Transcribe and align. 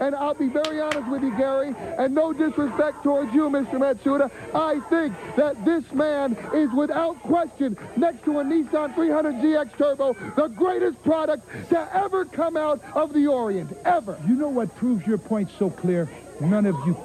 And 0.00 0.14
I'll 0.14 0.34
be 0.34 0.48
very 0.48 0.80
honest 0.80 1.08
with 1.08 1.22
you, 1.22 1.36
Gary, 1.36 1.74
and 1.98 2.14
no 2.14 2.32
disrespect 2.32 3.02
towards 3.02 3.34
you, 3.34 3.48
Mr. 3.50 3.74
Matsuda. 3.74 4.30
I 4.54 4.80
think 4.88 5.14
that 5.36 5.62
this 5.64 5.90
man 5.92 6.36
is 6.54 6.70
without 6.72 7.20
question, 7.20 7.76
next 7.96 8.24
to 8.24 8.38
a 8.38 8.44
Nissan 8.44 8.94
300ZX 8.94 9.76
Turbo, 9.76 10.14
the 10.36 10.48
greatest 10.48 11.02
product 11.02 11.46
to 11.70 11.96
ever 11.96 12.24
come 12.24 12.56
out 12.56 12.82
of 12.94 13.12
the 13.12 13.26
Orient, 13.26 13.76
ever. 13.84 14.18
You 14.26 14.34
know 14.34 14.48
what 14.48 14.74
proves 14.76 15.06
your 15.06 15.18
point 15.18 15.50
so 15.58 15.70
clear? 15.70 16.08
None 16.40 16.66
of 16.66 16.76
you 16.86 16.96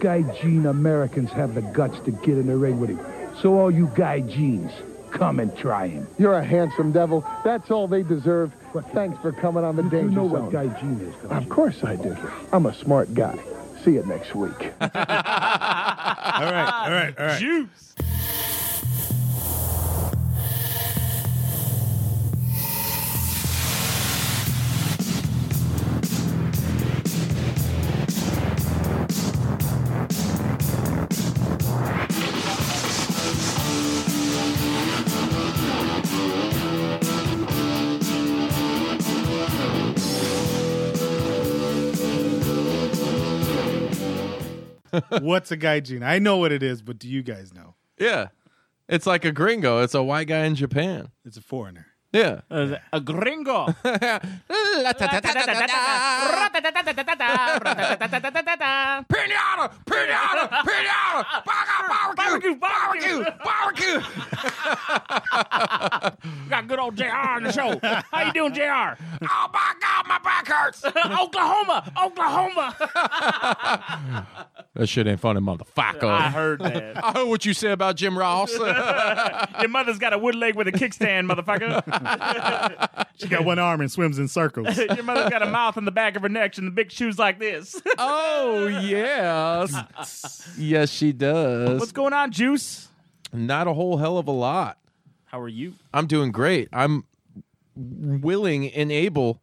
Guy 0.00 0.22
Gaijin 0.22 0.68
Americans 0.68 1.30
have 1.30 1.54
the 1.54 1.60
guts 1.60 2.00
to 2.00 2.10
get 2.10 2.38
in 2.38 2.46
the 2.46 2.56
ring 2.56 2.80
with 2.80 2.90
him. 2.90 3.00
So 3.42 3.58
all 3.58 3.70
you 3.70 3.90
Guy 3.94 4.22
Gaijins, 4.22 4.72
come 5.10 5.40
and 5.40 5.56
try 5.56 5.88
him. 5.88 6.06
You're 6.18 6.34
a 6.34 6.44
handsome 6.44 6.92
devil. 6.92 7.24
That's 7.44 7.70
all 7.70 7.88
they 7.88 8.02
deserve. 8.02 8.52
Thanks 8.92 9.20
for 9.20 9.32
coming 9.32 9.64
on 9.64 9.76
the 9.76 9.82
You 9.82 9.90
Danger 9.90 10.10
know 10.10 10.28
Zone. 10.28 10.44
what 10.44 10.52
Gaijin 10.52 11.00
is, 11.08 11.14
don't 11.22 11.32
Of 11.32 11.48
course 11.48 11.82
I 11.84 11.96
do. 11.96 12.16
I'm 12.52 12.66
a 12.66 12.74
smart 12.74 13.12
guy. 13.14 13.38
See 13.84 13.92
you 13.94 14.04
next 14.04 14.34
week. 14.34 14.72
all 14.80 14.88
right, 14.94 16.36
all 16.84 16.90
right, 16.90 17.14
all 17.18 17.26
right. 17.26 17.40
Juice. 17.40 17.94
What's 45.20 45.50
a 45.50 45.56
gaijin? 45.56 46.04
I 46.04 46.18
know 46.18 46.36
what 46.36 46.52
it 46.52 46.62
is, 46.62 46.82
but 46.82 46.98
do 46.98 47.08
you 47.08 47.22
guys 47.22 47.52
know? 47.52 47.74
Yeah. 47.98 48.28
It's 48.88 49.06
like 49.06 49.24
a 49.24 49.32
gringo. 49.32 49.82
It's 49.82 49.94
a 49.94 50.02
white 50.02 50.26
guy 50.28 50.44
in 50.46 50.54
Japan. 50.54 51.10
It's 51.24 51.36
a 51.36 51.42
foreigner. 51.42 51.86
Yeah. 52.12 52.40
Uh, 52.50 52.74
a 52.92 53.00
gringo. 53.00 53.66
Pinata! 53.66 55.06
Pinata! 59.08 60.24
Pinata! 60.66 61.24
Barbecue! 62.16 62.56
Barbecue! 62.56 63.24
Barbecue! 63.44 64.00
Barbecue! 64.00 64.00
Got 66.50 66.66
good 66.66 66.78
old 66.80 66.96
JR 66.96 67.04
on 67.10 67.44
the 67.44 67.52
show. 67.52 67.78
How 67.82 68.26
you 68.26 68.32
doing, 68.32 68.54
JR? 68.54 68.62
Oh 68.62 68.96
my 69.52 69.74
God, 69.80 70.06
my 70.08 70.18
back 70.18 70.48
hurts! 70.48 70.84
Oklahoma, 71.20 71.92
Oklahoma. 72.02 72.74
That 74.74 74.88
shit 74.88 75.06
ain't 75.06 75.20
funny, 75.20 75.40
motherfucker. 75.40 76.04
I 76.04 76.28
heard 76.30 76.60
that. 76.60 77.04
I 77.04 77.12
heard 77.12 77.28
what 77.28 77.44
you 77.44 77.52
said 77.54 77.72
about 77.72 77.96
Jim 77.96 78.16
Ross. 78.18 78.56
Your 79.60 79.68
mother's 79.68 79.98
got 79.98 80.12
a 80.12 80.18
wood 80.18 80.34
leg 80.34 80.54
with 80.54 80.68
a 80.68 80.72
kickstand, 80.72 81.30
motherfucker. 81.30 81.82
She 83.20 83.28
got 83.28 83.44
one 83.44 83.58
arm 83.58 83.82
and 83.82 83.92
swims 83.92 84.18
in 84.18 84.28
circles. 84.28 84.78
Your 84.78 85.02
mother's 85.02 85.28
got 85.28 85.42
a 85.42 85.50
mouth 85.50 85.76
in 85.76 85.84
the 85.84 85.90
back 85.90 86.16
of 86.16 86.22
her 86.22 86.28
neck 86.30 86.56
and 86.56 86.66
the 86.66 86.70
big 86.70 86.90
shoes 86.90 87.18
like 87.18 87.38
this. 87.38 87.80
oh 87.98 88.66
yes, 88.66 90.48
yes 90.56 90.90
she 90.90 91.12
does. 91.12 91.78
What's 91.78 91.92
going 91.92 92.14
on, 92.14 92.30
Juice? 92.32 92.88
Not 93.30 93.68
a 93.68 93.74
whole 93.74 93.98
hell 93.98 94.16
of 94.16 94.26
a 94.26 94.32
lot. 94.32 94.78
How 95.26 95.38
are 95.40 95.48
you? 95.48 95.74
I'm 95.92 96.06
doing 96.06 96.32
great. 96.32 96.70
I'm 96.72 97.04
willing 97.76 98.68
and 98.70 98.90
able 98.90 99.42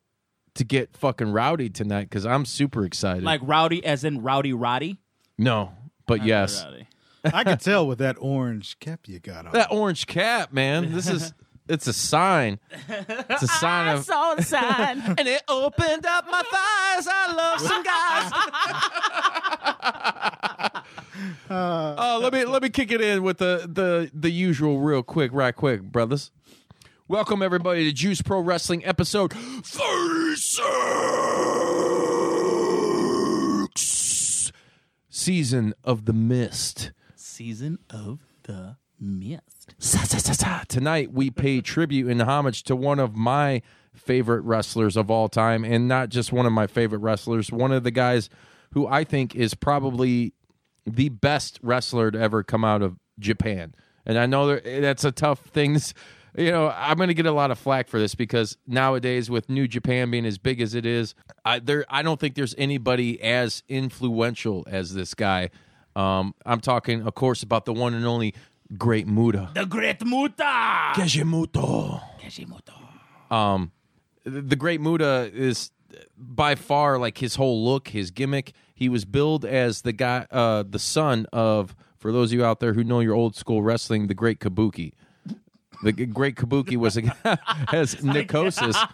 to 0.55 0.63
get 0.63 0.97
fucking 0.97 1.31
rowdy 1.31 1.69
tonight 1.69 2.09
because 2.09 2.25
I'm 2.25 2.45
super 2.45 2.83
excited. 2.83 3.23
Like 3.23 3.41
rowdy, 3.43 3.85
as 3.85 4.03
in 4.03 4.23
rowdy 4.23 4.53
roddy? 4.53 4.97
no, 5.37 5.71
but 6.07 6.25
yes, 6.25 6.63
Rowdy. 6.63 6.87
I 7.25 7.43
could 7.43 7.59
tell 7.59 7.85
with 7.85 7.99
that 7.99 8.15
orange 8.19 8.79
cap 8.79 9.01
you 9.05 9.19
got 9.19 9.45
on. 9.45 9.51
that 9.53 9.71
orange 9.71 10.07
cap, 10.07 10.51
man. 10.51 10.93
This 10.93 11.07
is 11.07 11.33
it's 11.69 11.87
a 11.87 11.93
sign. 11.93 12.59
It's 12.89 13.43
a 13.43 13.47
sign 13.47 13.87
I 13.89 13.93
of. 13.93 14.03
saw 14.05 14.35
the 14.35 14.43
sign. 14.43 15.01
And 15.17 15.27
it 15.27 15.41
opened 15.47 16.05
up 16.05 16.25
my 16.29 16.41
thighs. 16.43 17.07
I 17.09 17.33
love 17.33 17.59
some 17.61 17.83
guys. 17.83 18.31
uh, 21.49 22.19
let 22.21 22.33
me 22.33 22.45
let 22.45 22.61
me 22.61 22.69
kick 22.69 22.91
it 22.91 23.01
in 23.01 23.23
with 23.23 23.37
the 23.39 23.69
the 23.71 24.11
the 24.13 24.29
usual, 24.29 24.79
real 24.79 25.03
quick, 25.03 25.31
right 25.33 25.55
quick, 25.55 25.81
brothers. 25.81 26.31
Welcome 27.07 27.41
everybody 27.41 27.85
to 27.85 27.91
Juice 27.93 28.21
Pro 28.21 28.39
Wrestling 28.41 28.85
episode 28.85 29.33
thirty-six, 33.73 34.51
season 35.09 35.73
of 35.83 36.05
the 36.05 36.13
Mist. 36.13 36.91
Season 37.15 37.79
of 37.89 38.19
the 38.43 38.77
Mist. 38.99 39.73
Sa, 39.79 39.99
sa, 39.99 40.17
sa. 40.17 40.63
Tonight 40.67 41.11
we 41.11 41.29
pay 41.29 41.61
tribute 41.61 42.09
and 42.09 42.21
homage 42.21 42.63
to 42.63 42.75
one 42.75 42.99
of 42.99 43.15
my 43.15 43.61
favorite 43.93 44.41
wrestlers 44.41 44.95
of 44.95 45.11
all 45.11 45.29
time, 45.29 45.63
and 45.63 45.87
not 45.87 46.09
just 46.09 46.31
one 46.31 46.45
of 46.45 46.53
my 46.53 46.67
favorite 46.67 46.99
wrestlers, 46.99 47.51
one 47.51 47.71
of 47.71 47.83
the 47.83 47.91
guys 47.91 48.29
who 48.71 48.87
I 48.87 49.03
think 49.03 49.35
is 49.35 49.53
probably 49.53 50.33
the 50.85 51.09
best 51.09 51.59
wrestler 51.61 52.11
to 52.11 52.19
ever 52.19 52.43
come 52.43 52.63
out 52.63 52.81
of 52.81 52.97
Japan. 53.19 53.73
And 54.05 54.17
I 54.17 54.25
know 54.25 54.59
that's 54.59 55.03
a 55.03 55.11
tough 55.11 55.39
thing. 55.39 55.77
You 56.37 56.51
know, 56.51 56.69
I'm 56.75 56.97
going 56.97 57.07
to 57.07 57.15
get 57.15 57.25
a 57.25 57.31
lot 57.31 57.51
of 57.51 57.57
flack 57.57 57.87
for 57.87 57.99
this 57.99 58.15
because 58.15 58.57
nowadays, 58.67 59.29
with 59.29 59.49
New 59.49 59.67
Japan 59.67 60.11
being 60.11 60.25
as 60.25 60.37
big 60.37 60.61
as 60.61 60.75
it 60.75 60.85
is, 60.85 61.15
I 61.43 61.59
there 61.59 61.85
I 61.89 62.03
don't 62.03 62.19
think 62.19 62.35
there's 62.35 62.55
anybody 62.57 63.21
as 63.21 63.63
influential 63.67 64.63
as 64.69 64.93
this 64.93 65.13
guy. 65.13 65.49
Um, 65.95 66.35
I'm 66.45 66.59
talking, 66.59 67.07
of 67.07 67.15
course, 67.15 67.41
about 67.41 67.65
the 67.65 67.73
one 67.73 67.95
and 67.95 68.05
only 68.05 68.35
Great 68.77 69.07
Muta. 69.07 69.51
The 69.53 69.65
Great 69.65 70.03
Muta. 70.03 70.93
Kajimoto. 70.95 72.01
Kishimoto. 72.19 72.73
Um, 73.31 73.71
the 74.23 74.55
Great 74.55 74.81
Muta 74.81 75.31
is 75.33 75.71
by 76.17 76.55
far 76.55 76.97
like 76.97 77.19
his 77.19 77.35
whole 77.35 77.63
look, 77.63 77.89
his 77.89 78.11
gimmick. 78.11 78.53
He 78.73 78.89
was 78.89 79.05
billed 79.05 79.45
as 79.45 79.81
the 79.81 79.93
guy, 79.93 80.25
uh, 80.31 80.63
the 80.67 80.79
son 80.79 81.25
of. 81.31 81.75
For 81.97 82.11
those 82.11 82.31
of 82.31 82.37
you 82.37 82.45
out 82.45 82.59
there 82.59 82.73
who 82.73 82.83
know 82.83 82.99
your 82.99 83.15
old 83.15 83.35
school 83.35 83.63
wrestling, 83.63 84.05
the 84.05 84.13
Great 84.13 84.39
Kabuki. 84.39 84.93
The 85.83 85.91
Great 85.91 86.35
Kabuki 86.35 86.75
was 86.77 86.97
a 86.97 87.03
guy 87.03 87.13
as 87.71 87.95
Nickosis. 87.95 88.73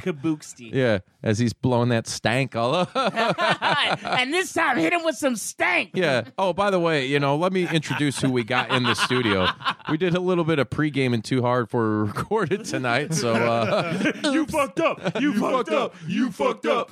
Kabuki. 0.00 0.72
Yeah, 0.82 1.00
as 1.22 1.38
he's 1.38 1.52
blowing 1.52 1.90
that 1.90 2.06
stank 2.06 2.56
all 2.56 2.74
over. 2.74 2.90
and 2.98 4.32
this 4.32 4.52
time, 4.52 4.78
hit 4.78 4.92
him 4.92 5.04
with 5.04 5.16
some 5.16 5.36
stank. 5.36 5.90
Yeah. 5.94 6.24
Oh, 6.38 6.52
by 6.52 6.70
the 6.70 6.80
way, 6.80 7.06
you 7.06 7.20
know, 7.20 7.36
let 7.36 7.52
me 7.52 7.68
introduce 7.68 8.20
who 8.20 8.30
we 8.30 8.42
got 8.42 8.70
in 8.70 8.84
the 8.84 8.94
studio. 8.94 9.48
we 9.90 9.98
did 9.98 10.14
a 10.14 10.20
little 10.20 10.44
bit 10.44 10.58
of 10.58 10.70
pre-gaming 10.70 11.20
too 11.22 11.42
hard 11.42 11.68
for 11.68 12.04
recorded 12.06 12.64
tonight. 12.64 13.12
So 13.14 13.34
uh, 13.34 14.12
you 14.24 14.46
fucked 14.46 14.80
up. 14.80 15.20
You, 15.20 15.34
fucked 15.38 15.70
up. 15.70 15.94
You 16.06 16.30
fucked 16.32 16.66
up. 16.66 16.90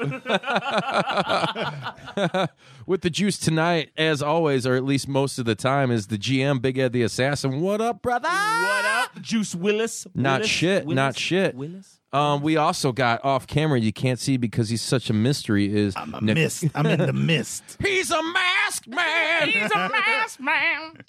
with 2.86 3.00
the 3.02 3.10
juice 3.10 3.38
tonight, 3.38 3.90
as 3.96 4.22
always, 4.22 4.66
or 4.66 4.74
at 4.74 4.84
least 4.84 5.08
most 5.08 5.38
of 5.38 5.44
the 5.46 5.54
time, 5.54 5.90
is 5.90 6.08
the 6.08 6.18
GM 6.18 6.60
Big 6.60 6.78
Ed 6.78 6.92
the 6.92 7.02
Assassin. 7.02 7.60
What 7.60 7.80
up, 7.80 8.02
brother? 8.02 8.28
What 8.28 8.84
up, 8.84 8.89
Juice 9.20 9.54
Willis? 9.54 10.06
Not 10.14 10.40
Willis? 10.40 10.50
shit, 10.50 10.84
Willis? 10.84 10.96
not 10.96 11.16
shit. 11.16 11.54
Willis? 11.54 12.00
Um, 12.12 12.42
we 12.42 12.56
also 12.56 12.90
got 12.90 13.24
off 13.24 13.46
camera. 13.46 13.78
You 13.78 13.92
can't 13.92 14.18
see 14.18 14.36
because 14.36 14.68
he's 14.68 14.82
such 14.82 15.10
a 15.10 15.12
mystery. 15.12 15.72
Is 15.72 15.94
I'm 15.96 16.12
a 16.14 16.20
Nic- 16.20 16.34
mist. 16.34 16.64
I'm 16.74 16.86
in 16.86 16.98
the 16.98 17.12
mist. 17.12 17.76
He's 17.80 18.10
a 18.10 18.20
masked 18.20 18.88
man. 18.88 19.48
He's 19.48 19.70
a 19.70 19.88
masked 19.88 20.40
man. 20.40 20.92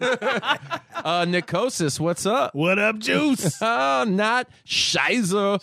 uh, 0.00 1.26
Nickosis, 1.26 2.00
what's 2.00 2.24
up? 2.24 2.54
What 2.54 2.78
up, 2.78 2.98
Juice? 2.98 3.60
Oh, 3.60 4.04
not 4.08 4.48
Shiza. 4.66 5.58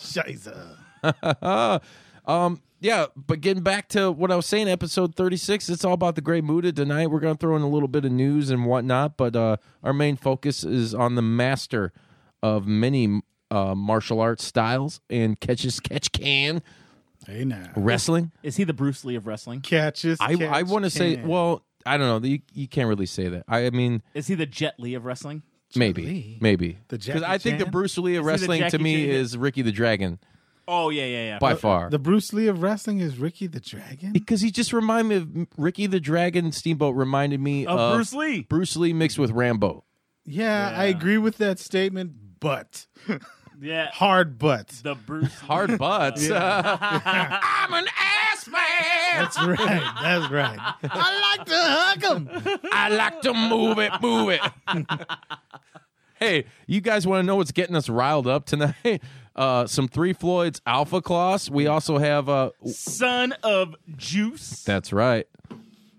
Shiza. 1.02 1.80
um, 2.26 2.60
yeah, 2.80 3.06
but 3.16 3.40
getting 3.40 3.62
back 3.62 3.88
to 3.90 4.10
what 4.10 4.30
I 4.32 4.36
was 4.36 4.46
saying, 4.46 4.68
episode 4.68 5.14
36, 5.14 5.68
it's 5.68 5.84
all 5.84 5.92
about 5.92 6.14
the 6.14 6.20
Great 6.20 6.44
Muta 6.44 6.72
tonight. 6.72 7.08
We're 7.08 7.20
going 7.20 7.36
to 7.36 7.38
throw 7.38 7.56
in 7.56 7.62
a 7.62 7.68
little 7.68 7.88
bit 7.88 8.04
of 8.04 8.12
news 8.12 8.50
and 8.50 8.64
whatnot, 8.66 9.16
but 9.16 9.36
uh, 9.36 9.56
our 9.82 9.92
main 9.92 10.16
focus 10.16 10.64
is 10.64 10.94
on 10.94 11.14
the 11.14 11.22
master 11.22 11.92
of 12.42 12.66
many 12.66 13.20
uh, 13.50 13.74
martial 13.74 14.20
arts 14.20 14.44
styles 14.44 15.00
and 15.10 15.38
catches 15.40 15.80
catch 15.80 16.10
can 16.12 16.62
Hey 17.26 17.44
now. 17.44 17.70
wrestling. 17.76 18.32
Is 18.42 18.56
he 18.56 18.64
the 18.64 18.72
Bruce 18.72 19.04
Lee 19.04 19.14
of 19.16 19.26
wrestling? 19.26 19.60
Catches. 19.60 20.18
I, 20.20 20.32
I 20.50 20.62
want 20.62 20.84
to 20.84 20.90
say, 20.90 21.16
can. 21.16 21.28
well, 21.28 21.62
I 21.84 21.96
don't 21.98 22.22
know. 22.22 22.26
You, 22.28 22.40
you 22.54 22.66
can't 22.66 22.88
really 22.88 23.06
say 23.06 23.28
that. 23.28 23.44
I, 23.46 23.66
I 23.66 23.70
mean, 23.70 24.02
Is 24.14 24.26
he 24.26 24.34
the 24.34 24.46
Jet 24.46 24.74
Li 24.78 24.94
of 24.94 25.04
wrestling? 25.04 25.42
maybe, 25.76 26.02
Lee? 26.06 26.38
maybe. 26.40 26.78
The 26.88 26.98
Because 26.98 27.22
I 27.22 27.36
think 27.38 27.58
the 27.58 27.64
Chan? 27.64 27.70
Bruce 27.72 27.98
Lee 27.98 28.16
of 28.16 28.26
Is 28.26 28.40
he 28.40 28.46
the 28.46 28.52
wrestling 28.52 28.60
to 28.62 28.70
Jackie 28.70 28.82
me 28.82 29.06
Chan? 29.06 29.14
is 29.14 29.36
Ricky 29.36 29.62
the 29.62 29.72
Dragon 29.72 30.18
Oh 30.72 30.90
yeah, 30.90 31.04
yeah, 31.04 31.24
yeah. 31.24 31.38
by 31.40 31.54
far. 31.56 31.90
the 31.90 31.98
Bruce 31.98 32.32
Lee 32.32 32.46
of 32.46 32.62
wrestling 32.62 33.00
is 33.00 33.18
Ricky 33.18 33.48
the 33.48 33.58
Dragon. 33.58 34.12
because 34.12 34.40
he 34.40 34.52
just 34.52 34.72
reminded 34.72 35.34
me 35.34 35.42
of 35.42 35.48
Ricky 35.56 35.88
the 35.88 35.98
Dragon 35.98 36.52
Steamboat 36.52 36.94
reminded 36.94 37.40
me 37.40 37.66
Of 37.66 37.78
of 37.78 37.96
Bruce 37.96 38.12
Lee. 38.12 38.42
Bruce 38.42 38.76
Lee 38.76 38.92
mixed 38.92 39.18
with 39.18 39.32
Rambo. 39.32 39.82
Yeah, 40.24 40.72
I 40.76 40.84
agree 40.84 41.18
with 41.18 41.38
that 41.38 41.58
statement, 41.58 42.12
but 42.38 42.86
yeah. 43.60 43.90
hard 43.90 44.38
but. 44.38 44.68
The 44.68 44.94
Bruce. 44.94 45.34
Hard 45.40 45.76
butts. 45.76 46.30
I'm 46.30 47.74
an 47.74 47.86
ass 47.98 48.46
man. 48.46 48.60
That's 49.16 49.42
right. 49.42 49.94
That's 50.02 50.30
right. 50.30 50.58
I 50.84 51.36
like 51.36 51.46
to 51.46 51.54
hug 51.56 52.02
him. 52.04 52.60
I 52.72 52.88
like 52.90 53.20
to 53.22 53.34
move 53.34 53.78
it, 53.80 53.90
move 54.00 54.28
it. 54.28 54.40
hey, 56.20 56.44
you 56.68 56.80
guys 56.80 57.08
want 57.08 57.22
to 57.24 57.26
know 57.26 57.34
what's 57.36 57.50
getting 57.50 57.74
us 57.74 57.88
riled 57.88 58.28
up 58.28 58.46
tonight? 58.46 59.02
Uh, 59.36 59.66
some 59.66 59.88
Three 59.88 60.12
Floyds 60.12 60.60
Alpha 60.66 61.00
Klaus. 61.00 61.48
We 61.48 61.66
also 61.66 61.98
have 61.98 62.28
uh 62.28 62.50
Son 62.66 63.32
of 63.42 63.74
Juice. 63.96 64.64
That's 64.64 64.92
right. 64.92 65.26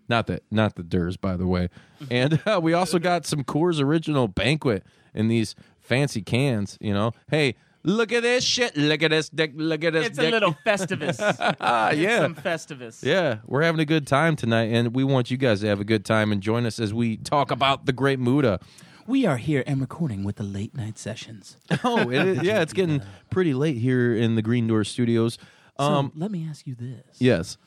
Not 0.10 0.28
the 0.28 0.42
not 0.52 0.76
the 0.76 0.84
Durs, 0.84 1.20
by 1.20 1.38
the 1.38 1.48
way. 1.48 1.70
And 2.10 2.42
uh, 2.48 2.60
we 2.62 2.74
also 2.74 2.98
got 2.98 3.28
some 3.28 3.44
Coors 3.44 3.80
Original 3.80 4.28
Banquet 4.28 4.84
in 5.14 5.28
these 5.28 5.54
fancy 5.80 6.24
cans. 6.24 6.76
You 6.82 6.96
know, 6.96 7.12
hey, 7.30 7.54
look 7.84 8.12
at 8.12 8.24
this 8.24 8.44
shit. 8.44 8.76
Look 8.76 9.04
at 9.04 9.12
this 9.12 9.30
dick. 9.30 9.52
Look 9.56 9.84
at 9.84 9.94
this. 9.94 10.08
It's 10.08 10.18
a 10.18 10.22
dick. 10.22 10.32
little 10.32 10.56
Festivus. 10.66 11.18
ah, 11.62 11.92
yeah. 11.92 12.22
Some 12.22 12.34
Festivus. 12.34 13.04
Yeah, 13.04 13.38
we're 13.46 13.62
having 13.62 13.80
a 13.82 13.86
good 13.86 14.08
time 14.08 14.36
tonight, 14.36 14.72
and 14.74 14.96
we 14.96 15.04
want 15.04 15.30
you 15.30 15.38
guys 15.38 15.62
to 15.62 15.68
have 15.68 15.80
a 15.80 15.84
good 15.84 16.04
time 16.04 16.32
and 16.32 16.42
join 16.42 16.66
us 16.66 16.80
as 16.80 16.92
we 16.92 17.18
talk 17.18 17.52
about 17.52 17.86
the 17.86 17.94
Great 17.94 18.20
Muta. 18.20 18.60
We 19.08 19.26
are 19.26 19.38
here 19.38 19.64
and 19.66 19.82
recording 19.82 20.24
with 20.24 20.36
the 20.38 20.44
late 20.44 20.76
night 20.76 20.98
sessions. 20.98 21.58
Oh, 21.84 22.10
it 22.10 22.28
is, 22.28 22.44
yeah, 22.44 22.62
it's 22.62 22.74
getting 22.74 23.02
pretty 23.30 23.54
late 23.54 23.78
here 23.78 24.14
in 24.16 24.36
the 24.36 24.42
Green 24.42 24.68
Door 24.68 24.84
Studios. 24.86 25.38
Um, 25.80 26.12
so 26.14 26.20
let 26.20 26.32
me 26.32 26.48
ask 26.50 26.68
you 26.68 26.76
this. 26.76 27.04
yes. 27.20 27.58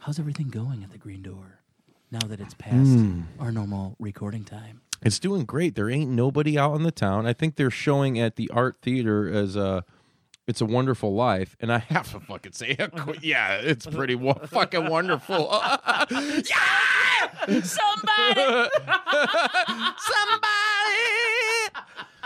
How's 0.00 0.18
everything 0.18 0.48
going 0.48 0.84
at 0.84 0.92
the 0.92 0.98
Green 0.98 1.22
Door 1.22 1.60
now 2.12 2.20
that 2.28 2.38
it's 2.40 2.54
past 2.54 2.98
our 3.40 3.50
normal 3.50 3.96
recording 3.98 4.44
time? 4.44 4.82
It's 5.02 5.18
doing 5.18 5.44
great. 5.44 5.74
There 5.74 5.90
ain't 5.90 6.10
nobody 6.10 6.58
out 6.58 6.74
in 6.76 6.82
the 6.82 6.92
town. 6.92 7.26
I 7.26 7.32
think 7.32 7.56
they're 7.56 7.70
showing 7.70 8.18
at 8.18 8.36
the 8.36 8.48
art 8.50 8.76
theater 8.82 9.28
as 9.32 9.56
a 9.56 9.84
it's 10.46 10.60
a 10.60 10.64
wonderful 10.64 11.12
life, 11.14 11.56
and 11.60 11.72
I 11.72 11.78
have 11.78 12.12
to 12.12 12.20
fucking 12.20 12.52
say, 12.52 12.76
yeah, 13.20 13.54
it's 13.56 13.84
pretty 13.84 14.14
wo- 14.14 14.40
fucking 14.46 14.88
wonderful. 14.88 15.48
yeah, 16.10 16.44
Somebody! 17.62 18.70
somebody. 19.98 20.76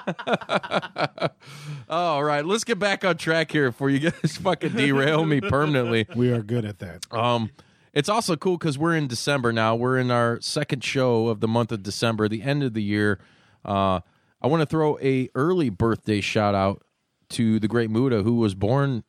All 1.89 2.23
right, 2.23 2.45
let's 2.45 2.65
get 2.65 2.79
back 2.79 3.05
on 3.05 3.17
track 3.17 3.51
here 3.51 3.71
before 3.71 3.91
you 3.91 4.11
guys 4.11 4.37
fucking 4.43 4.73
derail 4.73 5.25
me 5.25 5.41
permanently. 5.41 6.07
We 6.15 6.33
are 6.33 6.43
good 6.43 6.65
at 6.65 6.79
that. 6.79 7.07
Um, 7.13 7.51
it's 7.93 8.09
also 8.09 8.37
cool 8.37 8.57
because 8.57 8.79
we're 8.79 8.95
in 8.95 9.09
December 9.09 9.53
now. 9.53 9.75
We're 9.75 9.99
in 9.99 10.11
our 10.11 10.41
second 10.41 10.85
show 10.85 11.29
of 11.29 11.41
the 11.41 11.49
month 11.49 11.73
of 11.73 11.83
December, 11.83 12.29
the 12.29 12.43
end 12.43 12.63
of 12.63 12.75
the 12.75 12.83
year. 12.83 13.19
Uh, 13.65 14.01
I 14.41 14.47
want 14.47 14.61
to 14.61 14.67
throw 14.67 14.99
a 15.01 15.29
early 15.35 15.69
birthday 15.69 16.21
shout 16.21 16.55
out 16.55 16.83
to 17.31 17.59
the 17.61 17.69
great 17.69 17.91
Muta, 17.91 18.23
who 18.23 18.35
was 18.37 18.55
born 18.55 19.05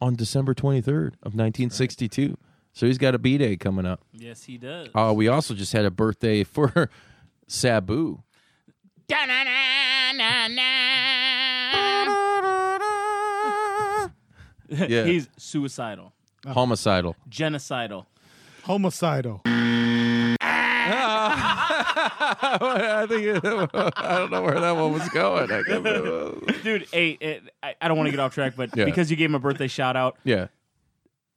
on 0.00 0.14
December 0.14 0.54
23rd 0.54 1.14
of 1.22 1.34
1962. 1.34 2.36
So 2.76 2.84
he's 2.86 2.98
got 2.98 3.14
a 3.14 3.18
B 3.18 3.38
day 3.38 3.56
coming 3.56 3.86
up. 3.86 4.02
yes, 4.12 4.44
he 4.44 4.58
does. 4.58 4.88
Uh, 4.94 5.10
we 5.16 5.28
also 5.28 5.54
just 5.54 5.72
had 5.72 5.86
a 5.86 5.90
birthday 5.90 6.44
for 6.44 6.90
Sabu. 7.48 8.22
Yeah. 14.68 15.04
He's 15.04 15.28
suicidal, 15.38 16.12
Homicidal. 16.44 17.14
genocidal. 17.30 18.04
Homicidal. 18.64 19.40
I 22.58 23.06
think 23.08 23.22
it, 23.22 23.44
I 23.44 24.18
don't 24.18 24.30
know 24.32 24.42
where 24.42 24.58
that 24.60 24.72
one 24.76 24.92
was 24.92 25.08
going. 25.10 25.50
I 25.52 25.62
guess 25.62 25.76
it 25.76 25.82
was- 25.84 26.56
Dude, 26.64 26.86
hey, 26.92 27.10
it, 27.20 27.42
I, 27.62 27.74
I 27.80 27.86
don't 27.88 27.96
want 27.96 28.08
to 28.08 28.10
get 28.10 28.18
off 28.20 28.34
track, 28.34 28.54
but 28.56 28.76
Yeah. 28.76 28.84
because 28.86 29.08
you 29.10 29.16
gave 29.16 29.30
him 29.30 29.34
a 29.36 29.38
birthday 29.38 29.68
shout 29.68 29.96
out, 29.96 30.18
yeah. 30.24 30.48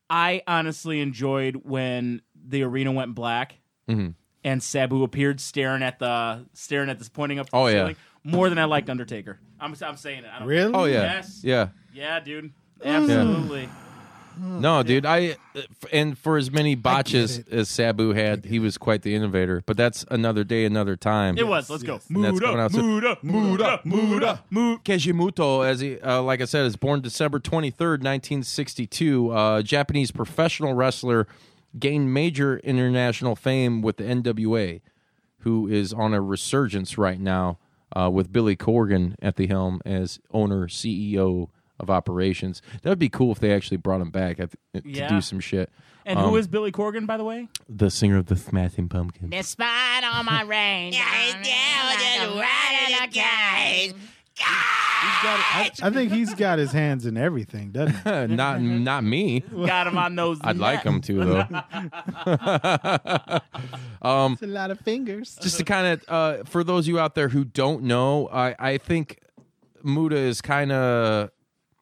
I 0.09 0.41
honestly 0.47 0.99
enjoyed 1.01 1.61
when 1.63 2.21
the 2.35 2.63
arena 2.63 2.91
went 2.91 3.13
black 3.15 3.55
Mm-hmm. 3.89 4.09
and 4.43 4.61
Sabu 4.63 5.03
appeared 5.03 5.39
staring 5.41 5.81
at 5.83 5.97
the 5.99 6.45
staring 6.53 6.89
at 6.89 6.99
this 6.99 7.09
pointing 7.09 7.39
up. 7.39 7.47
Oh, 7.53 7.65
the 7.65 7.71
yeah. 7.71 7.77
ceiling, 7.79 7.95
more 8.23 8.47
than 8.49 8.57
I 8.59 8.65
liked 8.65 8.89
Undertaker. 8.89 9.39
I'm 9.59 9.75
I'm 9.83 9.97
saying 9.97 10.23
it. 10.25 10.29
I 10.33 10.39
don't, 10.39 10.47
Really? 10.47 10.73
Oh 10.73 10.85
yeah, 10.85 11.01
Yes. 11.01 11.41
yeah. 11.43 11.67
Yeah, 11.93 12.19
dude. 12.19 12.51
Absolutely. 12.83 13.67
No, 14.39 14.83
dude. 14.83 15.05
I 15.05 15.35
and 15.91 16.17
for 16.17 16.37
as 16.37 16.49
many 16.51 16.75
botches 16.75 17.39
as 17.51 17.69
Sabu 17.69 18.13
had, 18.13 18.45
he 18.45 18.59
was 18.59 18.77
quite 18.77 19.01
the 19.01 19.13
innovator. 19.15 19.61
But 19.65 19.77
that's 19.77 20.05
another 20.09 20.43
day, 20.43 20.65
another 20.65 20.95
time. 20.95 21.37
It 21.37 21.47
was. 21.47 21.69
Let's 21.69 21.83
go. 21.83 21.93
yes. 21.95 22.09
And 22.09 22.23
that's 22.23 22.33
Mood 22.33 22.43
coming 22.43 22.59
up, 22.59 22.65
out 22.65 22.71
soon. 22.71 22.85
mood 22.85 23.05
up, 23.05 23.23
mood 23.23 23.61
up, 23.61 23.85
mood 23.85 24.23
up, 24.23 24.45
mood. 24.49 24.83
Keiji 24.83 25.13
Muto, 25.13 25.65
as 25.65 25.79
he, 25.81 25.99
uh, 25.99 26.21
like 26.21 26.41
I 26.41 26.45
said, 26.45 26.65
is 26.65 26.75
born 26.75 27.01
December 27.01 27.39
twenty 27.39 27.71
third, 27.71 28.01
nineteen 28.03 28.43
sixty 28.43 28.87
two. 28.87 29.31
Uh, 29.31 29.61
Japanese 29.61 30.11
professional 30.11 30.73
wrestler, 30.73 31.27
gained 31.77 32.13
major 32.13 32.59
international 32.59 33.35
fame 33.35 33.81
with 33.81 33.97
the 33.97 34.03
NWA, 34.05 34.81
who 35.39 35.67
is 35.67 35.93
on 35.93 36.13
a 36.13 36.21
resurgence 36.21 36.97
right 36.97 37.19
now 37.19 37.57
uh, 37.95 38.09
with 38.11 38.31
Billy 38.31 38.55
Corgan 38.55 39.15
at 39.21 39.35
the 39.35 39.47
helm 39.47 39.81
as 39.85 40.19
owner 40.31 40.67
CEO 40.67 41.49
of 41.79 41.89
operations. 41.89 42.61
That 42.81 42.89
would 42.89 42.99
be 42.99 43.09
cool 43.09 43.31
if 43.31 43.39
they 43.39 43.53
actually 43.53 43.77
brought 43.77 44.01
him 44.01 44.09
back 44.11 44.39
I 44.39 44.47
th- 44.47 44.83
to 44.83 44.89
Yeah. 44.89 45.07
do 45.09 45.21
some 45.21 45.39
shit. 45.39 45.69
And 46.05 46.17
Um, 46.17 46.29
who 46.29 46.37
is 46.37 46.47
Billy 46.47 46.71
Corgan, 46.71 47.05
by 47.05 47.17
the 47.17 47.23
way? 47.23 47.47
the 47.67 47.89
singer 47.91 48.17
of 48.17 48.25
the 48.27 48.35
Smashing 48.35 48.89
Pumpkins? 48.89 49.29
Despite 49.31 50.03
all 50.03 50.23
my 50.23 50.41
rain, 50.47 50.93
I, 54.41 55.71
I 55.83 55.89
think 55.91 56.11
he's 56.11 56.33
got 56.33 56.59
his 56.59 56.71
hands 56.71 57.05
in 57.05 57.17
everything, 57.17 57.71
doesn't 57.71 57.95
he? 58.29 58.35
not 58.35 58.61
not 58.61 59.03
me. 59.03 59.41
Got 59.65 59.87
him 59.87 59.97
on 59.97 60.15
those. 60.15 60.39
I'd 60.41 60.57
like 60.57 60.81
him 60.83 61.01
to 61.01 61.13
though. 61.25 61.45
It's 64.01 64.41
a 64.41 64.47
lot 64.47 64.71
of 64.71 64.79
fingers. 64.79 65.37
just 65.41 65.57
to 65.57 65.63
kind 65.63 65.87
of 65.87 66.03
uh, 66.07 66.43
for 66.45 66.63
those 66.63 66.85
of 66.85 66.87
you 66.89 66.99
out 66.99 67.15
there 67.15 67.29
who 67.29 67.43
don't 67.43 67.83
know, 67.83 68.29
I, 68.31 68.55
I 68.59 68.77
think 68.77 69.19
Muta 69.83 70.15
is 70.17 70.41
kind 70.41 70.71
of 70.71 71.29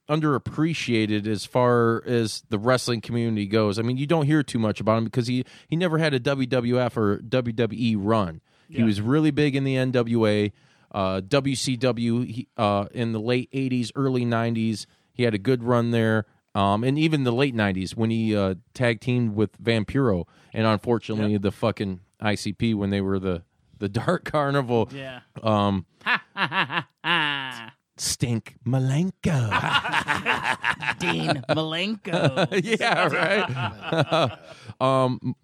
underappreciated 0.09 1.27
as 1.27 1.45
far 1.45 2.03
as 2.05 2.43
the 2.49 2.57
wrestling 2.57 3.01
community 3.01 3.45
goes. 3.45 3.77
I 3.79 3.81
mean, 3.81 3.97
you 3.97 4.05
don't 4.07 4.25
hear 4.25 4.43
too 4.43 4.59
much 4.59 4.79
about 4.79 4.97
him 4.99 5.05
because 5.05 5.27
he 5.27 5.45
he 5.67 5.75
never 5.75 5.97
had 5.97 6.13
a 6.13 6.19
WWF 6.19 6.97
or 6.97 7.17
WWE 7.19 7.95
run. 7.97 8.41
He 8.69 8.83
was 8.83 8.99
really 8.99 9.31
big 9.31 9.55
in 9.55 9.63
the 9.63 9.75
NWA, 9.75 10.51
uh, 10.91 11.21
WCW 11.21 12.25
he, 12.25 12.47
uh, 12.57 12.87
in 12.91 13.13
the 13.13 13.19
late 13.19 13.49
'80s, 13.51 13.91
early 13.95 14.25
'90s. 14.25 14.85
He 15.13 15.23
had 15.23 15.33
a 15.33 15.37
good 15.39 15.63
run 15.63 15.91
there. 15.91 16.25
Um, 16.53 16.83
and 16.83 16.97
even 16.97 17.23
the 17.23 17.31
late 17.31 17.55
'90s 17.55 17.95
when 17.95 18.09
he 18.09 18.35
uh, 18.35 18.55
tag 18.73 18.99
teamed 18.99 19.35
with 19.35 19.61
Vampiro, 19.61 20.25
and 20.53 20.65
unfortunately 20.65 21.37
the 21.37 21.51
fucking 21.51 21.99
ICP 22.21 22.75
when 22.75 22.89
they 22.89 22.99
were 23.01 23.19
the 23.19 23.43
the 23.77 23.87
Dark 24.05 24.25
Carnival. 24.25 24.89
Yeah. 24.91 25.21
Um, 25.41 25.85
Ha 26.03 26.21
ha 26.33 26.47
ha 26.47 26.87
ha. 27.03 27.73
Stink 27.98 28.56
Malenko. 28.66 29.50
Dean 31.00 31.44
Malenko. 31.50 32.48
yeah, 32.80 33.08
right. 33.08 34.38
um, 34.82 35.36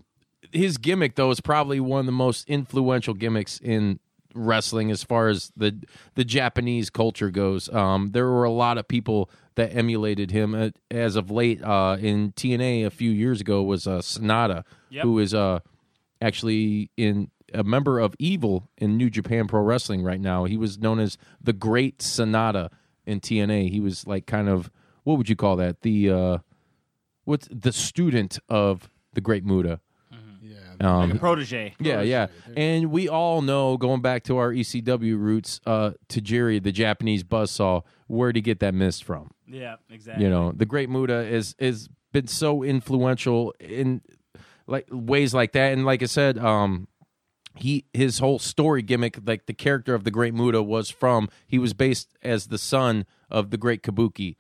his 0.51 0.77
gimmick 0.77 1.15
though 1.15 1.31
is 1.31 1.41
probably 1.41 1.79
one 1.79 2.01
of 2.01 2.05
the 2.05 2.11
most 2.11 2.47
influential 2.47 3.13
gimmicks 3.13 3.59
in 3.59 3.99
wrestling 4.35 4.89
as 4.91 5.03
far 5.03 5.29
as 5.29 5.51
the 5.55 5.79
the 6.15 6.23
Japanese 6.23 6.89
culture 6.89 7.29
goes. 7.29 7.69
Um, 7.73 8.11
there 8.11 8.25
were 8.27 8.43
a 8.43 8.51
lot 8.51 8.77
of 8.77 8.87
people 8.87 9.29
that 9.55 9.75
emulated 9.75 10.31
him. 10.31 10.55
Uh, 10.55 10.69
As 10.89 11.15
of 11.15 11.29
late, 11.29 11.63
uh, 11.63 11.97
in 11.99 12.31
TNA 12.33 12.85
a 12.85 12.89
few 12.89 13.11
years 13.11 13.41
ago 13.41 13.61
was 13.63 13.85
uh, 13.87 13.99
Sanada, 13.99 14.63
Yep. 14.89 15.03
who 15.03 15.19
is 15.19 15.33
uh, 15.33 15.59
actually 16.21 16.89
in 16.97 17.29
a 17.53 17.63
member 17.63 17.99
of 17.99 18.13
Evil 18.19 18.69
in 18.77 18.97
New 18.97 19.09
Japan 19.09 19.47
Pro 19.47 19.61
Wrestling 19.61 20.03
right 20.03 20.19
now. 20.21 20.45
He 20.45 20.57
was 20.57 20.77
known 20.77 20.99
as 20.99 21.17
the 21.41 21.53
Great 21.53 21.99
Sanada 21.99 22.69
in 23.05 23.19
TNA. 23.19 23.69
He 23.69 23.79
was 23.79 24.07
like 24.07 24.25
kind 24.25 24.49
of 24.49 24.69
what 25.03 25.17
would 25.17 25.29
you 25.29 25.35
call 25.35 25.55
that? 25.57 25.81
The 25.81 26.09
uh, 26.09 26.37
what's 27.25 27.47
the 27.51 27.71
student 27.71 28.39
of 28.49 28.89
the 29.13 29.21
Great 29.21 29.45
Muta. 29.45 29.79
Yeah. 30.41 30.57
Um, 30.81 31.09
Like 31.09 31.15
a 31.17 31.19
protege. 31.19 31.75
yeah, 31.79 32.01
yeah. 32.01 32.27
And 32.57 32.91
we 32.91 33.07
all 33.07 33.41
know, 33.41 33.77
going 33.77 34.01
back 34.01 34.23
to 34.23 34.37
our 34.37 34.51
ECW 34.51 35.17
roots, 35.17 35.61
uh, 35.65 35.91
Tajiri, 36.09 36.61
the 36.61 36.71
Japanese 36.71 37.23
buzzsaw, 37.23 37.83
where 38.07 38.33
to 38.33 38.41
get 38.41 38.59
that 38.59 38.73
mist 38.73 39.03
from. 39.03 39.31
Yeah, 39.47 39.75
exactly. 39.89 40.23
You 40.23 40.29
know, 40.29 40.51
the 40.51 40.65
Great 40.65 40.89
Muta 40.89 41.21
is 41.21 41.55
is 41.59 41.87
been 42.11 42.27
so 42.27 42.63
influential 42.63 43.53
in 43.59 44.01
like 44.67 44.87
ways 44.91 45.33
like 45.33 45.53
that. 45.53 45.73
And 45.73 45.85
like 45.85 46.01
I 46.03 46.07
said, 46.07 46.37
um, 46.37 46.87
he 47.55 47.85
his 47.93 48.19
whole 48.19 48.39
story 48.39 48.81
gimmick, 48.81 49.19
like 49.25 49.45
the 49.45 49.53
character 49.53 49.93
of 49.93 50.03
the 50.03 50.11
Great 50.11 50.33
Muta, 50.33 50.61
was 50.63 50.89
from 50.89 51.29
he 51.47 51.59
was 51.59 51.73
based 51.73 52.09
as 52.21 52.47
the 52.47 52.57
son 52.57 53.05
of 53.29 53.49
the 53.49 53.57
Great 53.57 53.83
Kabuki, 53.83 54.37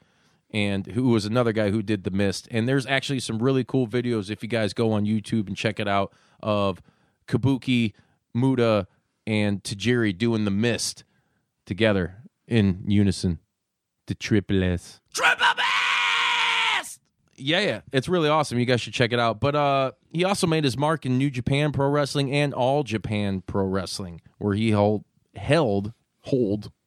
and 0.51 0.87
who 0.87 1.09
was 1.09 1.25
another 1.25 1.51
guy 1.51 1.69
who 1.69 1.81
did 1.81 2.03
the 2.03 2.11
Mist. 2.11 2.47
And 2.51 2.67
there's 2.67 2.85
actually 2.85 3.19
some 3.19 3.39
really 3.39 3.63
cool 3.63 3.87
videos 3.87 4.29
if 4.29 4.43
you 4.43 4.49
guys 4.49 4.73
go 4.73 4.91
on 4.93 5.05
YouTube 5.05 5.47
and 5.47 5.57
check 5.57 5.79
it 5.79 5.87
out 5.87 6.13
of 6.41 6.81
Kabuki, 7.27 7.93
Muta, 8.33 8.87
and 9.25 9.63
Tajiri 9.63 10.17
doing 10.17 10.45
the 10.45 10.51
Mist 10.51 11.03
together 11.65 12.17
in 12.47 12.83
unison. 12.87 13.39
The 14.07 14.15
triple 14.15 14.63
S. 14.63 14.99
Triple! 15.13 15.52
Yeah, 17.35 17.59
yeah, 17.61 17.81
it's 17.91 18.07
really 18.07 18.29
awesome. 18.29 18.59
You 18.59 18.65
guys 18.65 18.81
should 18.81 18.93
check 18.93 19.11
it 19.11 19.19
out. 19.19 19.39
But 19.39 19.55
uh, 19.55 19.91
he 20.11 20.23
also 20.23 20.45
made 20.47 20.63
his 20.63 20.77
mark 20.77 21.05
in 21.05 21.17
New 21.17 21.29
Japan 21.29 21.71
Pro 21.71 21.87
Wrestling 21.89 22.31
and 22.31 22.53
All 22.53 22.83
Japan 22.83 23.41
Pro 23.45 23.65
Wrestling, 23.65 24.21
where 24.37 24.53
he 24.53 24.71
hold 24.71 25.03
held 25.35 25.93
hold. 26.21 26.71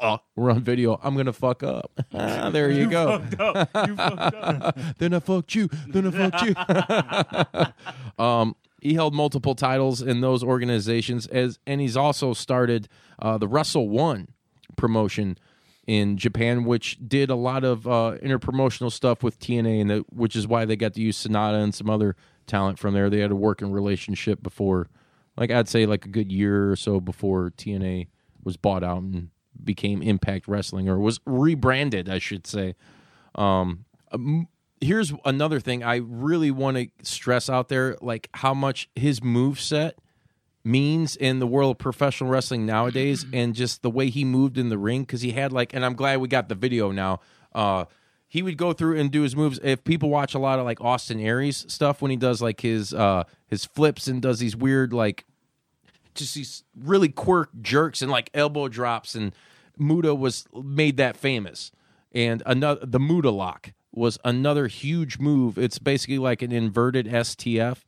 Uh, 0.00 0.18
we're 0.34 0.50
on 0.50 0.60
video. 0.62 0.98
I'm 1.04 1.16
gonna 1.16 1.32
fuck 1.32 1.62
up. 1.62 1.92
Ah, 2.14 2.50
there 2.50 2.68
you, 2.68 2.90
go. 2.90 3.22
You 3.86 3.94
fucked 3.96 4.34
up. 4.34 4.78
then 4.98 5.14
I 5.14 5.20
fucked 5.20 5.54
you. 5.54 5.68
Then 5.86 6.08
I 6.08 6.30
fucked 6.30 7.76
you. 8.18 8.24
um, 8.24 8.56
he 8.80 8.94
held 8.94 9.14
multiple 9.14 9.54
titles 9.54 10.02
in 10.02 10.20
those 10.20 10.42
organizations, 10.42 11.28
as 11.28 11.60
and 11.64 11.80
he's 11.80 11.96
also 11.96 12.32
started 12.32 12.88
uh, 13.20 13.38
the 13.38 13.46
Wrestle 13.46 13.88
One 13.88 14.28
promotion 14.76 15.38
in 15.88 16.18
Japan, 16.18 16.64
which 16.64 16.98
did 17.08 17.30
a 17.30 17.34
lot 17.34 17.64
of 17.64 17.88
uh, 17.88 18.18
interpromotional 18.22 18.92
stuff 18.92 19.22
with 19.22 19.40
TNA, 19.40 19.80
and 19.80 19.90
the, 19.90 20.04
which 20.10 20.36
is 20.36 20.46
why 20.46 20.66
they 20.66 20.76
got 20.76 20.92
to 20.92 21.00
use 21.00 21.26
Sanada 21.26 21.62
and 21.62 21.74
some 21.74 21.88
other 21.88 22.14
talent 22.46 22.78
from 22.78 22.92
there. 22.92 23.08
They 23.08 23.20
had 23.20 23.30
a 23.30 23.36
working 23.36 23.72
relationship 23.72 24.42
before, 24.42 24.90
like 25.38 25.50
I'd 25.50 25.66
say, 25.66 25.86
like 25.86 26.04
a 26.04 26.10
good 26.10 26.30
year 26.30 26.70
or 26.70 26.76
so 26.76 27.00
before 27.00 27.52
TNA 27.56 28.08
was 28.44 28.58
bought 28.58 28.84
out 28.84 29.00
and 29.00 29.30
became 29.64 30.02
Impact 30.02 30.46
Wrestling, 30.46 30.90
or 30.90 30.98
was 30.98 31.20
rebranded, 31.24 32.06
I 32.10 32.18
should 32.18 32.46
say. 32.46 32.76
Um, 33.34 33.86
um, 34.12 34.46
here's 34.82 35.14
another 35.24 35.58
thing 35.58 35.82
I 35.82 35.96
really 35.96 36.50
want 36.50 36.76
to 36.76 36.88
stress 37.02 37.48
out 37.48 37.70
there, 37.70 37.96
like 38.02 38.28
how 38.34 38.52
much 38.52 38.90
his 38.94 39.22
move 39.22 39.58
set 39.58 39.98
means 40.68 41.16
in 41.16 41.38
the 41.38 41.46
world 41.46 41.72
of 41.72 41.78
professional 41.78 42.30
wrestling 42.30 42.66
nowadays, 42.66 43.24
and 43.32 43.54
just 43.54 43.82
the 43.82 43.90
way 43.90 44.10
he 44.10 44.24
moved 44.24 44.58
in 44.58 44.68
the 44.68 44.78
ring. 44.78 45.02
Because 45.02 45.22
he 45.22 45.32
had 45.32 45.52
like, 45.52 45.74
and 45.74 45.84
I'm 45.84 45.94
glad 45.94 46.20
we 46.20 46.28
got 46.28 46.48
the 46.48 46.54
video 46.54 46.90
now. 46.90 47.20
Uh, 47.54 47.86
he 48.28 48.42
would 48.42 48.58
go 48.58 48.74
through 48.74 49.00
and 49.00 49.10
do 49.10 49.22
his 49.22 49.34
moves. 49.34 49.58
If 49.62 49.82
people 49.84 50.10
watch 50.10 50.34
a 50.34 50.38
lot 50.38 50.58
of 50.58 50.66
like 50.66 50.80
Austin 50.82 51.18
Aries 51.18 51.64
stuff 51.68 52.02
when 52.02 52.10
he 52.10 52.16
does 52.16 52.42
like 52.42 52.60
his 52.60 52.92
uh 52.92 53.24
his 53.46 53.64
flips 53.64 54.06
and 54.06 54.20
does 54.20 54.38
these 54.38 54.54
weird 54.54 54.92
like 54.92 55.24
just 56.14 56.34
these 56.34 56.62
really 56.78 57.08
quirk 57.08 57.48
jerks 57.62 58.02
and 58.02 58.10
like 58.10 58.30
elbow 58.34 58.68
drops 58.68 59.14
and 59.14 59.32
Muta 59.78 60.14
was 60.14 60.46
made 60.62 60.98
that 60.98 61.16
famous. 61.16 61.72
And 62.12 62.42
another 62.44 62.84
the 62.84 63.00
Muta 63.00 63.30
lock 63.30 63.72
was 63.92 64.18
another 64.24 64.66
huge 64.66 65.18
move. 65.18 65.56
It's 65.56 65.78
basically 65.78 66.18
like 66.18 66.42
an 66.42 66.52
inverted 66.52 67.06
STF. 67.06 67.78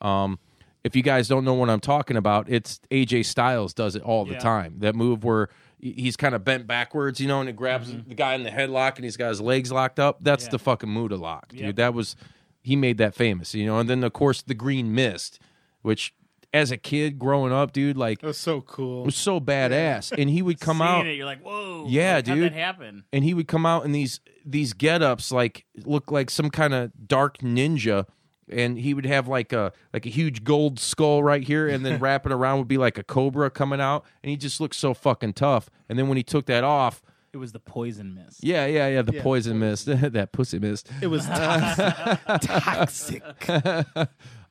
Um 0.00 0.40
if 0.84 0.94
you 0.94 1.02
guys 1.02 1.26
don't 1.28 1.44
know 1.44 1.54
what 1.54 1.70
I'm 1.70 1.80
talking 1.80 2.16
about, 2.16 2.48
it's 2.48 2.78
AJ 2.90 3.24
Styles 3.24 3.72
does 3.72 3.96
it 3.96 4.02
all 4.02 4.24
the 4.24 4.34
Yeah. 4.34 4.38
time. 4.38 4.74
That 4.80 4.94
move 4.94 5.24
where 5.24 5.48
he's 5.80 6.16
kind 6.16 6.34
of 6.34 6.44
bent 6.44 6.66
backwards, 6.66 7.20
you 7.20 7.26
know, 7.26 7.40
and 7.40 7.48
it 7.48 7.56
grabs 7.56 7.90
mm-hmm. 7.90 8.08
the 8.08 8.14
guy 8.14 8.34
in 8.34 8.42
the 8.42 8.50
headlock 8.50 8.96
and 8.96 9.04
he's 9.04 9.16
got 9.16 9.28
his 9.30 9.40
legs 9.40 9.72
locked 9.72 9.98
up. 9.98 10.18
That's 10.20 10.44
Yeah. 10.44 10.50
the 10.50 10.58
fucking 10.58 10.92
Muta 10.92 11.16
lock, 11.16 11.48
dude. 11.48 11.60
Yep. 11.60 11.76
That 11.76 11.94
was 11.94 12.16
he 12.62 12.76
made 12.76 12.98
that 12.98 13.14
famous, 13.14 13.54
you 13.54 13.66
know. 13.66 13.78
And 13.78 13.88
then 13.88 14.04
of 14.04 14.12
course 14.12 14.42
the 14.42 14.54
Green 14.54 14.94
Mist, 14.94 15.38
which 15.82 16.14
as 16.52 16.70
a 16.70 16.76
kid 16.76 17.18
growing 17.18 17.52
up, 17.52 17.72
dude, 17.72 17.96
like 17.96 18.20
That 18.20 18.28
was 18.28 18.38
so 18.38 18.60
cool. 18.60 19.02
it 19.02 19.06
was 19.06 19.16
so 19.16 19.40
badass. 19.40 20.12
And 20.16 20.30
he 20.30 20.40
would 20.40 20.60
come 20.60 20.80
out 20.80 21.06
it, 21.06 21.16
you're 21.16 21.26
like, 21.26 21.42
whoa. 21.42 21.86
Yeah, 21.88 22.16
like, 22.16 22.24
dude. 22.26 22.52
happen? 22.52 23.04
and 23.12 23.24
he 23.24 23.34
would 23.34 23.48
come 23.48 23.66
out 23.66 23.84
in 23.84 23.92
these 23.92 24.20
these 24.46 24.74
get-ups 24.74 25.32
like 25.32 25.64
look 25.84 26.10
like 26.10 26.30
some 26.30 26.50
kind 26.50 26.74
of 26.74 26.92
dark 27.08 27.38
ninja 27.38 28.06
and 28.48 28.78
he 28.78 28.92
would 28.94 29.06
have 29.06 29.26
like 29.28 29.52
a 29.52 29.72
like 29.92 30.06
a 30.06 30.10
huge 30.10 30.44
gold 30.44 30.78
skull 30.78 31.22
right 31.22 31.42
here 31.42 31.68
and 31.68 31.84
then 31.84 31.98
wrapping 32.00 32.32
around 32.32 32.58
would 32.58 32.68
be 32.68 32.78
like 32.78 32.98
a 32.98 33.02
cobra 33.02 33.50
coming 33.50 33.80
out 33.80 34.04
and 34.22 34.30
he 34.30 34.36
just 34.36 34.60
looked 34.60 34.74
so 34.76 34.92
fucking 34.94 35.32
tough. 35.32 35.70
And 35.88 35.98
then 35.98 36.08
when 36.08 36.16
he 36.16 36.22
took 36.22 36.46
that 36.46 36.62
off 36.64 37.02
It 37.32 37.38
was 37.38 37.52
the 37.52 37.58
poison 37.60 38.14
mist. 38.14 38.44
yeah 38.44 38.66
yeah 38.66 38.86
yeah 38.88 39.02
the 39.02 39.14
Yeah, 39.14 39.22
poison 39.22 39.58
mist. 39.58 39.86
That 39.88 40.32
pussy 40.32 40.58
mist. 40.58 40.90
It 41.00 41.06
was 41.08 41.26
toxic. 42.42 43.22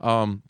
um 0.02 0.44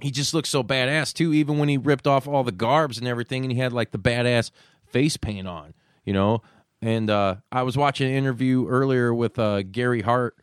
he 0.00 0.10
just 0.10 0.34
looked 0.34 0.48
so 0.48 0.62
badass 0.62 1.12
too 1.14 1.32
even 1.32 1.58
when 1.58 1.68
he 1.68 1.76
ripped 1.78 2.06
off 2.06 2.26
all 2.26 2.44
the 2.44 2.52
garbs 2.52 2.98
and 2.98 3.06
everything 3.06 3.44
and 3.44 3.52
he 3.52 3.58
had 3.58 3.72
like 3.72 3.90
the 3.92 3.98
badass 3.98 4.50
face 4.86 5.16
paint 5.16 5.46
on 5.46 5.74
you 6.04 6.12
know? 6.12 6.42
And 6.80 7.08
uh 7.10 7.36
i 7.52 7.62
was 7.62 7.76
watching 7.76 8.10
an 8.10 8.16
interview 8.16 8.66
earlier 8.68 9.14
with 9.14 9.38
uh 9.38 9.62
gary 9.62 10.02
hart 10.02 10.36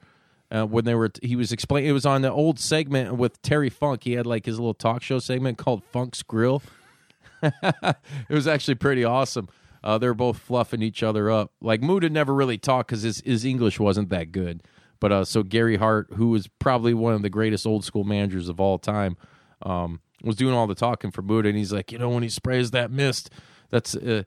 uh, 0.52 0.66
when 0.66 0.86
they 0.86 0.96
were 0.96 1.12
he 1.22 1.36
was 1.36 1.52
explaining 1.52 1.90
it 1.90 1.94
was 1.94 2.06
on 2.06 2.22
the 2.22 2.32
old 2.32 2.60
segment 2.60 3.16
with 3.16 3.42
terry 3.42 3.70
funk 3.70 4.04
he 4.04 4.14
had 4.14 4.26
like 4.26 4.46
his 4.46 4.60
little 4.60 4.74
talk 4.74 5.02
show 5.02 5.20
segment 5.20 5.58
called 5.58 5.84
funk's 5.84 6.24
grill 6.24 6.62
it 7.42 7.96
was 8.30 8.48
actually 8.48 8.76
pretty 8.76 9.04
awesome 9.04 9.48
uh, 9.84 9.98
they 9.98 10.08
were 10.08 10.14
both 10.14 10.38
fluffing 10.38 10.82
each 10.82 11.04
other 11.04 11.32
up. 11.32 11.52
Like 11.62 11.82
Muta 11.82 12.10
never 12.10 12.34
really 12.34 12.58
talked 12.58 12.90
because 12.90 13.04
his, 13.04 13.22
his 13.22 13.46
English 13.46 13.80
wasn't 13.80 14.10
that 14.10 14.32
good. 14.32 14.62
But 15.00 15.12
uh, 15.12 15.26
so 15.26 15.44
Gary 15.44 15.78
Hart, 15.78 16.08
who 16.16 16.30
was 16.30 16.48
probably 16.48 16.94
one 16.94 17.14
of 17.14 17.22
the 17.22 17.30
greatest 17.30 17.66
old 17.66 17.86
school 17.86 18.04
managers 18.04 18.50
of 18.50 18.60
all 18.60 18.78
time, 18.78 19.16
um, 19.62 20.02
was 20.22 20.36
doing 20.36 20.54
all 20.54 20.68
the 20.68 20.76
talking 20.76 21.12
for 21.12 21.22
Muta, 21.22 21.48
and 21.48 21.58
he's 21.58 21.72
like, 21.72 21.94
you 21.94 21.98
know, 21.98 22.10
when 22.10 22.24
he 22.24 22.30
sprays 22.30 22.72
that 22.72 22.92
mist, 22.92 23.30
that's 23.70 23.96
uh, 23.96 24.24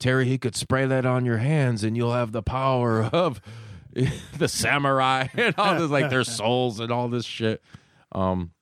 Terry. 0.00 0.26
He 0.26 0.38
could 0.38 0.56
spray 0.56 0.84
that 0.86 1.06
on 1.06 1.24
your 1.24 1.38
hands, 1.38 1.84
and 1.84 1.96
you'll 1.96 2.12
have 2.12 2.32
the 2.32 2.42
power 2.42 3.04
of 3.12 3.40
the 4.38 4.48
samurai 4.48 5.26
and 5.34 5.54
all 5.58 5.78
this, 5.78 5.90
like 5.90 6.10
their 6.10 6.24
souls 6.24 6.80
and 6.80 6.92
all 6.92 7.08
this 7.08 7.24
shit. 7.24 7.62
Um, 8.12 8.52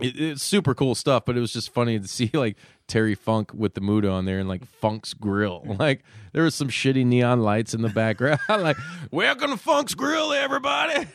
it, 0.00 0.20
it's 0.20 0.42
super 0.42 0.74
cool 0.74 0.94
stuff, 0.94 1.24
but 1.24 1.36
it 1.36 1.40
was 1.40 1.52
just 1.52 1.72
funny 1.72 1.98
to 1.98 2.08
see 2.08 2.30
like 2.34 2.56
Terry 2.86 3.14
Funk 3.14 3.52
with 3.54 3.74
the 3.74 3.80
Muta 3.80 4.10
on 4.10 4.24
there 4.24 4.38
and 4.38 4.48
like 4.48 4.64
Funk's 4.64 5.14
Grill. 5.14 5.64
Like 5.78 6.02
there 6.32 6.42
was 6.42 6.54
some 6.54 6.68
shitty 6.68 7.04
neon 7.04 7.40
lights 7.40 7.74
in 7.74 7.82
the 7.82 7.88
background. 7.88 8.40
like, 8.48 8.76
welcome 9.10 9.50
to 9.50 9.56
Funk's 9.56 9.94
Grill, 9.94 10.32
everybody. 10.32 11.06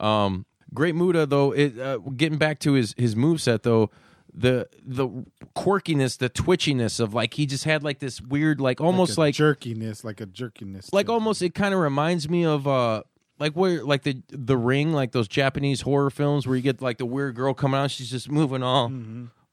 um, 0.00 0.46
great 0.74 0.94
Muda 0.94 1.26
though. 1.26 1.52
It 1.52 1.78
uh, 1.78 1.98
getting 1.98 2.38
back 2.38 2.58
to 2.60 2.74
his 2.74 2.94
his 2.98 3.16
move 3.16 3.40
set 3.40 3.62
though. 3.62 3.90
The 4.34 4.68
the 4.84 5.08
quirkiness, 5.56 6.18
the 6.18 6.30
twitchiness 6.30 7.00
of 7.00 7.14
like 7.14 7.34
he 7.34 7.46
just 7.46 7.64
had 7.64 7.82
like 7.82 7.98
this 7.98 8.20
weird, 8.20 8.60
like 8.60 8.80
almost 8.80 9.18
like 9.18 9.34
jerkiness, 9.34 10.04
like 10.04 10.20
a 10.20 10.26
jerkiness. 10.26 10.92
like 10.92 11.08
almost 11.08 11.42
it 11.42 11.54
kind 11.54 11.74
of 11.74 11.80
reminds 11.80 12.28
me 12.28 12.44
of 12.44 12.68
uh 12.68 13.02
like 13.38 13.54
where 13.54 13.82
like 13.84 14.02
the 14.02 14.22
the 14.28 14.56
ring 14.56 14.92
like 14.92 15.12
those 15.12 15.28
japanese 15.28 15.80
horror 15.82 16.10
films 16.10 16.46
where 16.46 16.56
you 16.56 16.62
get 16.62 16.82
like 16.82 16.98
the 16.98 17.06
weird 17.06 17.36
girl 17.36 17.54
coming 17.54 17.78
out 17.80 17.88
she's 17.90 18.10
just 18.10 18.28
moving 18.30 18.62
all 18.64 18.88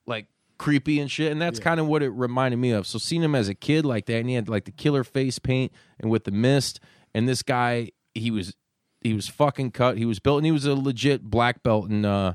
like 0.08 0.26
creepy 0.58 1.00
and 1.00 1.10
shit 1.12 1.32
and 1.32 1.42
that's 1.42 1.60
kind 1.60 1.80
of 1.80 1.88
what 1.88 2.02
it 2.04 2.10
reminded 2.10 2.58
me 2.58 2.72
of. 2.72 2.88
So 2.88 2.98
seeing 2.98 3.22
him 3.24 3.36
as 3.36 3.48
a 3.50 3.54
kid 3.56 3.86
like 3.86 4.06
that 4.08 4.18
and 4.18 4.30
he 4.30 4.36
had 4.36 4.50
like 4.50 4.66
the 4.66 4.72
killer 4.72 5.04
face 5.04 5.38
paint 5.40 5.72
and 6.00 6.10
with 6.12 6.24
the 6.26 6.32
mist 6.32 6.80
and 7.14 7.28
this 7.30 7.44
guy 7.44 7.92
he 8.14 8.30
was 8.32 8.56
he 9.02 9.14
was 9.14 9.28
fucking 9.28 9.72
cut. 9.72 9.98
He 9.98 10.06
was 10.06 10.20
built 10.20 10.38
and 10.38 10.46
he 10.46 10.52
was 10.52 10.66
a 10.66 10.74
legit 10.76 11.24
black 11.24 11.62
belt 11.64 11.90
in 11.90 12.06
uh 12.06 12.34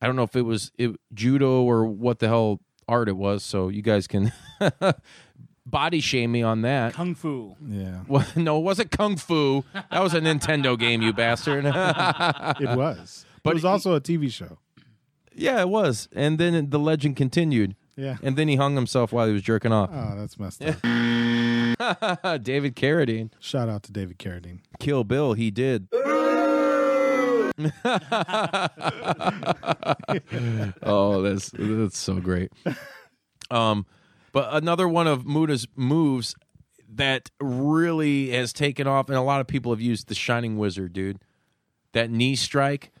I 0.00 0.06
don't 0.06 0.16
know 0.16 0.22
if 0.22 0.34
it 0.36 0.42
was 0.42 0.72
it, 0.78 0.96
judo 1.14 1.62
or 1.62 1.84
what 1.86 2.18
the 2.20 2.28
hell 2.28 2.60
art 2.88 3.08
it 3.08 3.16
was. 3.16 3.42
So 3.44 3.68
you 3.68 3.82
guys 3.82 4.06
can 4.06 4.32
body 5.66 6.00
shame 6.00 6.32
me 6.32 6.42
on 6.42 6.62
that. 6.62 6.94
Kung 6.94 7.14
Fu. 7.14 7.54
Yeah, 7.66 8.00
Well, 8.08 8.26
no, 8.36 8.58
it 8.58 8.62
wasn't 8.62 8.90
kung 8.90 9.16
fu. 9.16 9.64
That 9.72 10.02
was 10.02 10.14
a 10.14 10.20
Nintendo 10.20 10.78
game, 10.78 11.02
you 11.02 11.12
bastard. 11.12 11.64
it 11.66 12.76
was. 12.76 13.24
But 13.36 13.42
But 13.42 13.50
it 13.50 13.54
was 13.54 13.62
he- 13.62 13.68
also 13.68 13.94
a 13.94 14.00
TV 14.00 14.30
show. 14.30 14.58
yeah, 15.34 15.60
it 15.60 15.68
was. 15.68 16.08
And 16.12 16.38
then 16.38 16.70
the 16.70 16.78
legend 16.78 17.16
continued. 17.16 17.76
Yeah. 17.96 18.16
And 18.22 18.36
then 18.36 18.48
he 18.48 18.56
hung 18.56 18.76
himself 18.76 19.12
while 19.12 19.26
he 19.26 19.32
was 19.34 19.42
jerking 19.42 19.72
off. 19.72 19.90
Oh, 19.92 20.14
that's 20.16 20.38
messed 20.38 20.62
up. 20.64 20.80
David 22.42 22.74
Carradine. 22.76 23.30
Shout 23.40 23.68
out 23.68 23.82
to 23.84 23.92
David 23.92 24.18
Carradine. 24.18 24.60
Kill 24.78 25.04
Bill, 25.04 25.34
he 25.34 25.50
did. 25.50 25.88
oh, 30.82 31.22
that's 31.22 31.50
that's 31.50 31.98
so 31.98 32.14
great. 32.20 32.52
Um, 33.50 33.86
but 34.32 34.48
another 34.52 34.88
one 34.88 35.06
of 35.06 35.24
Muta's 35.24 35.66
moves 35.76 36.34
that 36.94 37.30
really 37.40 38.30
has 38.30 38.52
taken 38.52 38.86
off, 38.86 39.08
and 39.08 39.16
a 39.18 39.22
lot 39.22 39.40
of 39.40 39.46
people 39.46 39.72
have 39.72 39.80
used 39.80 40.08
the 40.08 40.14
Shining 40.14 40.56
Wizard, 40.58 40.92
dude. 40.92 41.18
That 41.92 42.10
knee 42.10 42.36
strike, 42.36 42.92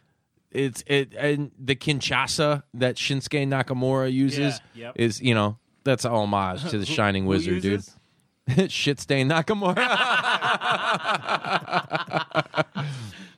it's 0.50 0.82
it 0.86 1.14
and 1.16 1.52
the 1.58 1.76
Kinshasa 1.76 2.64
that 2.74 2.96
Shinsuke 2.96 3.46
Nakamura 3.46 4.12
uses 4.12 4.60
Yeah, 4.74 4.86
yep. 4.86 4.94
is 4.96 5.20
you 5.20 5.34
know 5.34 5.58
that's 5.84 6.04
a 6.04 6.10
homage 6.10 6.68
to 6.70 6.78
the 6.78 6.86
Shining 6.96 7.26
Wizard, 7.26 7.62
uses? 7.64 7.86
dude. 8.56 8.70
Shit 8.72 8.98
stain 9.00 9.28
Nakamura. 9.28 9.76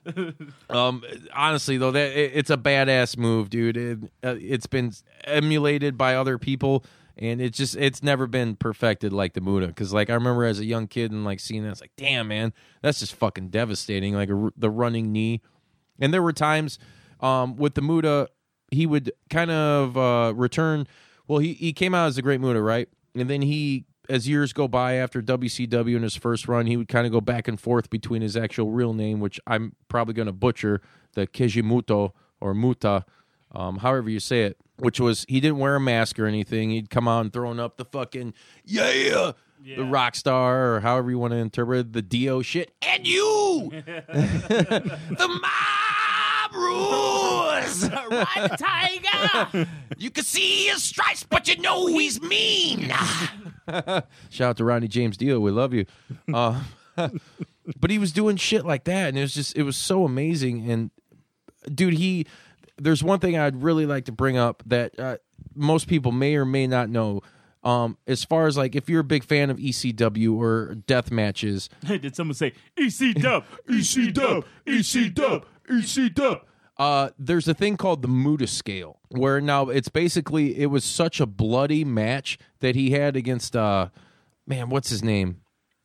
um, 0.70 1.02
honestly 1.34 1.76
though, 1.78 1.90
that 1.90 2.12
it, 2.12 2.32
it's 2.34 2.50
a 2.50 2.56
badass 2.56 3.16
move, 3.16 3.50
dude. 3.50 3.76
It, 3.76 3.98
uh, 4.24 4.36
it's 4.40 4.66
been 4.66 4.92
emulated 5.24 5.96
by 5.96 6.16
other 6.16 6.38
people, 6.38 6.84
and 7.16 7.40
it's 7.40 7.56
just 7.56 7.76
it's 7.76 8.02
never 8.02 8.26
been 8.26 8.56
perfected 8.56 9.12
like 9.12 9.34
the 9.34 9.40
Muta. 9.40 9.68
Because 9.68 9.92
like 9.92 10.10
I 10.10 10.14
remember 10.14 10.44
as 10.44 10.58
a 10.58 10.64
young 10.64 10.86
kid 10.86 11.10
and 11.12 11.24
like 11.24 11.40
seeing 11.40 11.62
that, 11.64 11.70
it's 11.70 11.80
like, 11.80 11.92
damn 11.96 12.28
man, 12.28 12.52
that's 12.82 13.00
just 13.00 13.14
fucking 13.14 13.48
devastating. 13.48 14.14
Like 14.14 14.30
a 14.30 14.50
the 14.56 14.70
running 14.70 15.12
knee, 15.12 15.40
and 16.00 16.12
there 16.12 16.22
were 16.22 16.32
times 16.32 16.78
um, 17.20 17.56
with 17.56 17.74
the 17.74 17.82
Muta, 17.82 18.28
he 18.70 18.86
would 18.86 19.12
kind 19.30 19.50
of 19.50 19.96
uh, 19.96 20.32
return. 20.34 20.86
Well, 21.28 21.38
he 21.38 21.54
he 21.54 21.72
came 21.72 21.94
out 21.94 22.08
as 22.08 22.18
a 22.18 22.22
great 22.22 22.40
Muta, 22.40 22.60
right? 22.60 22.88
And 23.14 23.28
then 23.28 23.42
he, 23.42 23.84
as 24.08 24.28
years 24.28 24.52
go 24.52 24.68
by 24.68 24.94
after 24.94 25.22
WCW 25.22 25.96
in 25.96 26.02
his 26.02 26.16
first 26.16 26.48
run, 26.48 26.66
he 26.66 26.76
would 26.76 26.88
kind 26.88 27.06
of 27.06 27.12
go 27.12 27.20
back 27.20 27.48
and 27.48 27.60
forth 27.60 27.90
between 27.90 28.22
his 28.22 28.36
actual 28.36 28.70
real 28.70 28.92
name, 28.94 29.20
which 29.20 29.40
I'm 29.46 29.74
probably 29.88 30.14
going 30.14 30.26
to 30.26 30.32
butcher, 30.32 30.80
the 31.14 31.26
Keiji 31.26 31.62
Muto 31.62 32.12
or 32.40 32.54
Muta, 32.54 33.04
um, 33.52 33.78
however 33.78 34.10
you 34.10 34.20
say 34.20 34.42
it. 34.42 34.56
Which 34.78 34.98
was 34.98 35.24
he 35.28 35.38
didn't 35.38 35.58
wear 35.58 35.76
a 35.76 35.80
mask 35.80 36.18
or 36.18 36.26
anything. 36.26 36.70
He'd 36.70 36.90
come 36.90 37.06
out 37.06 37.20
and 37.20 37.32
throwing 37.32 37.60
up 37.60 37.76
the 37.76 37.84
fucking 37.84 38.34
yeah, 38.64 39.32
the 39.64 39.84
rock 39.84 40.16
star 40.16 40.74
or 40.74 40.80
however 40.80 41.10
you 41.10 41.18
want 41.18 41.32
to 41.32 41.36
interpret 41.36 41.92
the 41.92 42.02
Dio 42.02 42.42
shit. 42.42 42.72
And 42.82 43.06
you, 43.06 43.70
the 43.86 45.40
mob 45.40 46.54
rules. 46.54 47.80
The 47.80 48.56
tiger. 48.58 49.68
You 49.96 50.10
can 50.10 50.24
see 50.24 50.66
his 50.66 50.82
stripes, 50.82 51.22
but 51.22 51.48
you 51.48 51.60
know 51.60 51.86
he's 51.86 52.20
mean. 52.20 52.92
Shout 54.30 54.50
out 54.50 54.56
to 54.58 54.64
Ronnie 54.64 54.88
James 54.88 55.16
Dio. 55.16 55.40
We 55.40 55.50
love 55.50 55.72
you. 55.72 55.86
Uh, 56.32 56.62
but 56.96 57.90
he 57.90 57.98
was 57.98 58.12
doing 58.12 58.36
shit 58.36 58.64
like 58.64 58.84
that, 58.84 59.08
and 59.08 59.18
it 59.18 59.22
was 59.22 59.34
just 59.34 59.56
it 59.56 59.62
was 59.62 59.76
so 59.76 60.04
amazing. 60.04 60.70
And 60.70 60.90
dude, 61.72 61.94
he 61.94 62.26
there's 62.78 63.02
one 63.02 63.20
thing 63.20 63.38
I'd 63.38 63.62
really 63.62 63.86
like 63.86 64.06
to 64.06 64.12
bring 64.12 64.36
up 64.36 64.62
that 64.66 64.98
uh, 64.98 65.16
most 65.54 65.88
people 65.88 66.12
may 66.12 66.36
or 66.36 66.44
may 66.44 66.66
not 66.66 66.88
know. 66.88 67.22
Um, 67.64 67.96
as 68.08 68.24
far 68.24 68.48
as 68.48 68.56
like 68.56 68.74
if 68.74 68.88
you're 68.88 69.00
a 69.00 69.04
big 69.04 69.22
fan 69.22 69.48
of 69.48 69.56
ECW 69.56 70.36
or 70.36 70.74
death 70.74 71.12
matches, 71.12 71.70
Did 71.86 72.16
someone 72.16 72.34
say 72.34 72.54
ECW, 72.76 73.44
ECW, 73.68 74.44
ECW, 74.66 76.14
Dub? 76.14 76.40
EC 76.82 76.88
Dub? 76.90 77.08
EC 77.08 77.08
Dub? 77.08 77.08
uh, 77.08 77.10
there's 77.18 77.48
a 77.48 77.54
thing 77.54 77.76
called 77.76 78.02
the 78.02 78.08
Muta 78.08 78.46
scale, 78.46 78.98
where 79.08 79.40
now 79.40 79.68
it's 79.68 79.88
basically 79.88 80.58
it 80.58 80.66
was 80.66 80.84
such 80.84 81.20
a 81.20 81.26
bloody 81.26 81.84
match 81.84 82.38
that 82.60 82.74
he 82.74 82.90
had 82.90 83.16
against 83.16 83.56
uh, 83.56 83.88
man, 84.46 84.68
what's 84.68 84.90
his 84.90 85.02
name? 85.02 85.38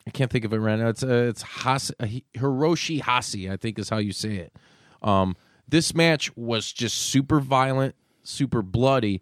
I 0.05 0.09
can't 0.09 0.31
think 0.31 0.45
of 0.45 0.53
it 0.53 0.59
right 0.59 0.79
now. 0.79 0.87
It's 0.89 1.03
uh, 1.03 1.27
it's 1.29 1.41
Has- 1.41 1.91
uh, 1.99 2.05
Hiroshi 2.35 3.01
Hase, 3.01 3.49
I 3.49 3.57
think 3.57 3.77
is 3.79 3.89
how 3.89 3.97
you 3.97 4.13
say 4.13 4.35
it. 4.37 4.53
Um, 5.01 5.35
this 5.67 5.93
match 5.93 6.35
was 6.37 6.71
just 6.71 6.97
super 6.97 7.39
violent, 7.41 7.95
super 8.23 8.61
bloody, 8.61 9.21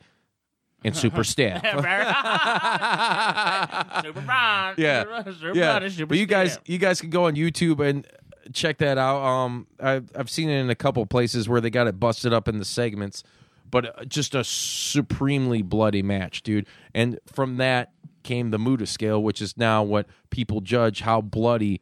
and 0.84 0.96
super 0.96 1.24
stiff. 1.34 1.60
Super 4.04 4.20
Ron. 4.22 4.76
yeah, 4.78 5.04
Super 5.34 5.56
yeah. 5.56 5.78
Ron, 5.80 5.90
super 5.90 6.06
but 6.06 6.18
you 6.18 6.26
guys, 6.28 6.60
you 6.66 6.78
guys 6.78 7.02
can 7.02 7.10
go 7.10 7.26
on 7.26 7.34
YouTube 7.36 7.80
and 7.86 8.06
check 8.54 8.78
that 8.80 8.98
out. 8.98 9.22
Um, 9.24 9.68
I've 9.80 10.12
I've 10.16 10.30
seen 10.30 10.50
it 10.50 10.60
in 10.60 10.70
a 10.70 10.76
couple 10.76 11.06
places 11.06 11.48
where 11.50 11.62
they 11.62 11.70
got 11.70 11.88
it 11.88 12.00
busted 12.00 12.34
up 12.34 12.48
in 12.48 12.60
the 12.60 12.66
segments, 12.66 13.24
but 13.70 14.00
uh, 14.00 14.06
just 14.06 14.36
a 14.36 14.44
supremely 14.44 15.62
bloody 15.62 16.02
match, 16.02 16.44
dude. 16.44 16.68
And 16.94 17.20
from 17.26 17.58
that 17.58 17.92
came 18.24 18.52
the 18.52 18.60
Muta 18.60 18.86
scale, 18.86 19.22
which 19.22 19.42
is 19.42 19.58
now 19.58 19.84
what 19.84 20.08
people 20.30 20.62
judge 20.62 21.02
how 21.02 21.22
bloody 21.22 21.82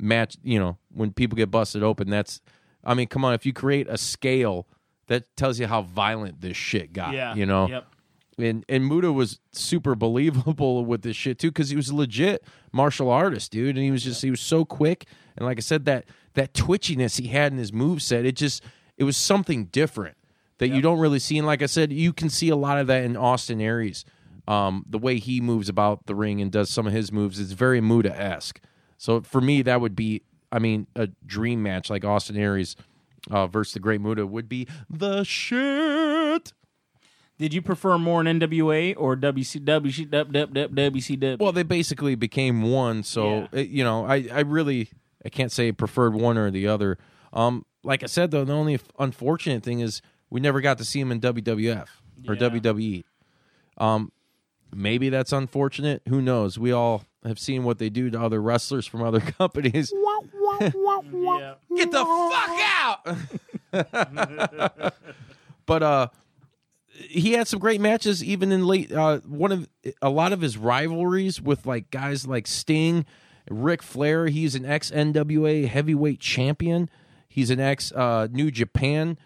match. 0.00 0.36
You 0.42 0.58
know, 0.58 0.78
when 0.92 1.12
people 1.12 1.36
get 1.36 1.50
busted 1.50 1.82
open, 1.82 2.10
that's. 2.10 2.40
I 2.84 2.94
mean, 2.94 3.08
come 3.08 3.24
on, 3.24 3.34
if 3.34 3.44
you 3.44 3.52
create 3.52 3.86
a 3.88 3.98
scale. 3.98 4.66
That 5.08 5.34
tells 5.38 5.58
you 5.58 5.66
how 5.66 5.80
violent 5.80 6.42
this 6.42 6.54
shit 6.54 6.92
got. 6.92 7.14
Yeah. 7.14 7.34
You 7.34 7.46
know, 7.46 7.66
Yep. 7.66 7.86
And 8.38 8.64
and 8.68 8.86
Muta 8.86 9.12
was 9.12 9.40
super 9.52 9.94
believable 9.94 10.84
with 10.86 11.02
this 11.02 11.16
shit 11.16 11.38
too 11.38 11.50
because 11.50 11.70
he 11.70 11.76
was 11.76 11.88
a 11.88 11.94
legit 11.94 12.44
martial 12.72 13.10
artist, 13.10 13.50
dude, 13.50 13.76
and 13.76 13.84
he 13.84 13.90
was 13.90 14.04
just 14.04 14.22
he 14.22 14.30
was 14.30 14.40
so 14.40 14.64
quick 14.64 15.06
and 15.38 15.46
like 15.46 15.58
I 15.58 15.60
said 15.60 15.84
that 15.84 16.04
that 16.34 16.52
twitchiness 16.52 17.20
he 17.20 17.28
had 17.28 17.52
in 17.52 17.58
his 17.58 17.72
move 17.72 18.02
set, 18.02 18.26
it 18.26 18.34
just 18.34 18.62
it 18.96 19.04
was 19.04 19.16
something 19.16 19.66
different 19.66 20.16
that 20.58 20.68
you 20.68 20.80
don't 20.80 20.98
really 20.98 21.20
see. 21.20 21.38
And 21.38 21.46
like 21.46 21.62
I 21.62 21.66
said, 21.66 21.92
you 21.92 22.12
can 22.12 22.28
see 22.28 22.48
a 22.48 22.56
lot 22.56 22.78
of 22.78 22.88
that 22.88 23.04
in 23.04 23.16
Austin 23.16 23.60
Aries. 23.60 24.04
Um, 24.48 24.84
the 24.88 24.98
way 24.98 25.18
he 25.18 25.40
moves 25.40 25.68
about 25.68 26.06
the 26.06 26.14
ring 26.14 26.40
and 26.40 26.50
does 26.50 26.70
some 26.70 26.86
of 26.86 26.92
his 26.92 27.12
moves 27.12 27.38
is 27.38 27.52
very 27.52 27.80
Muta 27.80 28.18
esque. 28.18 28.60
So 28.96 29.20
for 29.20 29.40
me, 29.40 29.62
that 29.62 29.80
would 29.80 29.94
be, 29.94 30.22
I 30.50 30.58
mean, 30.58 30.88
a 30.96 31.06
dream 31.24 31.62
match 31.62 31.90
like 31.90 32.04
Austin 32.04 32.36
Aries 32.36 32.74
uh, 33.30 33.46
versus 33.46 33.74
the 33.74 33.80
Great 33.80 34.00
Muta 34.00 34.26
would 34.26 34.48
be 34.48 34.66
the 34.90 35.22
shit. 35.22 36.52
Did 37.38 37.54
you 37.54 37.62
prefer 37.62 37.96
more 37.98 38.20
an 38.20 38.26
NWA 38.40 38.94
or 38.96 39.16
WCW? 39.16 40.08
WCW? 40.10 41.38
Well, 41.38 41.52
they 41.52 41.62
basically 41.62 42.14
became 42.16 42.62
one. 42.62 43.02
So 43.04 43.40
Yeah. 43.52 43.60
it- 43.60 43.68
you 43.68 43.84
know, 43.84 44.04
I 44.04 44.28
I 44.32 44.40
really 44.40 44.90
I 45.24 45.28
can't 45.28 45.52
say 45.52 45.70
preferred 45.72 46.14
one 46.14 46.36
or 46.36 46.50
the 46.50 46.66
other. 46.66 46.98
Um, 47.32 47.64
like 47.84 48.02
I 48.02 48.06
said 48.06 48.30
though, 48.32 48.44
the 48.44 48.52
only 48.52 48.80
unfortunate 48.98 49.62
thing 49.62 49.80
is 49.80 50.02
we 50.30 50.40
never 50.40 50.60
got 50.60 50.78
to 50.78 50.84
see 50.84 51.00
him 51.00 51.12
in 51.12 51.20
WWF 51.20 51.86
or 52.26 52.34
Yeah. 52.34 52.40
WWE. 52.40 53.04
Um, 53.78 54.10
maybe 54.74 55.08
that's 55.08 55.32
unfortunate. 55.32 56.02
Who 56.08 56.20
knows? 56.20 56.58
We 56.58 56.72
all 56.72 57.04
have 57.24 57.38
seen 57.38 57.62
what 57.64 57.78
they 57.78 57.88
do 57.88 58.10
to 58.10 58.20
other 58.20 58.42
wrestlers 58.42 58.86
from 58.86 59.02
other 59.02 59.20
companies. 59.38 59.92
Get 60.60 61.90
the 61.92 62.04
fuck 62.32 62.50
out! 63.72 64.92
but 65.66 65.82
uh 65.82 66.08
he 66.98 67.32
had 67.32 67.46
some 67.48 67.60
great 67.60 67.80
matches 67.80 68.22
even 68.24 68.50
in 68.52 68.66
late 68.66 68.92
uh 68.92 69.20
one 69.20 69.52
of 69.52 69.68
a 70.02 70.10
lot 70.10 70.32
of 70.32 70.40
his 70.40 70.56
rivalries 70.56 71.40
with 71.40 71.66
like 71.66 71.90
guys 71.90 72.26
like 72.26 72.46
Sting, 72.46 73.06
Ric 73.50 73.82
Flair, 73.82 74.26
he's 74.26 74.54
an 74.54 74.64
ex 74.64 74.90
NWA 74.90 75.68
heavyweight 75.68 76.20
champion. 76.20 76.90
He's 77.28 77.50
an 77.50 77.60
ex 77.60 77.92
uh 77.92 78.28
New 78.30 78.50
Japan 78.50 79.18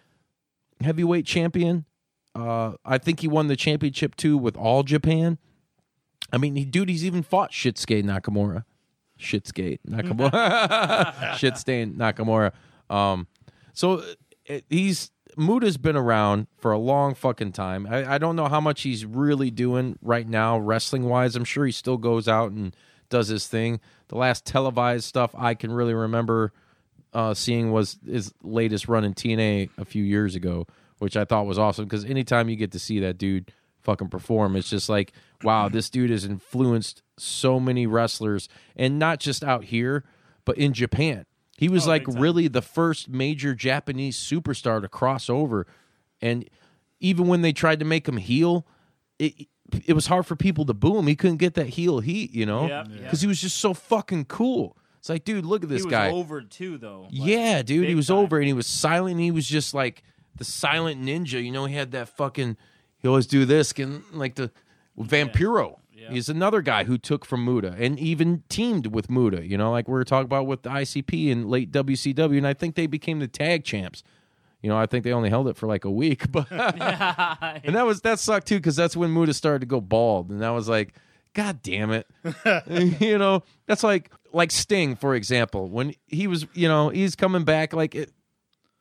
heavyweight 0.83 1.27
champion. 1.27 1.85
Uh 2.35 2.73
I 2.85 2.99
think 2.99 3.21
he 3.21 3.29
won 3.29 3.49
the 3.49 3.57
championship 3.57 4.17
too 4.17 4.37
with 4.37 4.57
All 4.57 4.83
Japan. 4.83 5.39
I 6.33 6.39
mean, 6.39 6.57
he, 6.57 6.65
dude, 6.65 6.89
he's 6.89 7.05
even 7.05 7.23
fought 7.23 7.53
Shitsuke 7.53 8.03
Nakamura. 8.03 8.65
Shitsuke 9.19 9.79
Nakamura. 9.89 10.31
Shitstain 11.35 11.97
Nakamura. 11.97 12.53
Um, 12.95 13.27
so 13.75 14.03
it, 14.47 14.65
he's 14.69 15.11
Muta's 15.37 15.77
been 15.77 15.97
around 15.97 16.47
for 16.59 16.73
a 16.73 16.79
long 16.79 17.15
fucking 17.15 17.53
time. 17.53 17.87
I, 17.89 18.15
I 18.15 18.19
don't 18.19 18.37
know 18.37 18.49
how 18.49 18.61
much 18.61 18.83
he's 18.83 19.05
really 19.05 19.51
doing 19.51 19.99
right 20.03 20.29
now, 20.29 20.59
wrestling 20.59 21.05
wise. 21.05 21.37
I'm 21.37 21.45
sure 21.45 21.65
he 21.65 21.73
still 21.73 21.97
goes 21.97 22.29
out 22.29 22.53
and 22.53 22.75
does 23.09 23.29
his 23.29 23.47
thing. 23.47 23.81
The 24.09 24.17
last 24.17 24.45
televised 24.45 25.05
stuff 25.05 25.35
I 25.37 25.55
can 25.55 25.73
really 25.73 25.95
remember 25.95 26.53
uh, 27.13 27.35
seeing 27.35 27.73
was 27.73 27.99
his 28.07 28.33
latest 28.43 28.89
run 28.89 29.05
in 29.05 29.15
TNA 29.15 29.71
a 29.79 29.85
few 29.85 30.03
years 30.03 30.35
ago, 30.35 30.67
which 30.99 31.17
I 31.17 31.25
thought 31.25 31.47
was 31.47 31.59
awesome 31.59 31.85
because 31.85 32.05
anytime 32.05 32.49
you 32.49 32.57
get 32.57 32.73
to 32.73 32.79
see 32.79 33.01
that 33.01 33.19
dude 33.19 33.53
fucking 33.83 34.09
perform, 34.09 34.57
it's 34.57 34.71
just 34.71 34.89
like, 34.89 35.13
wow, 35.43 35.69
this 35.69 35.91
dude 35.91 36.11
has 36.11 36.25
influenced 36.25 37.03
so 37.19 37.61
many 37.61 37.87
wrestlers, 37.87 38.49
and 38.77 38.99
not 38.99 39.21
just 39.21 39.45
out 39.45 39.65
here, 39.65 40.05
but 40.45 40.57
in 40.57 40.73
Japan. 40.73 41.27
He 41.63 41.69
was 41.69 41.87
oh, 41.87 41.91
like 41.91 42.03
really 42.09 42.49
the 42.49 42.61
first 42.61 43.09
major 43.09 43.55
Japanese 43.55 44.17
superstar 44.17 44.81
to 44.81 44.89
cross 44.89 45.31
over, 45.31 45.65
and 46.21 46.51
even 46.99 47.29
when 47.29 47.43
they 47.43 47.53
tried 47.53 47.79
to 47.79 47.85
make 47.85 48.09
him 48.09 48.17
heel, 48.17 48.67
it 49.21 49.47
it 49.87 49.93
was 49.93 50.09
hard 50.09 50.27
for 50.27 50.35
people 50.35 50.65
to 50.65 50.75
boo 50.75 50.99
him. 50.99 51.07
He 51.07 51.15
couldn't 51.15 51.37
get 51.37 51.55
that 51.55 51.69
heel 51.69 52.01
heat, 52.01 52.33
you 52.33 52.47
know, 52.47 52.63
because 52.67 53.01
yep. 53.01 53.17
he 53.21 53.27
was 53.29 53.41
just 53.41 53.59
so 53.59 53.75
fucking 53.75 54.25
cool. 54.25 54.77
It's 54.99 55.09
like, 55.09 55.25
dude, 55.25 55.47
look 55.47 55.63
at 55.63 55.69
this 55.69 55.83
he 55.83 55.87
was 55.87 55.93
guy. 55.93 56.11
over 56.11 56.43
too, 56.43 56.79
though. 56.79 57.03
Like, 57.03 57.11
yeah, 57.13 57.63
dude, 57.63 57.89
he 57.89 57.95
was 57.95 58.09
time. 58.09 58.17
over 58.17 58.39
and 58.39 58.47
he 58.49 58.55
was 58.55 58.67
silent. 58.67 59.13
And 59.13 59.21
he 59.21 59.31
was 59.31 59.47
just 59.47 59.73
like 59.73 60.03
the 60.35 60.45
silent 60.45 61.01
ninja. 61.01 61.41
You 61.41 61.53
know, 61.53 61.67
he 61.67 61.77
had 61.77 61.93
that 61.93 62.09
fucking. 62.09 62.57
He 62.97 63.07
always 63.07 63.29
do 63.29 63.45
this, 63.45 63.73
can 63.73 64.03
like 64.13 64.35
the 64.35 64.51
Vampiro. 64.99 65.79
He's 66.11 66.29
another 66.29 66.63
guy 66.63 66.85
who 66.85 66.99
took 66.99 67.25
from 67.25 67.45
Muta 67.45 67.75
and 67.79 67.99
even 67.99 68.43
teamed 68.49 68.89
with 68.89 69.11
Muta. 69.11 69.47
You 69.47 69.57
know, 69.57 69.71
like 69.71 69.89
we 69.89 69.95
were 69.95 70.05
talking 70.05 70.25
about 70.25 70.47
with 70.47 70.63
the 70.63 70.71
ICP 70.71 71.29
in 71.29 71.49
late 71.49 71.71
WCW, 71.71 72.37
and 72.37 72.47
I 72.47 72.55
think 72.55 72.75
they 72.75 72.87
became 72.87 73.19
the 73.21 73.29
tag 73.29 73.65
champs. 73.65 74.03
You 74.63 74.69
know, 74.69 74.79
I 74.79 74.87
think 74.87 75.05
they 75.05 75.13
only 75.13 75.29
held 75.29 75.49
it 75.49 75.57
for 75.57 75.67
like 75.67 75.85
a 75.85 75.91
week, 75.91 76.31
but 76.33 76.51
and 76.51 77.75
that 77.75 77.85
was 77.87 78.03
that 78.03 78.19
sucked 78.19 78.47
too 78.47 78.57
because 78.57 78.77
that's 78.77 78.97
when 78.97 79.13
Muta 79.13 79.35
started 79.35 79.61
to 79.61 79.67
go 79.67 79.81
bald, 79.81 80.31
and 80.31 80.41
that 80.41 80.51
was 80.51 80.69
like, 80.69 80.95
God 81.35 81.63
damn 81.63 81.91
it, 81.91 82.07
you 83.01 83.19
know, 83.19 83.43
that's 83.67 83.83
like 83.83 84.11
like 84.33 84.51
Sting 84.51 84.97
for 84.97 85.15
example 85.15 85.69
when 85.69 85.95
he 86.07 86.27
was, 86.27 86.47
you 86.55 86.69
know, 86.69 86.89
he's 86.89 87.17
coming 87.17 87.45
back 87.45 87.73
like 87.73 87.95
it, 87.95 88.13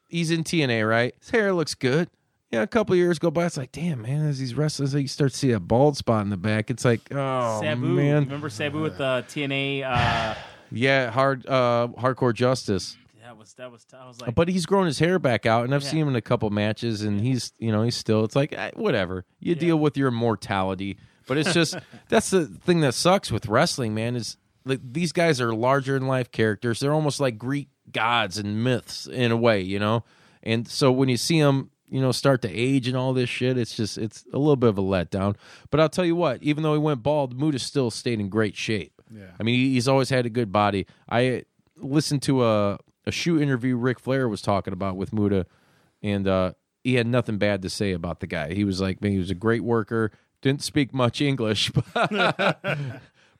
he's 0.08 0.32
in 0.32 0.44
TNA, 0.44 0.88
right? 0.88 1.16
His 1.20 1.30
hair 1.30 1.54
looks 1.54 1.74
good. 1.74 2.10
Yeah, 2.52 2.64
a 2.64 2.68
couple 2.68 2.96
years 2.98 3.18
go 3.18 3.32
by, 3.32 3.46
it's 3.46 3.56
like, 3.56 3.72
damn 3.72 4.02
man, 4.02 4.28
as 4.28 4.38
these 4.38 4.56
wrestlers, 4.56 4.94
you 4.94 5.08
start 5.08 5.32
to 5.32 5.38
see 5.38 5.52
a 5.52 5.60
bald 5.60 5.96
spot 5.96 6.24
in 6.24 6.30
the 6.30 6.38
back. 6.38 6.70
It's 6.70 6.84
like, 6.84 7.00
oh 7.12 7.62
Sabu, 7.62 7.86
man, 7.88 8.24
remember 8.26 8.50
Sabu 8.50 8.82
with 8.82 8.98
the 8.98 9.24
TNA? 9.30 9.84
Uh, 9.84 10.36
yeah, 10.70 11.10
hard, 11.12 11.46
uh, 11.48 11.88
hardcore 11.98 12.34
justice. 12.34 12.98
that 13.24 13.38
was 13.38 13.54
that 13.54 13.72
was. 13.72 13.86
I 13.98 14.06
was 14.06 14.20
like, 14.20 14.36
But 14.36 14.50
he's 14.50 14.66
grown 14.66 14.86
his 14.86 15.00
hair 15.00 15.18
back 15.18 15.46
out, 15.46 15.64
and 15.64 15.74
I've 15.74 15.84
Yeah. 15.84 15.90
seen 15.92 16.02
him 16.02 16.08
in 16.10 16.16
a 16.18 16.22
couple 16.22 16.50
matches, 16.50 17.04
and 17.04 17.22
he's 17.22 17.54
you 17.58 17.72
know 17.72 17.84
he's 17.84 17.96
still. 17.96 18.26
It's 18.26 18.36
like 18.36 18.52
eh, 18.52 18.72
whatever. 18.76 19.24
You 19.40 19.56
deal 19.56 19.78
with 19.80 19.96
your 19.96 20.12
mortality, 20.12 20.98
but 21.28 21.38
it's 21.38 21.54
just 21.54 21.76
that's 22.10 22.32
the 22.32 22.46
thing 22.48 22.82
that 22.82 22.94
sucks 22.96 23.32
with 23.32 23.48
wrestling, 23.48 23.94
man. 23.96 24.18
Is 24.18 24.36
like 24.66 24.80
these 24.84 25.14
guys 25.14 25.40
are 25.40 25.54
larger 25.54 25.98
than 25.98 26.08
life 26.08 26.32
characters. 26.32 26.82
They're 26.82 26.94
almost 26.94 27.22
like 27.22 27.38
Greek 27.38 27.70
gods 27.94 28.38
and 28.38 28.62
myths 28.62 29.08
in 29.08 29.32
a 29.32 29.38
way, 29.38 29.62
you 29.62 29.80
know. 29.80 30.04
And 30.44 30.68
so 30.68 30.92
when 30.92 31.08
you 31.08 31.18
see 31.18 31.40
them, 31.40 31.70
you 31.92 32.00
know, 32.00 32.14
start 32.14 32.42
to 32.42 32.50
age 32.50 32.88
and 32.88 32.96
all 32.96 33.14
this 33.14 33.30
shit, 33.30 33.58
it's 33.58 33.76
just 33.76 33.98
it's 33.98 34.24
a 34.34 34.38
little 34.38 34.56
bit 34.56 34.70
of 34.70 34.78
a 34.78 34.82
letdown. 34.82 35.36
But 35.70 35.82
I'll 35.82 35.90
tell 35.90 36.06
you 36.06 36.16
what, 36.16 36.42
even 36.42 36.64
though 36.64 36.74
he 36.74 36.80
went 36.80 37.04
bald, 37.04 37.38
Muta 37.38 37.60
still 37.60 37.92
stayed 37.92 38.20
in 38.20 38.30
great 38.30 38.56
shape. 38.56 39.02
Yeah. 39.14 39.26
I 39.38 39.44
mean, 39.44 39.60
he's 39.60 39.90
always 39.90 40.10
had 40.10 40.26
a 40.26 40.30
good 40.30 40.54
body. 40.54 40.88
I 41.10 41.44
listened 41.76 42.24
to 42.24 42.46
a 42.46 42.80
a 43.06 43.12
shoot 43.12 43.42
interview 43.42 43.76
Ric 43.76 44.00
Flair 44.00 44.30
was 44.30 44.42
talking 44.42 44.72
about 44.74 44.96
with 44.96 45.12
Muta, 45.12 45.46
and 46.02 46.28
uh, 46.28 46.54
he 46.84 46.96
had 46.96 47.08
nothing 47.08 47.38
bad 47.38 47.62
to 47.64 47.70
say 47.70 47.92
about 47.92 48.22
the 48.22 48.28
guy. 48.28 48.54
He 48.54 48.64
was 48.64 48.80
like, 48.80 49.02
man, 49.02 49.12
he 49.12 49.18
was 49.18 49.32
a 49.32 49.36
great 49.36 49.64
worker. 49.64 50.12
Didn't 50.42 50.64
speak 50.64 50.94
much 50.94 51.20
English, 51.20 51.72
but, 51.94 52.62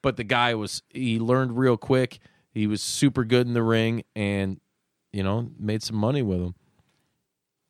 but 0.02 0.18
the 0.18 0.24
guy 0.24 0.56
was 0.56 0.84
he 0.90 1.20
learned 1.20 1.58
real 1.58 1.78
quick. 1.78 2.20
He 2.54 2.68
was 2.68 2.82
super 2.82 3.24
good 3.24 3.48
in 3.48 3.54
the 3.54 3.64
ring, 3.64 4.04
and 4.14 4.60
you 5.14 5.24
know 5.24 5.50
made 5.58 5.84
some 5.84 5.96
money 5.96 6.22
with 6.22 6.42
him. 6.42 6.56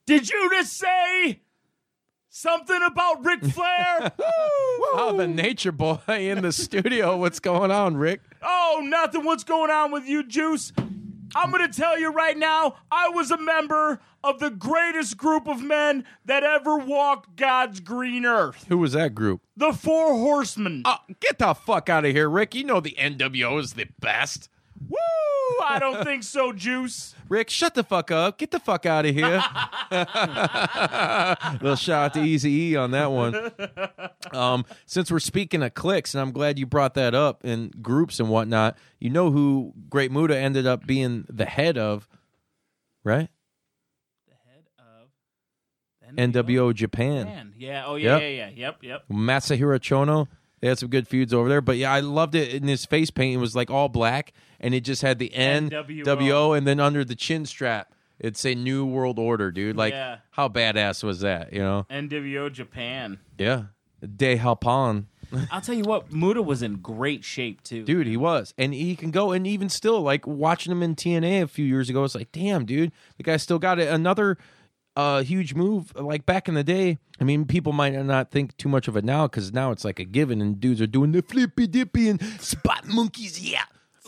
Did 0.06 0.30
you 0.30 0.50
just 0.52 0.78
say 0.78 1.42
something 2.30 2.80
about 2.86 3.24
Ric 3.26 3.44
Flair? 3.46 4.12
Oh, 4.94 5.16
the 5.16 5.28
nature 5.28 5.72
boy 5.72 6.00
in 6.10 6.42
the 6.42 6.52
studio. 6.52 7.16
What's 7.16 7.40
going 7.40 7.72
on, 7.72 7.96
Rick? 7.96 8.22
oh, 8.42 8.82
nothing. 8.84 9.24
What's 9.24 9.44
going 9.46 9.72
on 9.72 9.92
with 9.92 10.06
you, 10.06 10.24
Juice? 10.24 10.74
I'm 11.34 11.50
going 11.50 11.66
to 11.70 11.74
tell 11.74 11.98
you 11.98 12.12
right 12.12 12.38
now, 12.38 12.76
I 12.92 13.08
was 13.10 13.32
a 13.32 13.38
member 13.38 14.02
of 14.22 14.40
the 14.40 14.50
greatest 14.50 15.16
group 15.18 15.48
of 15.48 15.62
men 15.64 16.04
that 16.26 16.44
ever 16.44 16.78
walked 16.78 17.38
God's 17.38 17.80
green 17.80 18.26
earth. 18.26 18.66
Who 18.68 18.80
was 18.80 18.92
that 18.94 19.16
group? 19.16 19.42
The 19.56 19.72
Four 19.72 20.14
Horsemen. 20.16 20.82
Oh, 20.84 20.98
get 21.22 21.40
the 21.40 21.54
fuck 21.54 21.88
out 21.88 22.04
of 22.04 22.12
here, 22.12 22.30
Rick. 22.30 22.54
You 22.54 22.66
know 22.66 22.82
the 22.82 22.96
NWO 23.00 23.60
is 23.62 23.74
the 23.74 23.88
best. 24.02 24.50
Woo! 24.88 24.98
I 25.64 25.78
don't 25.80 26.04
think 26.04 26.24
so, 26.24 26.52
Juice. 26.54 27.14
Rick, 27.30 27.50
shut 27.50 27.76
the 27.76 27.84
fuck 27.84 28.10
up. 28.12 28.38
Get 28.38 28.52
the 28.52 28.60
fuck 28.60 28.86
out 28.86 29.06
of 29.06 29.14
here. 29.16 29.42
Little 31.62 31.76
shout 31.76 32.06
out 32.06 32.14
to 32.16 32.22
Easy 32.22 32.50
E 32.72 32.76
on 32.76 32.92
that 32.92 33.12
one. 33.12 33.52
Um, 34.32 34.66
since 34.86 35.12
we're 35.12 35.20
speaking 35.20 35.62
of 35.64 35.74
clicks, 35.74 36.14
and 36.14 36.22
I'm 36.22 36.32
glad 36.32 36.58
you 36.60 36.66
brought 36.66 36.94
that 36.96 37.14
up 37.14 37.46
in 37.46 37.72
groups 37.82 38.20
and 38.20 38.30
whatnot, 38.30 38.78
you 39.00 39.10
know 39.10 39.32
who 39.32 39.74
Great 39.90 40.12
Muta 40.12 40.38
ended 40.38 40.66
up 40.68 40.86
being 40.86 41.26
the 41.30 41.46
head 41.46 41.78
of, 41.78 42.08
right? 43.04 43.30
The 44.28 44.36
head 44.50 44.64
of 44.80 46.16
NWO 46.48 46.74
Japan. 46.74 47.26
Man. 47.26 47.54
Yeah. 47.58 47.84
Oh, 47.86 47.96
yeah, 47.96 48.18
Yep. 48.18 48.22
yeah, 48.22 48.28
yeah. 48.28 48.50
Yep, 48.56 48.78
yep. 48.84 49.04
Masahiro 49.12 49.80
Chono. 49.80 50.28
They 50.60 50.68
had 50.68 50.78
some 50.80 50.90
good 50.90 51.08
feuds 51.08 51.34
over 51.34 51.50
there. 51.50 51.62
But 51.62 51.78
yeah, 51.78 51.92
I 51.92 52.02
loved 52.02 52.36
it. 52.36 52.54
In 52.54 52.68
his 52.68 52.86
face 52.86 53.10
paint, 53.10 53.36
it 53.36 53.40
was 53.40 53.56
like 53.56 53.72
all 53.72 53.90
black, 53.90 54.32
and 54.62 54.74
it 54.74 54.82
just 54.82 55.02
had 55.02 55.20
the 55.20 55.30
NWO. 55.36 56.04
NWO, 56.06 56.58
and 56.58 56.66
then 56.66 56.80
under 56.80 57.04
the 57.04 57.16
chin 57.16 57.46
strap, 57.46 57.94
it'd 58.20 58.38
say 58.38 58.56
New 58.56 58.86
World 58.86 59.20
Order, 59.20 59.52
dude. 59.52 59.76
Like, 59.76 59.92
Yeah. 59.94 60.18
how 60.30 60.48
badass 60.48 61.04
was 61.04 61.20
that, 61.20 61.52
you 61.52 61.60
know? 61.60 61.86
NWO 61.90 62.50
Japan. 62.52 63.20
Yeah. 63.38 63.64
De 64.16 64.38
Halpan. 64.38 65.06
I'll 65.52 65.62
tell 65.62 65.76
you 65.76 65.84
what, 65.84 66.12
Muta 66.12 66.42
was 66.42 66.62
in 66.62 66.76
great 66.78 67.24
shape, 67.24 67.64
too. 67.64 67.84
Dude, 67.84 68.08
he 68.08 68.18
was. 68.18 68.54
And 68.58 68.74
he 68.74 68.96
can 68.96 69.12
go, 69.12 69.32
and 69.32 69.46
even 69.48 69.70
still, 69.70 70.02
like 70.02 70.26
watching 70.28 70.72
him 70.72 70.84
in 70.84 70.96
TNA 70.96 71.42
a 71.44 71.48
few 71.48 71.66
years 71.66 71.90
ago, 71.90 72.04
it's 72.04 72.16
like, 72.16 72.32
damn, 72.32 72.66
dude, 72.66 72.92
the 73.18 73.24
guy 73.24 73.38
still 73.38 73.60
got 73.60 73.80
it. 73.80 73.88
Another 73.88 74.38
uh, 74.96 75.24
huge 75.24 75.54
move, 75.54 75.94
like 75.96 76.26
back 76.26 76.48
in 76.50 76.54
the 76.56 76.64
day. 76.66 76.98
I 77.20 77.24
mean, 77.24 77.46
people 77.46 77.72
might 77.72 77.94
not 77.94 78.30
think 78.32 78.58
too 78.58 78.68
much 78.68 78.88
of 78.90 78.98
it 78.98 79.06
now 79.06 79.26
because 79.28 79.54
now 79.54 79.72
it's 79.72 79.86
like 79.86 80.00
a 80.00 80.04
given, 80.06 80.42
and 80.42 80.60
dudes 80.60 80.82
are 80.82 80.88
doing 80.88 81.12
the 81.14 81.22
flippy 81.22 81.66
dippy 81.68 82.10
and 82.10 82.22
spot 82.42 82.86
monkeys, 82.88 83.40
yeah. 83.40 83.64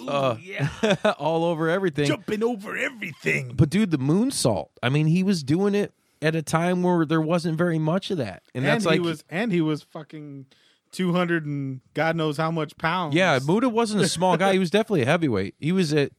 Uh, 0.08 0.38
yeah. 0.42 0.70
all 1.20 1.44
over 1.46 1.70
everything. 1.70 2.06
Jumping 2.06 2.44
over 2.44 2.76
everything. 2.76 3.54
But 3.56 3.70
dude, 3.70 3.92
the 3.92 3.98
moonsault. 3.98 4.70
I 4.82 4.90
mean, 4.90 5.08
he 5.08 5.24
was 5.24 5.44
doing 5.44 5.76
it 5.76 5.94
at 6.22 6.36
a 6.36 6.42
time 6.42 6.84
where 6.84 7.06
there 7.06 7.22
wasn't 7.22 7.58
very 7.58 7.78
much 7.78 8.10
of 8.10 8.18
that, 8.18 8.44
and, 8.56 8.64
And, 8.64 8.74
that's 8.74 8.86
he 8.86 8.90
like 8.92 9.02
was 9.02 9.24
and 9.30 9.52
he 9.52 9.62
was 9.62 9.84
fucking 9.84 10.46
two 10.92 11.12
hundred 11.12 11.46
and 11.46 11.82
God 11.94 12.16
knows 12.16 12.38
how 12.38 12.50
much 12.52 12.78
pounds. 12.78 13.14
Yeah, 13.14 13.40
Muta 13.46 13.68
wasn't 13.68 14.04
a 14.04 14.08
small 14.08 14.38
guy. 14.38 14.54
He 14.54 14.60
was 14.60 14.70
definitely 14.70 15.02
a 15.02 15.06
heavyweight. 15.06 15.56
He 15.60 15.72
was 15.72 15.94
at, 15.94 16.12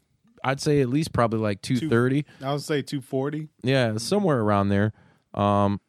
I'd 0.42 0.60
say 0.60 0.80
at 0.82 0.88
least 0.88 1.12
probably 1.12 1.40
like 1.40 1.62
two 1.62 1.88
thirty. 1.88 2.26
I 2.42 2.52
would 2.52 2.62
say 2.62 2.82
two 2.82 3.00
forty. 3.00 3.48
Yeah, 3.62 3.96
somewhere 3.96 4.40
around 4.40 4.68
there. 4.68 4.92
Um, 5.32 5.80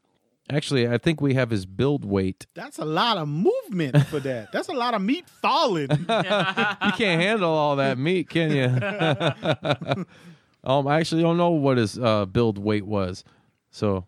actually, 0.50 0.88
I 0.88 0.98
think 0.98 1.22
we 1.22 1.34
have 1.36 1.50
his 1.50 1.66
build 1.66 2.06
weight. 2.06 2.46
That's 2.56 2.78
a 2.80 2.86
lot 2.86 3.18
of 3.18 3.28
movement 3.28 3.98
for 4.08 4.20
that. 4.22 4.52
That's 4.52 4.68
a 4.70 4.74
lot 4.74 4.94
of 4.94 5.02
meat 5.02 5.28
falling. 5.42 5.90
You 6.08 6.92
can't 6.98 7.22
handle 7.22 7.52
all 7.52 7.76
that 7.78 7.98
meat, 7.98 8.30
can 8.30 8.52
you? 8.52 8.66
um, 10.64 10.88
I 10.88 11.00
actually 11.00 11.22
don't 11.22 11.38
know 11.38 11.50
what 11.52 11.78
his 11.78 11.98
uh, 11.98 12.26
build 12.26 12.58
weight 12.58 12.86
was. 12.86 13.24
So, 13.72 14.06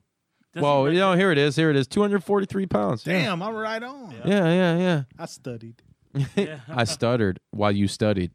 well, 0.55 0.91
you 0.91 0.99
know, 0.99 1.13
here 1.13 1.31
it 1.31 1.37
is. 1.37 1.55
Here 1.55 1.69
it 1.69 1.75
is. 1.75 1.87
Two 1.87 2.01
hundred 2.01 2.23
forty-three 2.23 2.65
pounds. 2.67 3.03
Damn, 3.03 3.41
I'm 3.43 3.55
right 3.55 3.81
on. 3.83 4.13
Yeah, 4.25 4.45
yeah, 4.45 4.77
yeah. 4.77 5.03
I 5.19 5.25
studied. 5.25 5.81
I 6.69 6.83
stuttered 6.85 7.39
while 7.51 7.71
you 7.71 7.87
studied. 7.87 8.31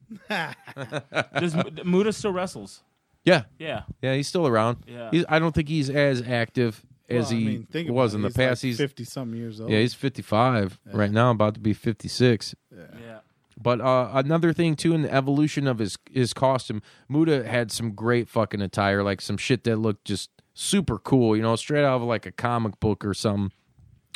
Does 1.38 1.56
Muta 1.84 2.12
still 2.12 2.32
wrestles? 2.32 2.82
Yeah, 3.24 3.44
Yeah. 3.58 3.82
yeah. 4.02 4.14
He's 4.14 4.28
still 4.28 4.46
around. 4.46 4.78
Yeah. 4.86 5.08
He's, 5.10 5.24
I 5.28 5.38
don't 5.38 5.52
think 5.54 5.68
he's 5.68 5.88
as 5.90 6.22
active 6.22 6.84
as 7.12 7.26
Well, 7.30 7.36
I 7.36 7.40
he 7.40 7.46
mean, 7.46 7.66
think 7.70 7.90
was 7.90 8.14
about 8.14 8.20
in 8.20 8.26
it. 8.26 8.32
the 8.32 8.34
past. 8.38 8.62
Like 8.62 8.68
he's 8.68 8.76
fifty 8.78 9.04
something 9.04 9.38
years 9.38 9.60
old. 9.60 9.70
Yeah, 9.70 9.80
he's 9.80 9.94
55 9.94 10.78
right 10.92 11.10
now, 11.10 11.30
about 11.30 11.54
to 11.54 11.60
be 11.60 11.72
56. 11.72 12.54
Yeah. 12.70 13.18
But 13.60 13.80
uh, 13.80 14.10
another 14.14 14.52
thing 14.52 14.74
too, 14.76 14.92
in 14.94 15.02
the 15.02 15.12
evolution 15.12 15.66
of 15.66 15.78
his 15.78 15.96
his 16.10 16.32
costume, 16.32 16.82
Muta 17.08 17.44
had 17.46 17.70
some 17.70 17.92
great 17.92 18.28
fucking 18.28 18.60
attire, 18.60 19.02
like 19.02 19.20
some 19.20 19.36
shit 19.36 19.64
that 19.64 19.76
looked 19.76 20.04
just 20.04 20.30
super 20.54 20.98
cool, 20.98 21.36
you 21.36 21.42
know, 21.42 21.54
straight 21.56 21.84
out 21.84 21.96
of 21.96 22.02
like 22.02 22.26
a 22.26 22.32
comic 22.32 22.80
book 22.80 23.04
or 23.04 23.14
something. 23.14 23.52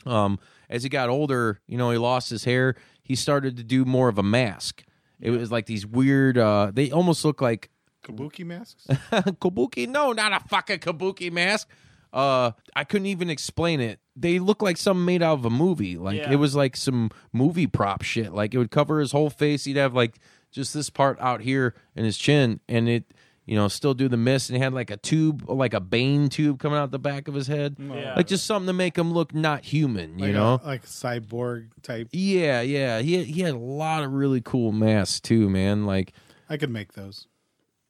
Um, 0.04 0.38
as 0.68 0.82
he 0.82 0.88
got 0.88 1.08
older, 1.08 1.60
you 1.66 1.76
know, 1.78 1.90
he 1.90 1.98
lost 1.98 2.30
his 2.30 2.44
hair. 2.44 2.74
He 3.02 3.14
started 3.14 3.56
to 3.58 3.62
do 3.62 3.84
more 3.84 4.08
of 4.08 4.18
a 4.18 4.22
mask. 4.22 4.84
It 5.20 5.30
was 5.30 5.52
like 5.52 5.66
these 5.66 5.86
weird. 5.86 6.38
Uh, 6.38 6.70
they 6.74 6.90
almost 6.90 7.24
look 7.24 7.40
like 7.40 7.70
kabuki 8.04 8.44
masks. 8.44 8.86
kabuki. 8.90 9.86
No, 9.88 10.12
not 10.12 10.32
a 10.32 10.40
fucking 10.48 10.78
kabuki 10.80 11.30
mask. 11.30 11.68
Uh, 12.12 12.52
I 12.74 12.84
couldn't 12.84 13.06
even 13.06 13.28
explain 13.30 13.80
it. 13.80 14.00
They 14.14 14.38
look 14.38 14.62
like 14.62 14.76
something 14.78 15.04
made 15.04 15.22
out 15.22 15.34
of 15.38 15.44
a 15.44 15.50
movie. 15.50 15.96
Like 15.98 16.16
Yeah. 16.18 16.32
it 16.32 16.36
was 16.36 16.54
like 16.56 16.76
some 16.76 17.10
movie 17.32 17.66
prop 17.66 18.02
shit. 18.02 18.32
Like 18.32 18.54
it 18.54 18.58
would 18.58 18.70
cover 18.70 19.00
his 19.00 19.12
whole 19.12 19.28
face. 19.30 19.64
He'd 19.64 19.76
have 19.76 19.94
like 19.94 20.18
just 20.50 20.72
this 20.72 20.88
part 20.88 21.20
out 21.20 21.42
here 21.42 21.74
in 21.94 22.04
his 22.04 22.16
chin, 22.16 22.60
and 22.68 22.88
it, 22.88 23.04
you 23.44 23.54
know, 23.56 23.68
still 23.68 23.92
do 23.92 24.08
the 24.08 24.16
mist. 24.16 24.48
And 24.48 24.56
he 24.56 24.62
had 24.62 24.72
like 24.72 24.90
a 24.90 24.96
tube, 24.96 25.44
like 25.50 25.74
a 25.74 25.80
Bane 25.80 26.28
tube 26.30 26.58
coming 26.58 26.78
out 26.78 26.90
the 26.90 26.98
back 26.98 27.28
of 27.28 27.34
his 27.34 27.46
head, 27.46 27.76
Yeah. 27.78 28.14
like 28.16 28.26
just 28.26 28.46
something 28.46 28.66
to 28.68 28.72
make 28.72 28.96
him 28.96 29.12
look 29.12 29.34
not 29.34 29.64
human. 29.64 30.12
Like 30.16 30.28
you 30.28 30.30
a- 30.30 30.38
know? 30.38 30.60
like 30.64 30.86
cyborg 30.86 31.68
type. 31.82 32.08
yeah, 32.12 32.62
yeah. 32.62 33.00
He 33.00 33.22
he 33.24 33.42
had 33.42 33.54
a 33.54 33.58
lot 33.58 34.02
of 34.04 34.12
really 34.12 34.40
cool 34.40 34.72
masks 34.72 35.20
too, 35.20 35.50
man. 35.50 35.84
Like, 35.84 36.12
I 36.48 36.56
could 36.56 36.70
make 36.70 36.94
those. 36.94 37.26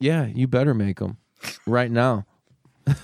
yeah, 0.00 0.26
you 0.26 0.48
better 0.48 0.74
make 0.74 0.98
them 0.98 1.18
right 1.66 1.90
now. 1.90 2.26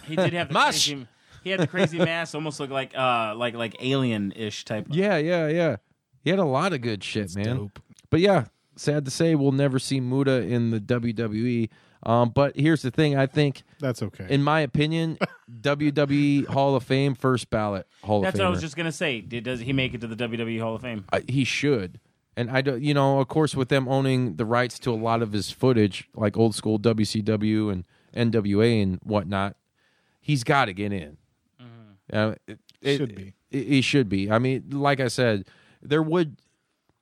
He 0.06 0.16
did 0.16 0.32
have 0.32 0.48
the 0.48 0.54
Mush! 0.54 0.88
crazy, 0.88 1.06
He 1.44 1.50
had 1.50 1.60
the 1.60 1.66
crazy 1.66 1.98
mask, 1.98 2.34
almost 2.34 2.60
looked 2.60 2.72
like 2.72 2.96
uh 2.96 3.34
like 3.36 3.54
like 3.54 3.76
alien 3.80 4.32
ish 4.32 4.64
type. 4.64 4.88
Of, 4.88 4.96
Yeah, 4.96 5.16
yeah, 5.16 5.48
yeah. 5.48 5.76
He 6.22 6.30
had 6.30 6.38
a 6.38 6.44
lot 6.44 6.72
of 6.72 6.80
good 6.80 7.02
shit, 7.02 7.34
man. 7.34 7.70
But 8.10 8.20
yeah, 8.20 8.46
sad 8.76 9.04
to 9.04 9.10
say, 9.10 9.34
we'll 9.34 9.52
never 9.52 9.78
see 9.78 10.00
Muta 10.00 10.42
in 10.42 10.70
the 10.70 10.80
WWE. 10.80 11.68
Um, 12.04 12.30
but 12.30 12.56
here's 12.56 12.82
the 12.82 12.90
thing: 12.90 13.16
I 13.16 13.26
think 13.26 13.62
That's 13.78 14.02
okay. 14.02 14.26
in 14.28 14.42
my 14.42 14.60
opinion, 14.60 15.18
WWE 15.60 16.46
Hall 16.46 16.74
of 16.74 16.82
Fame 16.82 17.14
first 17.14 17.48
ballot 17.48 17.86
Hall 18.02 18.18
of 18.18 18.22
Fame. 18.22 18.24
That's 18.24 18.34
of 18.34 18.40
what 18.40 18.46
I 18.46 18.50
was 18.50 18.60
just 18.60 18.76
gonna 18.76 18.92
say. 18.92 19.20
Did 19.20 19.44
does 19.44 19.60
he 19.60 19.72
make 19.72 19.94
it 19.94 20.00
to 20.00 20.08
the 20.08 20.16
WWE 20.16 20.60
Hall 20.60 20.74
of 20.74 20.82
Fame? 20.82 21.04
I, 21.12 21.22
he 21.28 21.44
should. 21.44 22.00
And 22.36 22.50
I 22.50 22.62
don't, 22.62 22.82
you 22.82 22.94
know, 22.94 23.20
of 23.20 23.28
course, 23.28 23.54
with 23.54 23.68
them 23.68 23.86
owning 23.88 24.36
the 24.36 24.46
rights 24.46 24.78
to 24.80 24.90
a 24.90 24.96
lot 24.96 25.20
of 25.20 25.32
his 25.32 25.50
footage, 25.50 26.08
like 26.14 26.36
old 26.36 26.54
school 26.54 26.78
WCW 26.78 27.70
and 27.70 27.84
NWA 28.16 28.82
and 28.82 28.98
whatnot, 29.02 29.56
he's 30.22 30.42
got 30.44 30.64
to 30.66 30.72
get 30.72 30.92
in. 30.94 31.18
Uh, 32.10 32.34
it, 32.46 32.58
it- 32.80 32.96
Should 32.96 33.14
be. 33.14 33.34
it- 33.50 33.66
he 33.66 33.80
should 33.82 34.08
be. 34.08 34.30
I 34.30 34.38
mean, 34.38 34.64
like 34.70 34.98
I 35.00 35.08
said, 35.08 35.46
there 35.82 36.02
would. 36.02 36.38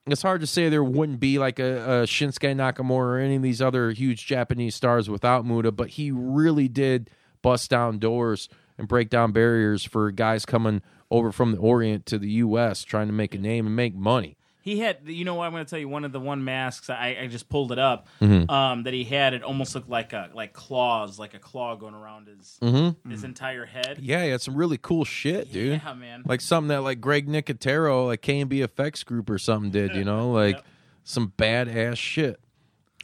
It's 0.07 0.23
hard 0.23 0.41
to 0.41 0.47
say 0.49 0.69
there 0.69 0.83
wouldn't 0.83 1.21
be 1.21 1.39
like 1.39 1.59
a, 1.61 2.01
a 2.03 2.07
Shinsuke 2.07 2.57
Nakamura 2.57 2.91
or 2.99 3.19
any 3.19 3.37
of 3.37 3.43
these 3.43 3.63
other 3.63 3.91
huge 3.93 4.27
Japanese 4.27 4.75
stars 4.75 5.09
without 5.09 5.45
Muta, 5.47 5.71
but 5.71 5.91
he 5.91 6.11
really 6.11 6.67
did 6.67 7.11
bust 7.43 7.71
down 7.71 7.99
doors 8.01 8.49
and 8.79 8.89
break 8.89 9.11
down 9.11 9.31
barriers 9.31 9.85
for 9.85 10.11
guys 10.11 10.45
coming 10.45 10.83
over 11.11 11.31
from 11.31 11.53
the 11.53 11.59
Orient 11.59 12.07
to 12.07 12.19
the 12.19 12.31
U.S. 12.31 12.83
trying 12.83 13.07
to 13.07 13.13
make 13.13 13.35
a 13.35 13.39
name 13.39 13.67
and 13.67 13.77
make 13.77 13.95
money. 13.95 14.37
He 14.71 14.79
had, 14.79 14.99
you 15.05 15.25
know 15.25 15.35
what? 15.35 15.47
I'm 15.47 15.53
going 15.53 15.65
to 15.65 15.69
tell 15.71 15.79
you 15.79 15.89
one 15.89 16.05
of 16.05 16.13
the 16.13 16.21
one 16.21 16.45
masks. 16.45 16.89
I, 16.91 17.17
I 17.23 17.27
just 17.27 17.49
pulled 17.49 17.73
it 17.73 17.79
up. 17.79 18.07
Mhm. 18.21 18.49
Um, 18.51 18.83
that 18.85 18.95
he 18.95 19.05
had. 19.05 19.35
It 19.35 19.43
almost 19.43 19.75
looked 19.75 19.89
like 19.89 20.13
a 20.13 20.31
like 20.33 20.53
claws, 20.53 21.19
like 21.19 21.35
a 21.35 21.39
claw 21.39 21.75
going 21.77 21.95
around 21.95 22.29
his 22.29 22.59
Mhm. 22.63 22.97
his 23.11 23.25
entire 23.25 23.67
head. 23.67 23.99
Yeah, 24.01 24.25
he 24.25 24.31
had 24.31 24.41
some 24.41 24.55
really 24.55 24.79
cool 24.79 25.05
shit, 25.05 25.53
dude. 25.53 25.81
Yeah, 25.85 25.95
man. 25.95 26.23
Like 26.27 26.41
something 26.41 26.69
that 26.69 26.83
like 26.83 27.01
Greg 27.01 27.27
Nicotero, 27.29 28.07
like 28.07 28.23
KNB 28.23 28.63
Effects 28.63 29.03
Group 29.05 29.29
or 29.29 29.39
something 29.39 29.71
did, 29.71 29.95
you 29.95 30.05
know, 30.05 30.31
like 30.43 30.63
some 31.05 31.33
badass 31.37 31.97
shit. 31.97 32.39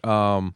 Um, 0.05 0.55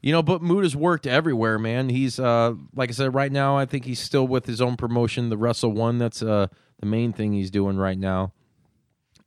you 0.00 0.12
know, 0.12 0.22
but 0.22 0.42
mood 0.42 0.64
has 0.64 0.74
worked 0.76 1.06
everywhere, 1.06 1.58
man. 1.58 1.88
He's 1.88 2.18
uh, 2.18 2.54
like 2.74 2.90
I 2.90 2.92
said, 2.92 3.14
right 3.14 3.30
now 3.32 3.56
I 3.56 3.64
think 3.66 3.84
he's 3.84 4.00
still 4.00 4.26
with 4.26 4.46
his 4.46 4.60
own 4.60 4.76
promotion, 4.76 5.28
the 5.28 5.36
Wrestle 5.36 5.72
One. 5.72 5.98
That's 5.98 6.22
uh 6.22 6.46
the 6.80 6.86
main 6.86 7.12
thing 7.12 7.32
he's 7.32 7.50
doing 7.50 7.76
right 7.76 7.98
now. 7.98 8.32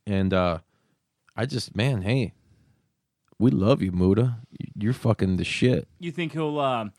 And 0.08 0.34
uh, 0.34 0.60
I 1.36 1.46
just, 1.46 1.76
man, 1.76 2.02
hey, 2.02 2.34
we 3.40 3.52
love 3.52 3.82
you, 3.82 3.92
Muta. 3.92 4.38
You're 4.78 4.94
fucking 4.94 5.38
the 5.38 5.44
shit. 5.44 5.88
You 6.00 6.12
think 6.12 6.34
he'll? 6.34 6.60
Uh, 6.60 6.86
do 6.86 6.92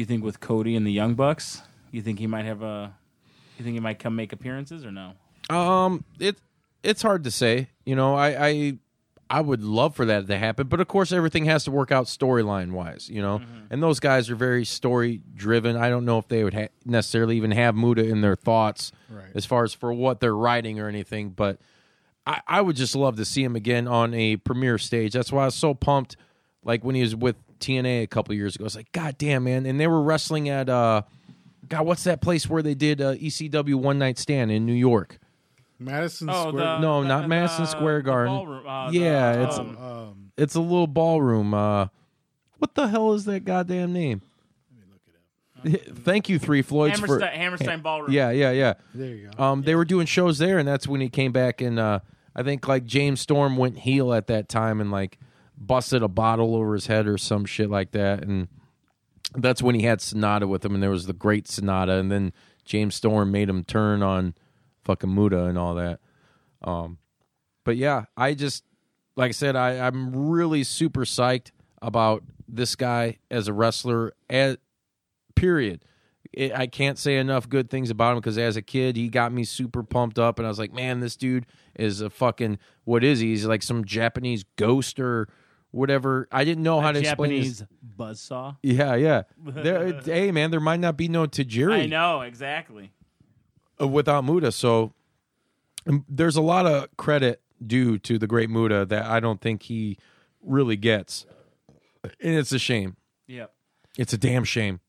you 0.00 0.04
think 0.04 0.22
with 0.22 0.40
Cody 0.40 0.76
and 0.76 0.86
the 0.86 0.92
Young 0.92 1.14
Bucks, 1.14 1.62
you 1.90 2.02
think 2.02 2.18
he 2.18 2.26
might 2.26 2.44
have 2.44 2.62
a? 2.62 2.94
You 3.58 3.64
think 3.64 3.74
he 3.74 3.80
might 3.80 3.98
come 3.98 4.14
make 4.16 4.32
appearances 4.32 4.84
or 4.84 4.92
no? 4.92 5.12
Um, 5.54 6.04
it 6.18 6.36
it's 6.82 7.02
hard 7.02 7.24
to 7.24 7.30
say. 7.30 7.68
You 7.84 7.96
know, 7.96 8.14
I 8.14 8.46
I 8.48 8.78
I 9.28 9.40
would 9.40 9.62
love 9.62 9.96
for 9.96 10.04
that 10.06 10.26
to 10.28 10.38
happen, 10.38 10.68
but 10.68 10.80
of 10.80 10.86
course, 10.88 11.10
everything 11.12 11.46
has 11.46 11.64
to 11.64 11.70
work 11.70 11.90
out 11.90 12.06
storyline 12.06 12.72
wise. 12.72 13.08
You 13.08 13.22
know, 13.22 13.40
and 13.70 13.82
those 13.82 13.98
guys 13.98 14.30
are 14.30 14.36
very 14.36 14.64
story 14.64 15.20
driven. 15.34 15.76
I 15.76 15.88
don't 15.88 16.04
know 16.04 16.18
if 16.18 16.28
they 16.28 16.44
would 16.44 16.54
ha- 16.54 16.68
necessarily 16.84 17.36
even 17.36 17.50
have 17.50 17.74
Muta 17.74 18.04
in 18.06 18.20
their 18.20 18.36
thoughts 18.36 18.92
Right. 19.08 19.30
as 19.34 19.44
far 19.46 19.64
as 19.64 19.74
for 19.74 19.92
what 19.92 20.20
they're 20.20 20.36
writing 20.36 20.78
or 20.78 20.88
anything, 20.88 21.30
but. 21.30 21.58
I, 22.30 22.40
I 22.46 22.60
would 22.60 22.76
just 22.76 22.94
love 22.94 23.16
to 23.16 23.24
see 23.24 23.42
him 23.42 23.56
again 23.56 23.88
on 23.88 24.14
a 24.14 24.36
premiere 24.36 24.78
stage. 24.78 25.12
That's 25.12 25.32
why 25.32 25.42
I 25.42 25.44
was 25.46 25.54
so 25.54 25.74
pumped. 25.74 26.16
Like 26.64 26.84
when 26.84 26.94
he 26.94 27.02
was 27.02 27.16
with 27.16 27.36
TNA 27.58 28.02
a 28.02 28.06
couple 28.06 28.34
years 28.34 28.54
ago, 28.54 28.64
I 28.64 28.66
was 28.66 28.76
like, 28.76 28.92
God 28.92 29.16
damn, 29.18 29.44
man! 29.44 29.66
And 29.66 29.80
they 29.80 29.86
were 29.86 30.02
wrestling 30.02 30.48
at 30.48 30.68
uh, 30.68 31.02
God, 31.68 31.86
what's 31.86 32.04
that 32.04 32.20
place 32.20 32.48
where 32.48 32.62
they 32.62 32.74
did 32.74 33.00
uh, 33.00 33.14
ECW 33.14 33.74
One 33.76 33.98
Night 33.98 34.18
Stand 34.18 34.50
in 34.52 34.66
New 34.66 34.74
York? 34.74 35.18
Madison 35.78 36.28
Oh, 36.28 36.48
Square. 36.50 36.62
the- 36.64 36.78
no, 36.80 37.02
the- 37.02 37.08
not 37.08 37.22
the- 37.22 37.28
Madison 37.28 37.62
the 37.64 37.70
Square 37.70 38.02
Garden. 38.02 38.34
ballroom, 38.34 38.66
uh, 38.66 38.90
yeah, 38.90 39.32
the, 39.36 39.42
it's 39.44 39.58
um, 39.58 39.76
um, 39.78 40.32
it's 40.36 40.54
a 40.54 40.60
little 40.60 40.86
ballroom. 40.86 41.54
Uh, 41.54 41.86
what 42.58 42.74
the 42.74 42.86
hell 42.88 43.14
is 43.14 43.24
that 43.24 43.44
goddamn 43.46 43.92
name? 43.94 44.20
Let 44.70 44.78
me 44.78 44.92
look 44.92 45.74
it 45.74 45.88
up. 45.90 45.96
Thank 46.04 46.28
you, 46.28 46.38
Three 46.38 46.60
Floyds 46.60 47.00
for 47.00 47.06
Hammerstein- 47.06 47.38
Hammerstein 47.40 47.80
Ballroom. 47.80 48.12
Yeah, 48.12 48.30
yeah, 48.30 48.50
yeah. 48.50 48.74
There 48.94 49.14
you 49.14 49.30
go. 49.34 49.42
Um, 49.42 49.62
they 49.62 49.74
were 49.74 49.86
doing 49.86 50.04
shows 50.06 50.36
there, 50.38 50.58
and 50.58 50.68
that's 50.68 50.86
when 50.86 51.00
he 51.00 51.08
came 51.08 51.32
back. 51.32 51.62
And 51.62 51.78
uh, 51.78 52.00
I 52.34 52.42
think 52.42 52.66
like 52.68 52.84
James 52.84 53.20
Storm 53.20 53.56
went 53.56 53.78
heel 53.78 54.12
at 54.12 54.26
that 54.28 54.48
time 54.48 54.80
and 54.80 54.90
like 54.90 55.18
busted 55.56 56.02
a 56.02 56.08
bottle 56.08 56.56
over 56.56 56.74
his 56.74 56.86
head 56.86 57.06
or 57.06 57.18
some 57.18 57.44
shit 57.44 57.70
like 57.70 57.92
that. 57.92 58.22
And 58.22 58.48
that's 59.34 59.62
when 59.62 59.74
he 59.74 59.82
had 59.82 60.00
Sanada 60.00 60.48
with 60.48 60.64
him, 60.64 60.74
and 60.74 60.82
there 60.82 60.90
was 60.90 61.06
the 61.06 61.12
Great 61.12 61.46
Sanada, 61.46 62.00
and 62.00 62.10
then 62.10 62.32
James 62.64 62.94
Storm 62.94 63.30
made 63.30 63.48
him 63.48 63.64
turn 63.64 64.02
on 64.02 64.34
fucking 64.84 65.14
Muta 65.14 65.44
and 65.44 65.58
all 65.58 65.74
that. 65.76 66.00
Um, 66.62 66.98
but 67.64 67.76
yeah, 67.76 68.06
I 68.16 68.34
just 68.34 68.64
like 69.16 69.28
I 69.28 69.32
said, 69.32 69.56
I, 69.56 69.86
I'm 69.86 70.30
really 70.30 70.64
super 70.64 71.04
psyched 71.04 71.50
about 71.82 72.24
this 72.48 72.74
guy 72.74 73.18
as 73.30 73.48
a 73.48 73.52
wrestler. 73.52 74.12
As 74.28 74.56
period. 75.34 75.84
It, 76.32 76.52
I 76.54 76.66
can't 76.68 76.96
say 76.96 77.16
enough 77.16 77.48
good 77.48 77.70
things 77.70 77.90
about 77.90 78.12
him 78.12 78.18
because 78.18 78.38
as 78.38 78.56
a 78.56 78.62
kid, 78.62 78.96
he 78.96 79.08
got 79.08 79.32
me 79.32 79.42
super 79.44 79.82
pumped 79.82 80.18
up, 80.18 80.38
and 80.38 80.46
I 80.46 80.48
was 80.48 80.58
like, 80.58 80.72
man, 80.72 81.00
this 81.00 81.16
dude 81.16 81.46
is 81.74 82.00
a 82.00 82.10
fucking 82.10 82.58
what 82.84 83.02
is 83.02 83.20
he? 83.20 83.28
He's 83.28 83.46
like 83.46 83.62
some 83.62 83.84
Japanese 83.84 84.44
ghost 84.56 85.00
or 85.00 85.28
whatever. 85.72 86.28
I 86.30 86.44
didn't 86.44 86.62
know 86.62 86.80
how 86.80 86.92
to 86.92 87.00
explain 87.00 87.42
his. 87.42 87.58
Japanese 87.60 87.78
buzzsaw. 87.96 88.56
Yeah, 88.62 88.94
yeah. 88.94 89.22
There, 89.44 90.00
hey, 90.02 90.30
man, 90.30 90.50
there 90.50 90.60
might 90.60 90.80
not 90.80 90.96
be 90.96 91.08
no 91.08 91.26
Tajiri 91.26 91.82
I 91.82 91.86
know 91.86 92.20
exactly. 92.22 92.92
uh, 93.80 93.88
without 93.88 94.24
Muta. 94.24 94.52
So 94.52 94.92
um, 95.86 96.04
there's 96.08 96.36
a 96.36 96.42
lot 96.42 96.66
of 96.66 96.96
credit 96.96 97.42
due 97.64 97.98
to 97.98 98.18
the 98.18 98.26
great 98.26 98.50
Muta 98.50 98.86
that 98.86 99.06
I 99.06 99.20
don't 99.20 99.40
think 99.40 99.64
he 99.64 99.98
really 100.42 100.76
gets, 100.76 101.26
and 102.04 102.34
it's 102.36 102.52
a 102.52 102.58
shame. 102.58 102.96
Yep. 103.26 103.52
It's 103.98 104.12
a 104.12 104.18
damn 104.18 104.44
shame. 104.44 104.80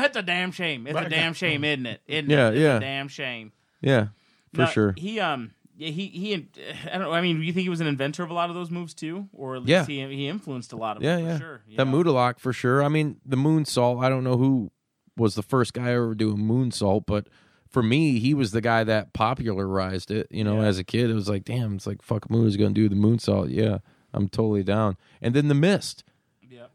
Oh, 0.00 0.04
it's 0.04 0.16
a 0.16 0.22
damn 0.22 0.52
shame. 0.52 0.86
It's 0.86 0.98
a 0.98 1.08
damn 1.08 1.32
shame, 1.34 1.64
isn't 1.64 1.86
it? 1.86 2.00
Isn't 2.06 2.30
Yeah, 2.30 2.48
it? 2.48 2.54
It's 2.54 2.60
yeah. 2.62 2.76
a 2.76 2.80
damn 2.80 3.08
shame. 3.08 3.52
Yeah, 3.80 4.06
for 4.54 4.62
No, 4.62 4.66
sure. 4.66 4.94
He 4.96 5.20
um 5.20 5.52
yeah, 5.76 5.90
he 5.90 6.06
he 6.06 6.34
I 6.34 6.92
don't 6.98 7.02
know. 7.02 7.12
I 7.12 7.20
mean, 7.20 7.36
do 7.36 7.42
you 7.42 7.52
think 7.52 7.64
he 7.64 7.68
was 7.68 7.80
an 7.80 7.86
inventor 7.86 8.22
of 8.22 8.30
a 8.30 8.34
lot 8.34 8.48
of 8.48 8.54
those 8.56 8.70
moves 8.70 8.94
too, 8.94 9.28
or 9.32 9.56
at 9.56 9.62
least 9.62 9.68
Yeah. 9.70 9.84
he 10.08 10.14
he 10.16 10.28
influenced 10.28 10.72
a 10.72 10.76
lot 10.76 10.96
of 10.96 11.02
Yeah, 11.02 11.16
them 11.16 11.26
yeah. 11.26 11.32
for 11.34 11.38
sure. 11.40 11.62
you 11.68 11.76
That 11.76 11.84
know? 11.86 11.92
Muta 12.02 12.34
for 12.38 12.52
sure. 12.52 12.82
I 12.82 12.88
mean, 12.88 13.20
the 13.26 13.36
moonsault. 13.36 14.02
I 14.04 14.08
don't 14.08 14.24
know 14.24 14.36
who 14.36 14.70
was 15.16 15.34
the 15.34 15.42
first 15.42 15.72
guy 15.74 15.92
ever 15.92 16.14
doing 16.14 16.38
moonsault, 16.38 17.04
but 17.06 17.28
for 17.68 17.82
me, 17.82 18.18
he 18.18 18.32
was 18.34 18.52
the 18.52 18.60
guy 18.60 18.84
that 18.84 19.12
popularized 19.12 20.10
it. 20.10 20.26
You 20.30 20.44
know, 20.44 20.60
Yeah. 20.62 20.68
as 20.68 20.78
a 20.78 20.84
kid, 20.84 21.10
it 21.10 21.14
was 21.14 21.28
like, 21.28 21.44
damn, 21.44 21.74
it's 21.74 21.86
like 21.86 22.02
fuck, 22.02 22.30
Muta's 22.30 22.56
gonna 22.56 22.70
do 22.70 22.88
the 22.88 22.96
moonsault. 22.96 23.48
Yeah, 23.50 23.78
I'm 24.14 24.28
totally 24.28 24.62
down. 24.62 24.96
And 25.20 25.34
then 25.34 25.48
the 25.48 25.54
mist. 25.54 26.04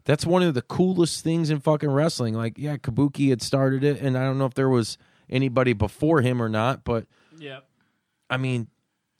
Yep. 0.02 0.04
That's 0.04 0.26
one 0.26 0.42
of 0.42 0.54
the 0.54 0.62
coolest 0.62 1.22
things 1.24 1.50
in 1.50 1.60
fucking 1.60 1.90
wrestling. 1.90 2.34
Like, 2.34 2.58
yeah, 2.58 2.76
Kabuki 2.76 3.30
had 3.30 3.42
started 3.42 3.84
it, 3.84 4.00
and 4.00 4.16
I 4.18 4.24
don't 4.24 4.38
know 4.38 4.46
if 4.46 4.54
there 4.54 4.68
was 4.68 4.98
anybody 5.30 5.72
before 5.72 6.20
him 6.20 6.42
or 6.42 6.48
not, 6.48 6.84
but 6.84 7.06
yeah, 7.38 7.60
I 8.28 8.36
mean, 8.36 8.68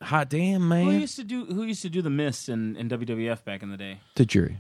hot 0.03 0.29
damn, 0.29 0.68
man, 0.68 0.87
Who 0.87 0.90
used 0.92 1.16
to 1.16 1.25
do 1.25 1.45
Who 1.45 1.62
used 1.64 1.83
to 1.83 1.90
do 1.90 2.03
the 2.03 2.11
mist 2.11 2.49
in, 2.49 2.77
in 2.77 2.88
WWF 2.88 3.45
back 3.45 3.62
in 3.62 3.71
the 3.71 3.77
day? 3.77 4.01
Tajiri. 4.16 4.57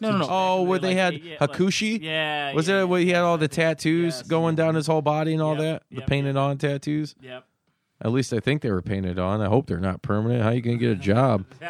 No, 0.00 0.10
no, 0.10 0.18
no. 0.18 0.26
Oh, 0.28 0.62
where 0.64 0.78
they 0.78 0.88
like, 0.88 0.96
had 0.96 1.14
yeah, 1.22 1.36
like- 1.40 1.50
Hakushi? 1.52 2.02
yeah, 2.02 2.52
Was 2.52 2.68
yeah, 2.68 2.82
it 2.82 2.88
where 2.88 3.00
he 3.00 3.10
had 3.10 3.22
all 3.22 3.38
the 3.38 3.48
tattoos 3.48 4.22
going 4.22 4.56
down 4.56 4.74
his 4.74 4.86
whole 4.86 5.02
body 5.02 5.32
and 5.32 5.40
all 5.42 5.54
Yep, 5.54 5.60
that? 5.62 5.82
The 5.90 5.96
yep, 6.00 6.06
painted 6.08 6.36
on 6.36 6.58
tattoos? 6.58 7.14
Yep. 7.20 7.44
At 8.04 8.12
least 8.12 8.34
I 8.34 8.40
think 8.40 8.60
they 8.60 8.70
were 8.70 8.82
painted 8.82 9.18
on. 9.18 9.40
I 9.40 9.46
hope 9.46 9.66
they're 9.66 9.80
not 9.80 10.02
permanent. 10.02 10.42
How 10.42 10.50
you 10.50 10.60
gonna 10.60 10.76
get 10.76 10.90
a 10.90 10.94
job? 10.96 11.46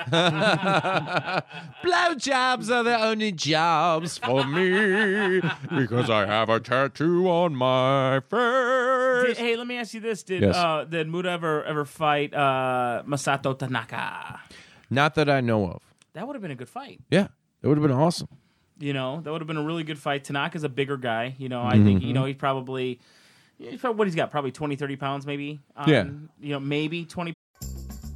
Blowjobs 1.82 2.70
are 2.70 2.82
the 2.82 2.98
only 3.00 3.32
jobs 3.32 4.18
for 4.18 4.44
me 4.44 5.40
because 5.76 6.10
I 6.10 6.26
have 6.26 6.48
a 6.48 6.60
tattoo 6.60 7.28
on 7.28 7.54
my 7.54 8.20
Did- 8.30 9.26
face. 9.26 9.38
hey, 9.38 9.56
let 9.56 9.66
me 9.66 9.76
ask 9.76 9.94
you 9.94 10.00
this: 10.00 10.22
Did 10.22 10.42
Yes. 10.42 10.56
uh, 10.56 10.84
did 10.84 11.08
Muta 11.08 11.30
ever 11.30 11.62
ever 11.64 11.84
fight 11.84 12.34
uh, 12.34 13.02
Masato 13.06 13.56
Tanaka? 13.58 14.40
Not 14.90 15.14
that 15.14 15.28
I 15.30 15.40
know 15.40 15.66
of. 15.70 15.82
That 16.14 16.26
would 16.26 16.34
have 16.34 16.42
been 16.42 16.50
a 16.50 16.56
good 16.56 16.68
fight. 16.68 17.00
Yeah, 17.10 17.28
it 17.62 17.68
would 17.68 17.78
have 17.78 17.86
been 17.86 17.96
awesome. 17.96 18.28
You 18.78 18.92
know, 18.92 19.20
that 19.20 19.30
would 19.30 19.40
have 19.40 19.46
been 19.48 19.56
a 19.56 19.62
really 19.62 19.84
good 19.84 19.98
fight. 19.98 20.24
Tanaka's 20.24 20.64
a 20.64 20.68
bigger 20.68 20.96
guy. 20.96 21.34
You 21.38 21.48
know, 21.48 21.62
I 21.62 21.74
Mm-hmm. 21.74 21.84
think, 21.84 22.02
you 22.02 22.12
know, 22.12 22.24
he's 22.24 22.34
probably, 22.36 22.88
he's 22.88 22.98
probably 22.98 23.00
what 23.82 24.06
he's 24.06 24.14
got, 24.14 24.30
probably 24.30 24.52
20, 24.52 24.76
30 24.76 24.96
pounds 24.96 25.26
maybe. 25.26 25.60
Um, 25.76 25.90
Yeah. 25.90 26.04
You 26.40 26.52
know, 26.54 26.60
maybe 26.60 27.04
20 27.04 27.34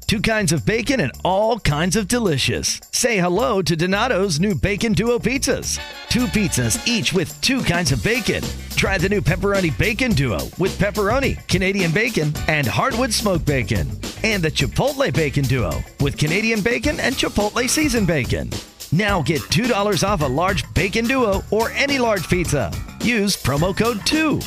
Two 0.08 0.22
kinds 0.22 0.52
of 0.52 0.64
bacon 0.64 1.00
and 1.00 1.12
all 1.22 1.58
kinds 1.60 1.94
of 1.94 2.08
delicious. 2.08 2.80
Say 2.92 3.18
hello 3.18 3.60
to 3.60 3.76
Donato's 3.76 4.40
new 4.40 4.54
Bacon 4.54 4.94
Duo 4.94 5.18
pizzas. 5.18 5.78
Two 6.08 6.24
pizzas, 6.24 6.88
each 6.88 7.12
with 7.12 7.38
two 7.42 7.60
kinds 7.60 7.92
of 7.92 8.02
bacon. 8.02 8.42
Try 8.70 8.96
the 8.96 9.10
new 9.10 9.20
Pepperoni 9.20 9.76
Bacon 9.76 10.12
Duo 10.12 10.38
with 10.58 10.78
pepperoni, 10.78 11.46
Canadian 11.46 11.92
bacon, 11.92 12.32
and 12.48 12.66
hardwood 12.66 13.12
smoked 13.12 13.44
bacon. 13.44 13.86
And 14.24 14.42
the 14.42 14.50
Chipotle 14.50 15.12
Bacon 15.12 15.44
Duo 15.44 15.72
with 16.00 16.16
Canadian 16.16 16.62
bacon 16.62 16.98
and 17.00 17.14
Chipotle 17.14 17.68
seasoned 17.68 18.06
bacon. 18.06 18.48
Now 18.92 19.20
get 19.20 19.42
$2 19.42 20.08
off 20.08 20.22
a 20.22 20.26
large 20.26 20.64
bacon 20.72 21.04
duo 21.06 21.42
or 21.50 21.70
any 21.72 21.98
large 21.98 22.26
pizza. 22.30 22.72
Use 23.02 23.36
promo 23.36 23.76
code 23.76 24.00
2. 24.06 24.40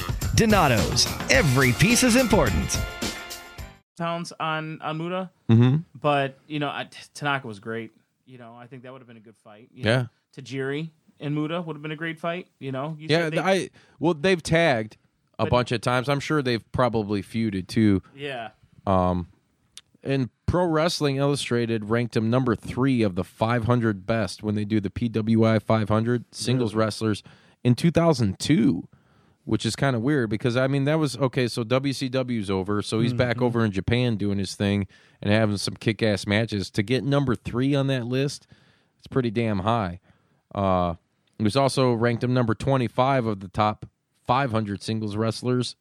Donato's. 0.45 1.05
Every 1.29 1.71
piece 1.73 2.01
is 2.01 2.15
important. 2.15 2.79
pounds 3.95 4.33
on 4.39 4.81
on 4.81 4.97
Muta, 4.97 5.29
Mhm. 5.47 5.83
but 6.01 6.39
you 6.47 6.57
know 6.57 6.69
I, 6.69 6.87
Tanaka 7.13 7.45
was 7.45 7.59
great. 7.59 7.91
You 8.25 8.39
know 8.39 8.55
I 8.55 8.65
think 8.65 8.81
that 8.81 8.91
would 8.91 9.01
have 9.01 9.07
been 9.07 9.17
a 9.17 9.21
good 9.21 9.37
fight. 9.37 9.69
You 9.71 9.83
Yeah. 9.83 9.95
know, 9.97 10.09
Tajiri 10.35 10.89
and 11.19 11.35
Muta 11.35 11.61
would 11.61 11.75
have 11.75 11.83
been 11.83 11.91
a 11.91 11.95
great 11.95 12.17
fight. 12.19 12.47
You 12.57 12.71
know, 12.71 12.95
you 12.99 13.05
Yeah, 13.07 13.29
they- 13.29 13.37
I 13.37 13.69
well 13.99 14.15
they've 14.15 14.41
tagged 14.41 14.97
a 15.37 15.43
But- 15.43 15.51
bunch 15.51 15.71
of 15.71 15.81
times. 15.81 16.09
I'm 16.09 16.19
sure 16.19 16.41
they've 16.41 16.63
probably 16.71 17.21
feuded 17.21 17.67
too. 17.67 18.01
yeah. 18.15 18.49
Um, 18.87 19.27
and 20.01 20.31
Pro 20.47 20.65
Wrestling 20.65 21.17
Illustrated 21.17 21.91
ranked 21.91 22.17
him 22.17 22.31
number 22.31 22.55
three 22.55 23.03
of 23.03 23.13
the 23.13 23.23
500 23.23 24.07
best 24.07 24.41
when 24.41 24.55
they 24.55 24.65
do 24.65 24.79
the 24.79 24.89
PWI 24.89 25.59
500 25.59 26.25
singles 26.33 26.73
wrestlers 26.73 27.21
in 27.63 27.75
2002, 27.75 28.87
which 29.45 29.65
is 29.65 29.75
kind 29.75 29.95
of 29.95 30.01
weird 30.01 30.29
because 30.29 30.55
I 30.55 30.67
mean 30.67 30.85
that 30.85 30.99
was 30.99 31.17
okay. 31.17 31.47
So 31.47 31.63
WCW's 31.63 32.49
over, 32.49 32.81
so 32.81 32.99
he's 32.99 33.13
back 33.13 33.37
Mhm. 33.37 33.41
over 33.43 33.65
in 33.65 33.71
Japan 33.71 34.15
doing 34.15 34.37
his 34.37 34.55
thing 34.55 34.87
and 35.21 35.31
having 35.33 35.57
some 35.57 35.75
kick-ass 35.75 36.25
matches. 36.27 36.69
To 36.71 36.83
get 36.83 37.03
number 37.03 37.35
three 37.35 37.73
on 37.75 37.87
that 37.87 38.05
list, 38.05 38.47
it's 38.99 39.07
pretty 39.07 39.31
damn 39.31 39.59
high. 39.59 39.99
Uh, 40.53 40.95
he 41.37 41.43
was 41.43 41.55
also 41.55 41.93
ranked 41.93 42.23
him 42.23 42.33
number 42.33 42.53
25 42.53 43.25
of 43.25 43.39
the 43.39 43.47
top 43.47 43.85
500 44.27 44.81
singles 44.83 45.15
wrestlers 45.15 45.75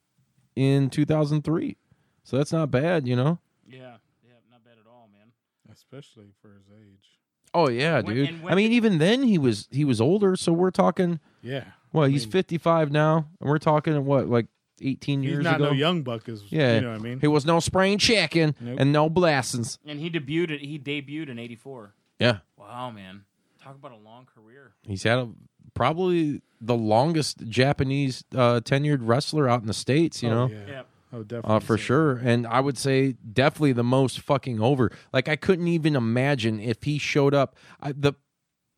in 0.55 0.89
2003. 0.89 1.77
So 2.23 2.37
that's 2.37 2.51
not 2.51 2.71
bad, 2.71 3.07
you 3.07 3.15
know. 3.15 3.39
Yeah, 3.67 3.97
yeah, 4.23 4.33
not 4.49 4.63
bad 4.63 4.77
at 4.79 4.87
all, 4.89 5.09
man. 5.11 5.31
especially 5.71 6.31
for 6.41 6.49
his 6.49 6.65
age. 6.75 7.19
Oh 7.53 7.67
yeah, 7.69 8.01
dude. 8.01 8.29
and 8.29 8.43
when 8.43 8.53
I 8.53 8.55
mean, 8.55 8.71
even 8.71 8.97
then 8.97 9.23
he 9.23 9.37
was 9.37 9.67
he 9.71 9.83
was 9.85 9.99
older. 9.99 10.35
So 10.35 10.53
we're 10.53 10.71
talking. 10.71 11.19
Yeah. 11.41 11.65
Well, 11.93 12.05
I 12.05 12.09
he's 12.09 12.25
mean- 12.25 12.31
55 12.31 12.91
now, 12.91 13.27
and 13.39 13.49
we're 13.49 13.57
talking 13.57 14.03
what 14.05 14.27
like 14.27 14.47
18 14.81 15.21
He's 15.21 15.31
years 15.31 15.43
not 15.43 15.55
ago. 15.57 15.65
no 15.65 15.71
young 15.71 16.01
buck, 16.01 16.27
is 16.27 16.43
yeah, 16.49 16.75
you 16.75 16.81
know 16.81 16.91
what 16.91 16.99
I 16.99 17.03
mean. 17.03 17.19
He 17.19 17.27
was 17.27 17.45
no 17.45 17.59
spring 17.59 17.97
chicken 17.97 18.55
Nope. 18.59 18.77
and 18.79 18.91
no 18.91 19.09
blessings. 19.09 19.77
And 19.85 19.99
he 19.99 20.09
debuted. 20.09 20.59
He 20.61 20.79
debuted 20.79 21.29
in 21.29 21.37
'84. 21.37 21.93
Yeah, 22.19 22.37
Wow, 22.57 22.91
man. 22.91 23.23
Talk 23.63 23.75
about 23.75 23.91
a 23.91 23.97
long 23.97 24.25
career. 24.25 24.73
he's 24.87 25.03
had 25.03 25.19
a, 25.19 25.29
probably 25.75 26.41
the 26.59 26.75
longest 26.75 27.47
Japanese 27.47 28.23
uh, 28.33 28.59
tenured 28.63 28.99
wrestler 29.01 29.47
out 29.47 29.61
in 29.61 29.67
the 29.67 29.73
states. 29.73 30.23
You 30.23 30.29
Oh, 30.29 30.33
know. 30.33 30.47
yeah. 30.53 30.65
Yep. 30.67 30.87
Oh, 31.13 31.23
definitely. 31.23 31.55
Uh, 31.55 31.59
for 31.59 31.77
sure. 31.77 32.17
And 32.23 32.47
I 32.47 32.59
would 32.61 32.77
say 32.77 33.11
definitely 33.33 33.73
the 33.73 33.83
most 33.83 34.19
fucking 34.21 34.59
over. 34.61 34.91
Like 35.13 35.27
I 35.29 35.35
couldn't 35.35 35.67
even 35.67 35.95
imagine 35.95 36.59
if 36.59 36.83
he 36.83 36.97
showed 36.97 37.33
up. 37.35 37.55
I, 37.81 37.91
the 37.91 38.13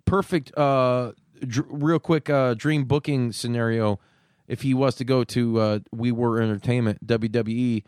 perfect, 0.06 0.52
uh, 0.58 1.12
dr- 1.48 1.68
real 1.70 2.00
quick, 2.00 2.30
uh, 2.30 2.54
dream 2.54 2.86
booking 2.86 3.32
scenario. 3.32 4.00
If 4.48 4.62
he 4.62 4.74
was 4.74 4.96
to 4.96 5.06
go 5.06 5.24
to 5.24 5.60
uh, 5.60 5.80
We 5.92 6.12
Were 6.12 6.42
Entertainment 6.42 7.06
WWE, 7.08 7.84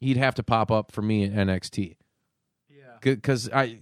he'd 0.00 0.16
have 0.16 0.34
to 0.34 0.42
pop 0.42 0.70
up 0.70 0.92
for 0.92 1.00
me 1.02 1.24
at 1.24 1.32
NXT. 1.32 1.96
Yeah. 2.68 2.84
Because 3.00 3.48
I, 3.50 3.78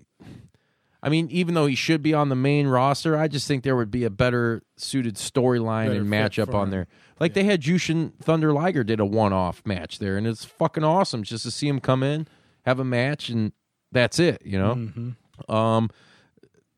I 1.03 1.09
mean, 1.09 1.29
even 1.33 1.55
though 1.55 1.67
he 1.67 1.75
should 1.75 2.01
be 2.01 2.15
on 2.15 2.29
the 2.29 2.37
main 2.37 2.69
roster, 2.69 3.17
I 3.17 3.27
just 3.27 3.49
think 3.49 3.65
there 3.65 3.75
would 3.75 3.91
be 3.91 4.05
a 4.05 4.11
better 4.11 4.63
suited 4.77 5.17
storyline 5.17 5.97
and 5.97 6.07
matchup 6.07 6.55
on 6.55 6.65
him. 6.65 6.71
there. 6.71 6.87
Like 7.19 7.35
they 7.35 7.43
had 7.45 7.61
Jushin 7.61 8.13
Thunder 8.23 8.53
Liger 8.53 8.85
did 8.85 9.01
a 9.01 9.05
one 9.05 9.33
off 9.33 9.63
match 9.67 9.99
there, 9.99 10.17
and 10.17 10.27
it's 10.27 10.45
fucking 10.45 10.85
awesome 10.85 11.25
just 11.25 11.43
to 11.45 11.51
see 11.51 11.67
him 11.69 11.81
come 11.81 12.03
in, 12.05 12.29
have 12.65 12.79
a 12.79 12.85
match, 12.85 13.29
and 13.29 13.53
that's 13.91 14.19
it. 14.21 14.43
You 14.45 14.59
know. 14.59 14.75
Mhm. 14.77 15.17
Um, 15.53 15.91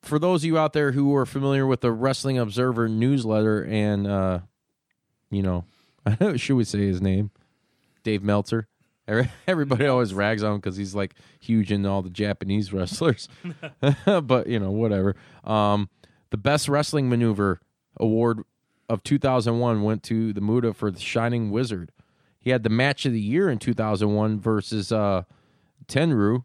for 0.05 0.19
those 0.19 0.43
of 0.43 0.47
you 0.47 0.59
out 0.59 0.73
there 0.73 0.93
who 0.93 1.15
are 1.17 1.27
familiar 1.27 1.67
with 1.67 1.81
the 1.81 1.93
Wrestling 1.93 2.39
Observer 2.39 2.89
newsletter, 2.89 3.65
and 3.65 4.07
uh, 4.07 4.41
you 5.31 5.43
know, 5.43 5.65
should 6.37 6.57
we 6.57 6.65
say 6.65 6.87
his 6.87 7.01
name? 7.01 7.31
Dave 8.03 8.23
Meltzer. 8.23 8.69
Everybody 9.47 9.87
always 9.87 10.15
rags 10.15 10.43
on 10.43 10.53
him 10.53 10.59
because 10.59 10.77
he's 10.77 10.95
like 10.95 11.15
huge 11.39 11.71
in 11.71 11.85
all 11.85 12.01
the 12.03 12.11
Japanese 12.11 12.73
wrestlers, 12.73 13.29
but 14.05 14.47
you 14.47 14.59
know, 14.59 14.71
whatever. 14.71 15.15
Um, 15.45 15.91
the 16.31 16.39
best 16.39 16.69
wrestling 16.69 17.09
maneuver 17.09 17.61
award 17.99 18.41
of 18.89 19.03
2001 19.03 19.83
went 19.83 20.03
to 20.05 20.33
the 20.33 20.41
Muta 20.41 20.73
for 20.73 20.91
the 20.91 21.01
Shining 21.01 21.51
Wizard. 21.51 21.93
He 22.41 22.51
had 22.51 22.63
the 22.63 22.71
match 22.71 23.07
of 23.07 23.13
the 23.13 23.21
year 23.21 23.49
in 23.51 23.59
2001 23.59 24.41
versus 24.41 24.91
uh, 24.91 25.23
Tenryu 25.87 26.45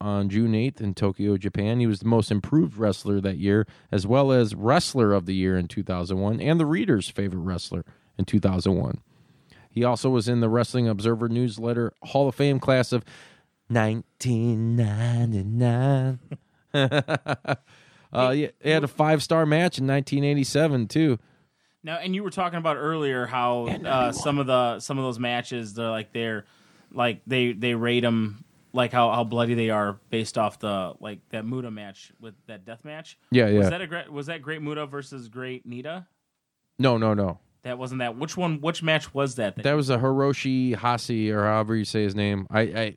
on 0.00 0.28
June 0.28 0.52
8th 0.52 0.80
in 0.80 0.94
Tokyo, 0.94 1.36
Japan. 1.36 1.80
He 1.80 1.86
was 1.86 2.00
the 2.00 2.06
most 2.06 2.30
improved 2.30 2.76
wrestler 2.76 3.20
that 3.20 3.38
year, 3.38 3.66
as 3.90 4.06
well 4.06 4.30
as 4.32 4.54
wrestler 4.54 5.12
of 5.12 5.26
the 5.26 5.34
year 5.34 5.56
in 5.56 5.68
2001 5.68 6.40
and 6.40 6.60
the 6.60 6.66
reader's 6.66 7.08
favorite 7.08 7.40
wrestler 7.40 7.84
in 8.16 8.24
2001. 8.24 9.00
He 9.70 9.84
also 9.84 10.10
was 10.10 10.28
in 10.28 10.40
the 10.40 10.48
Wrestling 10.48 10.88
Observer 10.88 11.28
newsletter 11.28 11.92
Hall 12.02 12.28
of 12.28 12.34
Fame 12.34 12.58
class 12.58 12.92
of 12.92 13.04
1999. 13.68 16.18
uh, 18.12 18.32
he 18.32 18.50
had 18.64 18.84
a 18.84 18.88
five 18.88 19.22
star 19.22 19.46
match 19.46 19.78
in 19.78 19.86
1987 19.86 20.88
too. 20.88 21.18
Now, 21.84 21.98
and 21.98 22.12
you 22.14 22.24
were 22.24 22.30
talking 22.30 22.58
about 22.58 22.76
earlier 22.76 23.26
how 23.26 23.68
uh, 23.68 24.12
some 24.12 24.38
of 24.38 24.46
the 24.46 24.80
some 24.80 24.98
of 24.98 25.04
those 25.04 25.18
matches 25.18 25.74
they're 25.74 25.90
like 25.90 26.12
they're 26.12 26.44
like 26.92 27.22
they 27.26 27.52
they 27.52 27.74
rate 27.74 28.00
them 28.00 28.44
like 28.72 28.92
how, 28.92 29.10
how 29.10 29.24
bloody 29.24 29.54
they 29.54 29.70
are 29.70 29.98
based 30.10 30.36
off 30.38 30.58
the 30.58 30.94
like 31.00 31.20
that 31.30 31.44
Muta 31.44 31.70
match 31.70 32.12
with 32.20 32.34
that 32.46 32.64
death 32.64 32.84
match. 32.84 33.18
Yeah, 33.30 33.48
yeah. 33.48 33.58
Was 33.58 33.70
that 33.70 33.80
a 33.80 33.86
great 33.86 34.12
was 34.12 34.26
that 34.26 34.42
Great 34.42 34.62
Muta 34.62 34.86
versus 34.86 35.28
Great 35.28 35.66
Nita? 35.66 36.06
No, 36.78 36.96
no, 36.96 37.14
no. 37.14 37.38
That 37.62 37.78
wasn't 37.78 37.98
that. 38.00 38.16
Which 38.16 38.36
one? 38.36 38.60
Which 38.60 38.82
match 38.82 39.12
was 39.12 39.34
that? 39.34 39.56
That 39.62 39.74
was 39.74 39.90
a 39.90 39.98
Hiroshi 39.98 40.76
Hase 40.76 41.30
or 41.30 41.44
however 41.44 41.74
you 41.76 41.84
say 41.84 42.02
his 42.02 42.14
name. 42.14 42.46
I 42.50 42.60
I, 42.60 42.96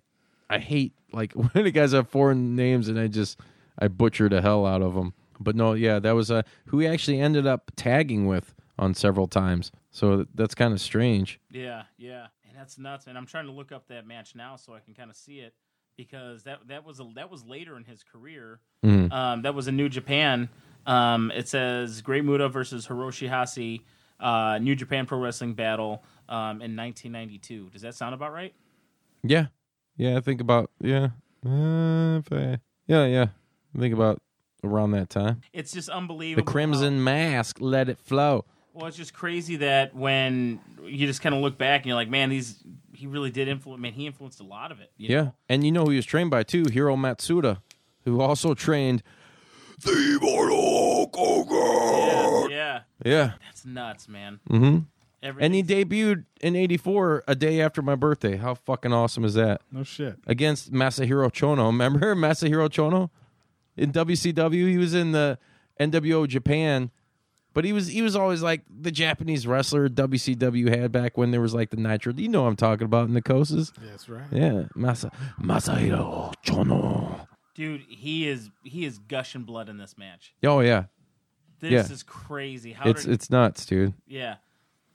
I 0.49 0.59
hate 0.59 0.93
like 1.11 1.33
when 1.33 1.63
the 1.63 1.71
guys 1.71 1.93
have 1.93 2.09
foreign 2.09 2.55
names 2.55 2.87
and 2.87 2.99
I 2.99 3.07
just 3.07 3.39
I 3.79 3.87
butcher 3.87 4.29
the 4.29 4.41
hell 4.41 4.65
out 4.65 4.81
of 4.81 4.93
them. 4.93 5.13
But 5.39 5.55
no, 5.55 5.73
yeah, 5.73 5.99
that 5.99 6.11
was 6.11 6.29
a 6.29 6.43
who 6.67 6.79
he 6.79 6.87
actually 6.87 7.19
ended 7.19 7.47
up 7.47 7.71
tagging 7.75 8.27
with 8.27 8.53
on 8.77 8.93
several 8.93 9.27
times. 9.27 9.71
So 9.91 10.25
that's 10.35 10.55
kind 10.55 10.73
of 10.73 10.79
strange. 10.79 11.39
Yeah, 11.49 11.83
yeah, 11.97 12.27
that's 12.61 12.77
nuts. 12.77 13.07
And 13.07 13.17
I'm 13.17 13.25
trying 13.25 13.47
to 13.47 13.51
look 13.51 13.71
up 13.71 13.87
that 13.87 14.05
match 14.05 14.35
now 14.35 14.55
so 14.55 14.73
I 14.73 14.79
can 14.79 14.93
kind 14.93 15.09
of 15.09 15.15
see 15.15 15.39
it 15.39 15.55
because 15.97 16.43
that 16.43 16.59
that 16.67 16.85
was 16.85 16.99
a, 16.99 17.07
that 17.15 17.31
was 17.31 17.43
later 17.43 17.75
in 17.75 17.83
his 17.83 18.03
career. 18.03 18.59
Mhm. 18.85 19.11
Um, 19.11 19.41
that 19.41 19.55
was 19.55 19.67
in 19.67 19.75
New 19.75 19.89
Japan. 19.89 20.47
Um, 20.85 21.31
it 21.31 21.47
says 21.47 22.01
Great 22.01 22.23
Muta 22.23 22.49
versus 22.49 22.87
Hiroshi 22.87 23.27
Hase, 23.29 23.81
uh, 24.19 24.59
New 24.59 24.75
Japan 24.75 25.07
Pro 25.07 25.19
Wrestling 25.19 25.55
Battle 25.55 26.03
um, 26.29 26.61
in 26.61 26.75
1992. 26.75 27.69
Does 27.71 27.81
that 27.81 27.95
sound 27.95 28.13
about 28.13 28.31
right? 28.31 28.53
Yeah, 29.23 29.47
yeah. 29.97 30.17
I 30.17 30.21
think 30.21 30.39
about 30.39 30.69
yeah, 30.79 31.09
uh, 31.43 32.21
I, 32.31 32.59
yeah, 32.85 33.05
yeah. 33.05 33.27
I 33.75 33.79
think 33.79 33.93
about 33.93 34.21
around 34.63 34.91
that 34.91 35.09
time. 35.09 35.41
It's 35.51 35.71
just 35.71 35.89
unbelievable. 35.89 36.45
The 36.45 36.51
Crimson 36.51 37.03
Mask, 37.03 37.57
let 37.59 37.89
it 37.89 37.99
flow. 37.99 38.45
Well, 38.73 38.85
it's 38.87 38.97
just 38.97 39.13
crazy 39.13 39.57
that 39.57 39.93
when 39.95 40.59
you 40.83 41.05
just 41.07 41.21
kind 41.21 41.35
of 41.35 41.41
look 41.41 41.57
back 41.57 41.81
and 41.81 41.87
you're 41.87 41.95
like, 41.95 42.09
man, 42.09 42.29
these 42.29 42.57
he 42.93 43.07
really 43.07 43.31
did 43.31 43.47
influence. 43.47 43.81
Man, 43.81 43.93
he 43.93 44.05
influenced 44.07 44.39
a 44.39 44.43
lot 44.43 44.71
of 44.71 44.79
it. 44.79 44.91
you 44.97 45.09
Yeah, 45.09 45.21
know? 45.23 45.33
and 45.49 45.65
you 45.65 45.71
know 45.71 45.83
who 45.85 45.89
he 45.91 45.95
was 45.97 46.05
trained 46.05 46.29
by 46.31 46.43
too, 46.43 46.65
Hiro 46.71 46.95
Matsuda, 46.95 47.57
who 48.05 48.21
also 48.21 48.53
trained 48.53 49.01
the 49.83 50.17
Immortal 50.21 51.09
Koga. 51.11 52.53
yeah, 52.53 52.81
Yeah. 53.03 53.31
that's 53.45 53.65
nuts, 53.65 54.07
man. 54.07 54.39
Mm-hmm. 54.49 54.79
Everything- 55.23 55.45
And 55.45 55.53
he 55.55 55.63
debuted 55.63 56.25
in 56.41 56.55
'84, 56.55 57.23
a 57.27 57.35
day 57.35 57.61
after 57.61 57.81
my 57.81 57.95
birthday. 57.95 58.37
How 58.37 58.55
fucking 58.55 58.91
awesome 58.93 59.23
is 59.25 59.33
that? 59.35 59.61
No 59.71 59.83
shit. 59.83 60.17
Against 60.25 60.71
Masahiro 60.71 61.31
Chono. 61.31 61.67
Remember 61.67 62.15
Masahiro 62.15 62.69
Chono 62.69 63.09
in 63.77 63.91
WCW? 63.91 64.69
He 64.69 64.77
was 64.77 64.93
in 64.95 65.11
the 65.11 65.37
NWO 65.79 66.27
Japan, 66.27 66.89
but 67.53 67.65
he 67.65 67.73
was 67.73 67.87
he 67.87 68.01
was 68.01 68.15
always 68.15 68.41
like 68.41 68.61
the 68.69 68.91
Japanese 68.91 69.45
wrestler 69.47 69.89
WCW 69.89 70.69
had 70.69 70.91
back 70.91 71.17
when 71.17 71.31
there 71.31 71.41
was 71.41 71.53
like 71.53 71.69
the 71.69 71.77
Nitro. 71.77 72.13
You 72.15 72.29
know 72.29 72.43
what 72.43 72.47
I'm 72.49 72.55
talking 72.55 72.85
about 72.85 73.07
in 73.07 73.13
the 73.13 73.21
coasts. 73.21 73.71
That's 73.81 74.07
right. 74.09 74.25
Yeah, 74.31 74.63
Masa 74.75 75.11
Masahiro 75.41 76.33
Chono. 76.45 77.27
dude, 77.55 77.81
he 77.87 78.27
is 78.27 78.49
he 78.63 78.85
is 78.85 78.97
gushing 78.99 79.43
blood 79.43 79.69
in 79.69 79.77
this 79.77 79.97
match. 79.97 80.33
Oh 80.43 80.59
yeah, 80.61 80.85
This 81.59 81.71
Yeah. 81.71 81.93
is 81.93 82.03
crazy. 82.03 82.73
How 82.73 82.89
it's 82.89 83.03
did 83.05 83.13
it's 83.13 83.29
nuts, 83.29 83.65
dude. 83.65 83.93
yeah? 84.07 84.35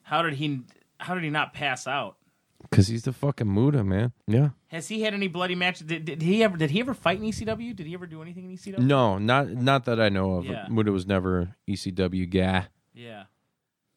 How 0.03 0.23
did 0.23 0.35
he 0.35 0.63
how 0.99 1.15
did 1.15 1.25
he 1.25 1.31
not 1.31 1.53
pass 1.53 1.87
out? 1.87 2.17
Because 2.63 2.89
he's 2.89 3.03
the 3.03 3.13
fucking 3.13 3.53
Muta, 3.53 3.85
man. 3.85 4.13
Yeah. 4.27 4.51
Has 4.77 4.89
he 4.89 5.01
had 5.01 5.15
any 5.15 5.27
bloody 5.27 5.55
matches? 5.55 5.87
Did, 5.87 6.05
did 6.05 6.21
he 6.21 6.45
ever 6.45 6.59
did 6.59 6.71
he 6.71 6.81
ever 6.81 6.93
fight 6.93 7.19
in 7.19 7.25
ECW? 7.25 7.75
Did 7.75 7.87
he 7.87 7.95
ever 7.95 8.07
do 8.07 8.21
anything 8.21 8.45
in 8.45 8.51
E 8.51 8.57
ECW? 8.57 8.79
No, 8.79 9.17
not 9.17 9.49
not 9.49 9.87
that 9.87 9.99
I 9.99 10.11
know 10.11 10.35
of. 10.35 10.45
Yeah. 10.45 10.67
Muta 10.69 10.93
was 10.93 11.07
never 11.07 11.57
ECW 11.67 12.29
guy. 12.31 12.67
Yeah. 12.95 13.25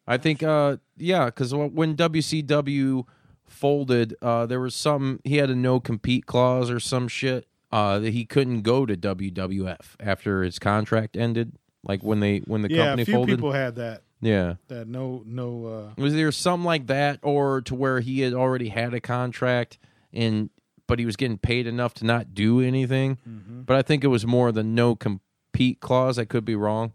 I 0.07 0.17
think, 0.17 0.41
uh, 0.41 0.77
yeah, 0.97 1.25
because 1.25 1.53
when 1.53 1.95
WCW 1.95 3.03
folded, 3.45 4.15
uh, 4.21 4.45
there 4.45 4.61
was 4.61 4.73
some 4.73 5.19
he 5.25 5.36
had 5.36 5.49
a 5.49 5.55
no 5.55 5.82
compete 5.82 6.25
clause 6.25 6.71
or 6.71 6.80
some 6.80 7.09
shit 7.09 7.45
uh, 7.73 7.99
that 7.99 8.13
he 8.13 8.23
couldn't 8.23 8.61
go 8.61 8.86
to 8.86 8.95
WWF 8.95 9.95
after 9.99 10.43
his 10.43 10.59
contract 10.59 11.17
ended. 11.17 11.57
Like 11.84 12.03
when 12.03 12.21
they 12.21 12.39
when 12.39 12.61
the 12.61 12.69
yeah, 12.71 12.86
company 12.86 13.01
a 13.01 13.05
few 13.05 13.13
folded. 13.15 13.36
people 13.36 13.51
had 13.51 13.75
that. 13.75 14.03
Yeah. 14.21 14.55
That 14.69 14.88
no 14.88 15.23
no 15.25 15.65
uh 15.65 16.01
Was 16.01 16.13
there 16.13 16.32
something 16.32 16.65
like 16.65 16.88
that, 16.88 17.19
or 17.21 17.61
to 17.61 17.75
where 17.75 17.99
he 17.99 18.21
had 18.21 18.34
already 18.34 18.69
had 18.69 18.93
a 18.93 19.01
contract 19.01 19.77
and 20.11 20.49
but 20.89 20.99
he 20.99 21.05
was 21.05 21.15
getting 21.15 21.37
paid 21.37 21.67
enough 21.67 21.93
to 21.93 22.05
not 22.05 22.33
do 22.33 22.59
anything? 22.59 23.19
Mm-hmm. 23.29 23.61
But 23.61 23.77
I 23.77 23.83
think 23.83 24.03
it 24.03 24.07
was 24.07 24.25
more 24.25 24.51
the 24.51 24.63
no 24.63 24.95
compete 24.95 25.79
clause. 25.79 26.17
I 26.19 26.25
could 26.25 26.43
be 26.43 26.55
wrong. 26.55 26.93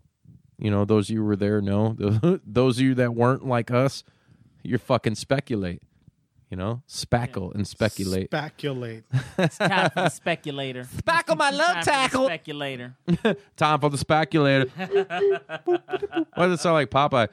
You 0.59 0.70
know, 0.70 0.84
those 0.84 1.09
of 1.09 1.14
you 1.14 1.20
who 1.20 1.26
were 1.26 1.36
there 1.36 1.61
know. 1.61 1.97
Those 2.45 2.78
of 2.78 2.84
you 2.84 2.95
that 2.97 3.14
weren't 3.14 3.47
like 3.47 3.70
us, 3.70 4.05
you're 4.62 4.78
fucking 4.78 5.14
speculate. 5.14 5.82
You 6.51 6.57
know, 6.57 6.82
spackle 6.88 7.53
and 7.55 7.66
speculate. 7.66 8.28
speculate. 8.28 9.05
It's 9.38 9.59
time 9.59 9.90
for 9.90 10.03
the 10.03 10.09
speculator. 10.09 10.84
Spackle 10.97 11.36
my 11.36 11.51
love 11.51 11.66
Time 11.66 11.82
for 11.82 11.84
the 11.84 11.90
tackle. 11.90 12.24
Speculator. 12.26 12.97
Time 13.57 13.80
for 13.80 13.90
the 13.90 13.99
speculator. 13.99 14.70
Why 16.34 16.47
does 16.47 16.61
it 16.61 16.62
sound 16.62 16.74
like 16.74 16.90
Popeye? 16.90 17.28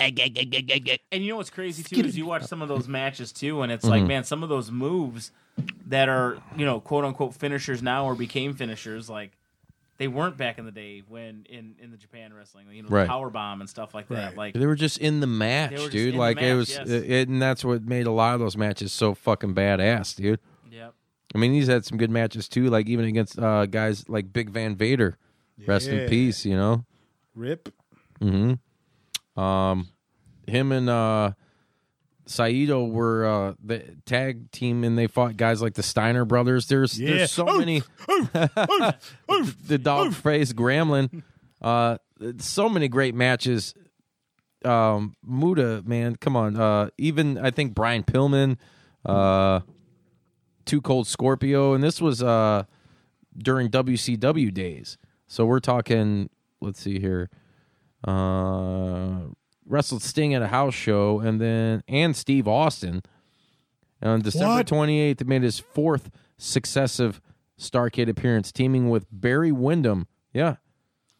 And 0.00 0.18
you 1.12 1.28
know 1.30 1.36
what's 1.36 1.50
crazy 1.50 1.82
too 1.82 2.04
is 2.04 2.16
you 2.16 2.26
watch 2.26 2.44
some 2.44 2.62
of 2.62 2.68
those 2.68 2.88
matches 2.88 3.32
too, 3.32 3.62
and 3.62 3.70
it's 3.72 3.84
like, 3.84 4.02
Mhm. 4.02 4.08
man, 4.08 4.24
some 4.24 4.42
of 4.42 4.48
those 4.48 4.70
moves 4.70 5.30
that 5.86 6.08
are 6.08 6.38
you 6.56 6.64
know 6.64 6.80
quote 6.80 7.04
unquote 7.04 7.34
finishers 7.34 7.82
now 7.82 8.04
or 8.06 8.14
became 8.14 8.54
finishers, 8.54 9.08
like 9.08 9.32
they 9.98 10.08
weren't 10.08 10.36
back 10.36 10.58
in 10.58 10.64
the 10.64 10.72
day 10.72 11.02
when 11.08 11.46
in 11.48 11.76
in 11.80 11.90
the 11.92 11.96
Japan 11.96 12.32
wrestling, 12.34 12.66
you 12.72 12.82
know, 12.82 12.88
Right. 12.88 13.04
the 13.04 13.08
power 13.08 13.30
bomb 13.30 13.60
and 13.60 13.70
stuff 13.70 13.94
like 13.94 14.08
that. 14.08 14.36
Like 14.36 14.54
They 14.54 14.66
were 14.66 14.74
just 14.74 14.98
in 14.98 15.20
the 15.20 15.26
match, 15.28 15.70
They 15.70 15.76
were 15.76 15.82
just 15.82 15.92
dude. 15.92 16.06
in 16.08 16.12
the 16.14 16.18
Like 16.18 16.42
it 16.42 16.54
was, 16.54 16.70
yes. 16.70 16.88
it, 16.88 17.28
and 17.28 17.40
that's 17.40 17.64
what 17.64 17.84
made 17.84 18.06
a 18.06 18.10
lot 18.10 18.34
of 18.34 18.40
those 18.40 18.56
matches 18.56 18.92
so 18.92 19.14
fucking 19.14 19.54
badass, 19.54 20.16
dude. 20.16 20.40
Yep. 20.72 20.94
I 21.34 21.38
mean, 21.38 21.52
he's 21.52 21.68
had 21.68 21.84
some 21.84 21.98
good 21.98 22.10
matches 22.10 22.48
too, 22.48 22.68
like 22.68 22.88
even 22.88 23.04
against 23.04 23.38
uh, 23.38 23.66
guys 23.66 24.08
like 24.08 24.32
Big 24.32 24.50
Van 24.50 24.74
Vader. 24.74 25.16
Rest 25.66 25.88
in 25.88 26.08
peace, 26.08 26.44
you 26.44 26.56
know. 26.56 26.84
Rip. 27.36 27.72
hmm 28.20 28.54
Um, 29.36 29.88
him 30.46 30.72
and 30.72 30.88
uh, 30.88 31.32
Saito 32.26 32.84
were 32.84 33.24
uh, 33.26 33.54
the 33.62 33.82
tag 34.06 34.50
team, 34.50 34.84
and 34.84 34.96
they 34.96 35.06
fought 35.06 35.36
guys 35.36 35.60
like 35.60 35.74
the 35.74 35.82
Steiner 35.82 36.24
brothers. 36.24 36.66
There's 36.68 36.98
Yeah. 36.98 37.14
there's 37.16 37.32
so 37.32 37.48
Oof, 37.48 37.58
many. 37.58 37.82
the 39.66 39.78
dog 39.82 40.14
face 40.14 40.52
Gremlin. 40.52 41.22
Uh, 41.60 41.98
so 42.38 42.68
many 42.68 42.88
great 42.88 43.14
matches. 43.14 43.74
Um, 44.64 45.14
Muta, 45.22 45.82
man, 45.84 46.16
come 46.16 46.36
on. 46.36 46.56
Uh, 46.56 46.88
even 46.96 47.36
I 47.38 47.50
think 47.50 47.74
Brian 47.74 48.02
Pillman, 48.02 48.56
uh, 49.04 49.60
Too 50.64 50.80
Cold 50.80 51.06
Scorpio, 51.06 51.74
and 51.74 51.84
this 51.84 52.00
was 52.00 52.22
uh 52.22 52.64
during 53.36 53.68
WCW 53.68 54.52
days. 54.54 54.96
So 55.26 55.44
we're 55.44 55.60
talking. 55.60 56.30
Let's 56.60 56.80
see 56.80 56.98
here. 57.00 57.28
Uh, 58.06 59.32
wrestled 59.66 60.02
Sting 60.02 60.34
at 60.34 60.42
a 60.42 60.48
house 60.48 60.74
show, 60.74 61.20
and 61.20 61.40
then 61.40 61.82
and 61.88 62.14
Steve 62.14 62.46
Austin. 62.46 63.02
And 64.00 64.10
on 64.10 64.20
December 64.20 64.56
What? 64.56 64.66
twenty 64.66 65.00
eighth, 65.00 65.24
made 65.24 65.42
his 65.42 65.58
fourth 65.58 66.10
successive 66.36 67.20
Starcade 67.58 68.08
appearance, 68.08 68.52
teaming 68.52 68.90
with 68.90 69.06
Barry 69.10 69.52
Windham. 69.52 70.06
Yeah, 70.32 70.56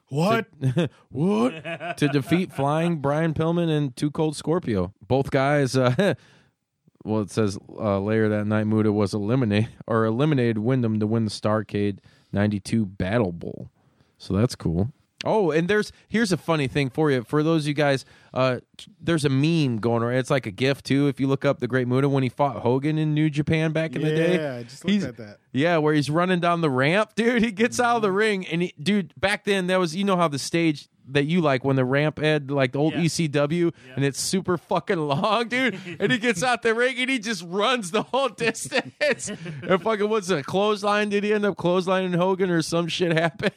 What? 0.08 0.46
what 1.08 1.96
to 1.96 2.08
defeat 2.08 2.52
Flying 2.52 2.96
Brian 2.98 3.32
Pillman 3.32 3.70
and 3.70 3.96
Too 3.96 4.10
Cold 4.10 4.36
Scorpio. 4.36 4.92
Both 5.06 5.30
guys. 5.30 5.76
Uh, 5.76 6.14
well, 7.04 7.22
it 7.22 7.30
says 7.30 7.56
uh, 7.78 8.00
later 8.00 8.28
that 8.28 8.46
night, 8.46 8.64
Muta 8.64 8.92
was 8.92 9.14
eliminated 9.14 9.70
or 9.86 10.04
eliminated 10.04 10.58
Windham 10.58 10.98
to 11.00 11.06
win 11.06 11.24
the 11.24 11.30
Starcade 11.30 11.98
'92 12.32 12.84
Battle 12.84 13.32
Bowl. 13.32 13.70
So 14.18 14.34
that's 14.34 14.56
cool. 14.56 14.92
Oh, 15.24 15.50
and 15.50 15.66
there's 15.68 15.90
here's 16.08 16.32
a 16.32 16.36
funny 16.36 16.68
thing 16.68 16.90
for 16.90 17.10
you. 17.10 17.24
For 17.24 17.42
those 17.42 17.64
of 17.64 17.68
you 17.68 17.74
guys, 17.74 18.04
uh, 18.32 18.60
there's 19.00 19.24
a 19.24 19.28
meme 19.28 19.78
going 19.78 20.02
around. 20.02 20.18
It's 20.18 20.30
like 20.30 20.46
a 20.46 20.50
gift 20.50 20.84
too. 20.86 21.08
If 21.08 21.18
you 21.20 21.26
look 21.26 21.44
up 21.44 21.60
the 21.60 21.68
Great 21.68 21.88
Muta 21.88 22.08
when 22.08 22.22
he 22.22 22.28
fought 22.28 22.56
Hogan 22.56 22.98
in 22.98 23.14
New 23.14 23.30
Japan 23.30 23.72
back 23.72 23.94
in 23.96 24.02
the 24.02 24.10
day, 24.14 24.34
Yeah, 24.36 24.56
I 24.56 24.62
just 24.64 24.84
looked 24.84 24.92
He's- 24.92 25.04
at 25.04 25.16
that. 25.16 25.38
yeah, 25.52 25.78
where 25.78 25.94
he's 25.94 26.10
running 26.10 26.40
down 26.40 26.60
the 26.60 26.70
ramp, 26.70 27.10
dude. 27.16 27.42
He 27.42 27.52
gets 27.52 27.80
out 27.80 27.96
of 27.96 28.02
the 28.02 28.12
ring, 28.12 28.46
and 28.46 28.62
he, 28.62 28.74
dude, 28.80 29.12
back 29.18 29.44
then 29.44 29.66
that 29.68 29.78
was 29.78 29.96
you 29.96 30.04
know 30.04 30.16
how 30.16 30.28
the 30.28 30.38
stage 30.38 30.88
that 31.06 31.26
you 31.26 31.42
like 31.42 31.62
when 31.64 31.76
the 31.76 31.84
ramp 31.84 32.18
had 32.18 32.50
like 32.50 32.72
the 32.72 32.78
old 32.78 32.94
Yeah. 32.94 33.00
ECW, 33.00 33.74
and 33.94 34.04
it's 34.06 34.18
super 34.18 34.56
fucking 34.56 34.98
long, 34.98 35.48
dude. 35.48 35.78
and 36.00 36.10
he 36.10 36.16
gets 36.16 36.42
out 36.42 36.62
the 36.62 36.74
ring 36.74 36.96
and 36.98 37.10
he 37.10 37.18
just 37.18 37.44
runs 37.46 37.90
the 37.90 38.04
whole 38.04 38.28
distance. 38.30 39.28
and 39.28 39.82
fucking 39.82 40.08
what's 40.08 40.30
a 40.30 40.42
clothesline? 40.42 41.10
Did 41.10 41.24
he 41.24 41.34
end 41.34 41.44
up 41.44 41.56
clotheslining 41.58 42.16
Hogan 42.16 42.48
or 42.48 42.62
some 42.62 42.88
shit 42.88 43.12
happened? 43.12 43.52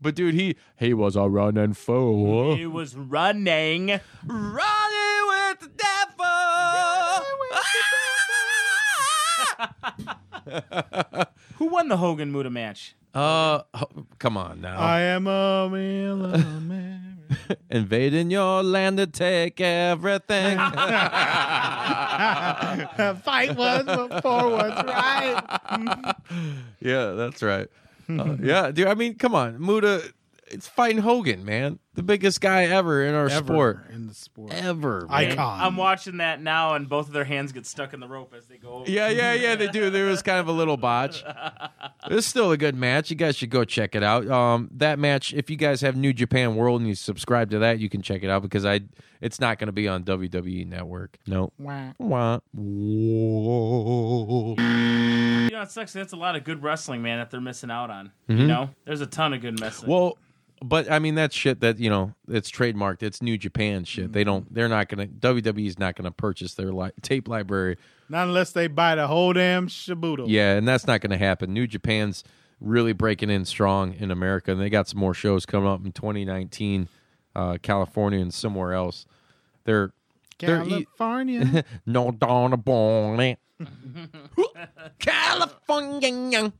But 0.00 0.14
dude, 0.14 0.34
he 0.34 0.56
he 0.78 0.92
was 0.94 1.16
a 1.16 1.28
running 1.28 1.72
fool. 1.74 2.54
He 2.56 2.66
was 2.66 2.94
running. 2.96 3.88
Running 4.26 5.22
with 5.28 5.60
the 5.60 5.70
devil. 5.76 6.26
Who 11.56 11.66
won 11.66 11.88
the 11.88 11.96
Hogan 11.96 12.30
Muta 12.32 12.50
match? 12.50 12.94
Uh, 13.14 13.62
ho- 13.74 14.06
come 14.18 14.36
on 14.36 14.60
now. 14.60 14.78
I 14.78 15.00
am 15.00 15.26
a 15.26 15.68
man. 15.70 16.68
man. 16.68 17.18
Invading 17.70 18.30
your 18.30 18.62
land 18.62 18.98
to 18.98 19.06
take 19.06 19.58
everything. 19.60 20.58
Fight 23.22 23.56
once 23.56 23.86
before 23.86 24.50
was 24.50 24.84
right. 24.84 25.42
yeah, 26.80 27.12
that's 27.12 27.42
right. 27.42 27.68
Uh, 28.08 28.36
yeah, 28.40 28.70
dude. 28.70 28.86
I 28.86 28.94
mean, 28.94 29.16
come 29.16 29.34
on, 29.34 29.60
Muta. 29.60 30.02
It's 30.48 30.68
fighting 30.68 30.98
Hogan, 30.98 31.44
man, 31.44 31.80
the 31.96 32.02
biggest 32.02 32.40
guy 32.40 32.64
ever 32.64 33.04
in 33.04 33.14
our 33.14 33.28
Ever 33.28 33.44
sport, 33.52 33.86
in 33.92 34.06
the 34.06 34.14
sport. 34.14 34.52
ever. 34.54 35.06
man. 35.08 35.32
Icon. 35.32 35.60
I'm 35.60 35.76
watching 35.76 36.18
that 36.18 36.40
now, 36.40 36.74
and 36.74 36.88
both 36.88 37.08
of 37.08 37.12
their 37.12 37.24
hands 37.24 37.52
get 37.52 37.66
stuck 37.66 37.92
in 37.92 38.00
the 38.00 38.06
rope 38.08 38.32
as 38.36 38.46
they 38.46 38.56
go 38.58 38.74
over. 38.74 38.90
Yeah, 38.90 39.08
yeah, 39.08 39.34
yeah. 39.34 39.56
They 39.56 39.66
do. 39.68 39.90
There 39.90 40.06
was 40.06 40.22
kind 40.22 40.38
of 40.38 40.48
a 40.48 40.52
little 40.52 40.76
botch. 40.76 41.24
It's 42.08 42.24
still 42.26 42.52
a 42.52 42.56
good 42.56 42.76
match. 42.76 43.10
You 43.10 43.16
guys 43.16 43.34
should 43.34 43.50
go 43.50 43.64
check 43.64 43.96
it 43.96 44.02
out. 44.04 44.28
Um, 44.30 44.70
that 44.74 45.00
match. 45.00 45.34
If 45.34 45.50
you 45.50 45.56
guys 45.56 45.80
have 45.80 45.96
New 45.96 46.12
Japan 46.12 46.54
World 46.54 46.80
and 46.80 46.88
you 46.88 46.94
subscribe 46.94 47.50
to 47.50 47.58
that, 47.58 47.80
you 47.80 47.88
can 47.88 48.00
check 48.00 48.22
it 48.22 48.30
out 48.30 48.42
because 48.42 48.64
I. 48.64 48.82
It's 49.20 49.40
not 49.40 49.58
going 49.58 49.66
to 49.66 49.72
be 49.72 49.88
on 49.88 50.04
WWE 50.04 50.68
Network. 50.68 51.18
No. 51.26 51.50
Wah. 51.58 51.94
Wah. 51.98 52.38
Whoa. 52.54 54.54
You 54.58 55.50
know, 55.50 55.62
it 55.62 55.70
sucks. 55.70 55.92
That's 55.92 56.12
a 56.12 56.16
lot 56.16 56.36
of 56.36 56.44
good 56.44 56.62
wrestling, 56.62 57.02
man, 57.02 57.18
that 57.18 57.30
they're 57.30 57.40
missing 57.40 57.70
out 57.70 57.90
on. 57.90 58.12
You 58.28 58.46
know, 58.46 58.70
there's 58.84 59.00
a 59.00 59.06
ton 59.06 59.32
of 59.32 59.40
good 59.40 59.60
wrestling. 59.60 59.90
Well, 59.90 60.18
but 60.62 60.90
I 60.90 60.98
mean 60.98 61.14
that's 61.14 61.34
shit 61.34 61.60
that 61.60 61.78
you 61.78 61.90
know 61.90 62.14
it's 62.28 62.50
trademarked. 62.50 63.02
It's 63.02 63.22
New 63.22 63.38
Japan 63.38 63.84
shit. 63.84 64.12
They 64.12 64.24
don't. 64.24 64.52
They're 64.52 64.68
not 64.68 64.88
gonna. 64.88 65.06
WWE's 65.06 65.78
not 65.78 65.96
gonna 65.96 66.10
purchase 66.10 66.54
their 66.54 66.72
li- 66.72 66.90
tape 67.02 67.28
library. 67.28 67.76
Not 68.08 68.28
unless 68.28 68.52
they 68.52 68.66
buy 68.68 68.94
the 68.94 69.06
whole 69.06 69.32
damn 69.32 69.68
Shibudo. 69.68 70.24
Yeah, 70.28 70.54
and 70.56 70.66
that's 70.66 70.86
not 70.86 71.00
gonna 71.00 71.18
happen. 71.18 71.52
New 71.52 71.66
Japan's 71.66 72.24
really 72.60 72.92
breaking 72.92 73.30
in 73.30 73.44
strong 73.44 73.94
in 73.94 74.10
America, 74.10 74.52
and 74.52 74.60
they 74.60 74.70
got 74.70 74.88
some 74.88 74.98
more 75.00 75.14
shows 75.14 75.44
coming 75.44 75.68
up 75.68 75.84
in 75.84 75.92
2019, 75.92 76.88
uh, 77.34 77.58
California 77.60 78.18
and 78.20 78.32
somewhere 78.32 78.72
else. 78.72 79.06
They're 79.64 79.92
they're 80.38 80.64
e- 80.64 80.68
California. 80.68 81.64
no 81.86 82.10
dawn 82.10 82.58
born. 82.60 83.36
California. 84.98 86.52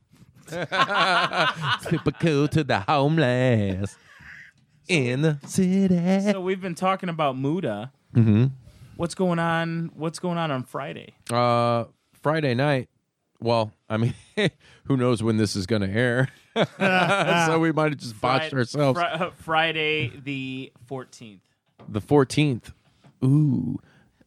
Super 1.89 2.11
cool 2.19 2.47
to 2.49 2.63
the 2.63 2.79
homeless 2.87 3.95
in 4.87 5.21
the 5.21 5.37
city. 5.45 6.31
so 6.31 6.41
we've 6.41 6.61
been 6.61 6.75
talking 6.75 7.09
about 7.09 7.37
Muta. 7.37 7.91
Mm-hmm. 8.15 8.45
What's 8.95 9.15
going 9.15 9.39
on? 9.39 9.91
What's 9.95 10.19
going 10.19 10.37
on 10.37 10.49
on 10.51 10.63
Friday? 10.63 11.13
Uh, 11.31 11.85
Friday 12.21 12.53
night. 12.55 12.89
Well, 13.39 13.71
I 13.89 13.97
mean, 13.97 14.13
who 14.85 14.97
knows 14.97 15.21
when 15.21 15.37
this 15.37 15.55
is 15.55 15.67
going 15.67 15.83
to 15.83 15.89
air? 15.89 16.29
so 16.79 17.59
we 17.59 17.71
might 17.71 17.91
have 17.91 17.97
just 17.99 18.19
botched 18.19 18.49
Fri- 18.49 18.59
ourselves. 18.61 18.99
Fri- 18.99 19.07
uh, 19.09 19.29
Friday 19.31 20.11
the 20.23 20.71
14th. 20.89 21.41
the 21.87 22.01
14th. 22.01 22.71
Ooh. 23.23 23.77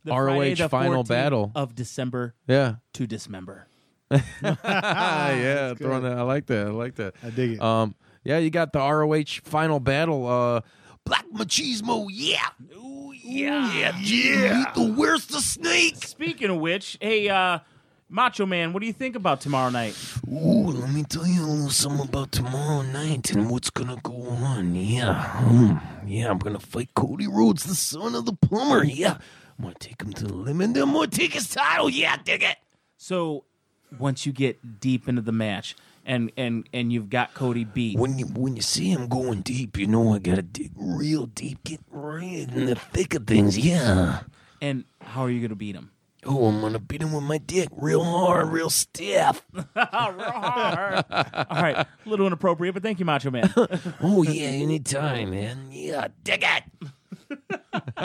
The 0.04 0.12
ROH 0.12 0.26
Friday 0.36 0.54
the 0.54 0.68
final 0.68 1.02
battle. 1.04 1.50
of 1.54 1.74
December 1.74 2.34
Yeah. 2.46 2.76
to 2.94 3.06
dismember. 3.06 3.66
Ah, 4.10 5.30
yeah, 5.32 5.74
throwing 5.74 6.02
that. 6.02 6.18
I 6.18 6.22
like 6.22 6.46
that. 6.46 6.66
I 6.66 6.70
like 6.70 6.96
that. 6.96 7.14
I 7.24 7.30
dig 7.30 7.52
it. 7.52 7.60
Um, 7.62 7.94
yeah, 8.24 8.38
you 8.38 8.50
got 8.50 8.72
the 8.72 8.80
ROH 8.80 9.40
final 9.44 9.80
battle. 9.80 10.26
Uh, 10.26 10.60
Black 11.04 11.24
machismo, 11.32 12.08
yeah. 12.10 12.46
Ooh, 12.76 13.12
yeah. 13.12 13.72
Yeah, 13.74 13.98
yeah. 14.00 14.72
The, 14.74 14.92
where's 14.92 15.26
the 15.26 15.40
snake? 15.40 16.04
Speaking 16.06 16.50
of 16.50 16.58
which, 16.58 16.98
hey, 17.00 17.28
uh, 17.28 17.60
Macho 18.08 18.44
Man, 18.44 18.72
what 18.72 18.80
do 18.80 18.86
you 18.86 18.92
think 18.92 19.16
about 19.16 19.40
tomorrow 19.40 19.70
night? 19.70 19.96
Ooh, 20.28 20.66
let 20.72 20.90
me 20.92 21.04
tell 21.04 21.26
you 21.26 21.44
a 21.44 21.46
little 21.46 21.70
something 21.70 22.06
about 22.08 22.32
tomorrow 22.32 22.82
night 22.82 23.30
and 23.32 23.48
what's 23.48 23.70
gonna 23.70 23.98
go 24.02 24.12
on. 24.28 24.74
Yeah, 24.74 25.32
um, 25.38 25.80
yeah, 26.06 26.28
I'm 26.30 26.38
gonna 26.38 26.58
fight 26.58 26.90
Cody 26.94 27.28
Rhodes, 27.28 27.64
the 27.64 27.74
son 27.76 28.14
of 28.16 28.26
the 28.26 28.32
plumber. 28.34 28.84
Yeah, 28.84 29.18
I'm 29.58 29.64
gonna 29.64 29.74
take 29.78 30.02
him 30.02 30.12
to 30.14 30.24
the 30.24 30.34
limit. 30.34 30.74
Then 30.74 30.82
I'm 30.82 30.92
gonna 30.92 31.06
take 31.06 31.32
his 31.34 31.48
title. 31.48 31.88
Yeah, 31.88 32.16
dig 32.24 32.42
it. 32.42 32.56
So, 32.96 33.44
once 33.98 34.26
you 34.26 34.32
get 34.32 34.80
deep 34.80 35.08
into 35.08 35.22
the 35.22 35.32
match, 35.32 35.76
and 36.04 36.32
and 36.36 36.68
and 36.72 36.92
you've 36.92 37.10
got 37.10 37.34
Cody 37.34 37.64
beat. 37.64 37.98
When 37.98 38.18
you 38.18 38.26
when 38.26 38.56
you 38.56 38.62
see 38.62 38.90
him 38.90 39.08
going 39.08 39.42
deep, 39.42 39.76
you 39.76 39.86
know 39.86 40.14
I 40.14 40.18
gotta 40.18 40.42
dig 40.42 40.72
real 40.76 41.26
deep, 41.26 41.62
get 41.64 41.80
right 41.90 42.48
in 42.48 42.66
the 42.66 42.74
thick 42.74 43.14
of 43.14 43.26
things. 43.26 43.58
Yeah. 43.58 44.20
And 44.60 44.84
how 45.00 45.22
are 45.22 45.30
you 45.30 45.46
to 45.48 45.54
beat 45.54 45.74
him? 45.74 45.90
Oh, 46.26 46.46
I'm 46.48 46.60
gonna 46.60 46.78
beat 46.78 47.00
him 47.00 47.12
with 47.12 47.24
my 47.24 47.38
dick 47.38 47.68
real 47.72 48.04
hard, 48.04 48.48
real 48.48 48.68
stiff. 48.68 49.42
All 49.76 50.12
right, 50.14 51.76
a 51.76 51.86
little 52.04 52.26
inappropriate, 52.26 52.74
but 52.74 52.82
thank 52.82 52.98
you, 52.98 53.06
Macho 53.06 53.30
Man. 53.30 53.50
oh 54.02 54.22
yeah, 54.22 54.48
anytime, 54.48 55.30
man. 55.30 55.68
Yeah, 55.70 56.08
dig 56.22 56.44
it. 56.44 56.90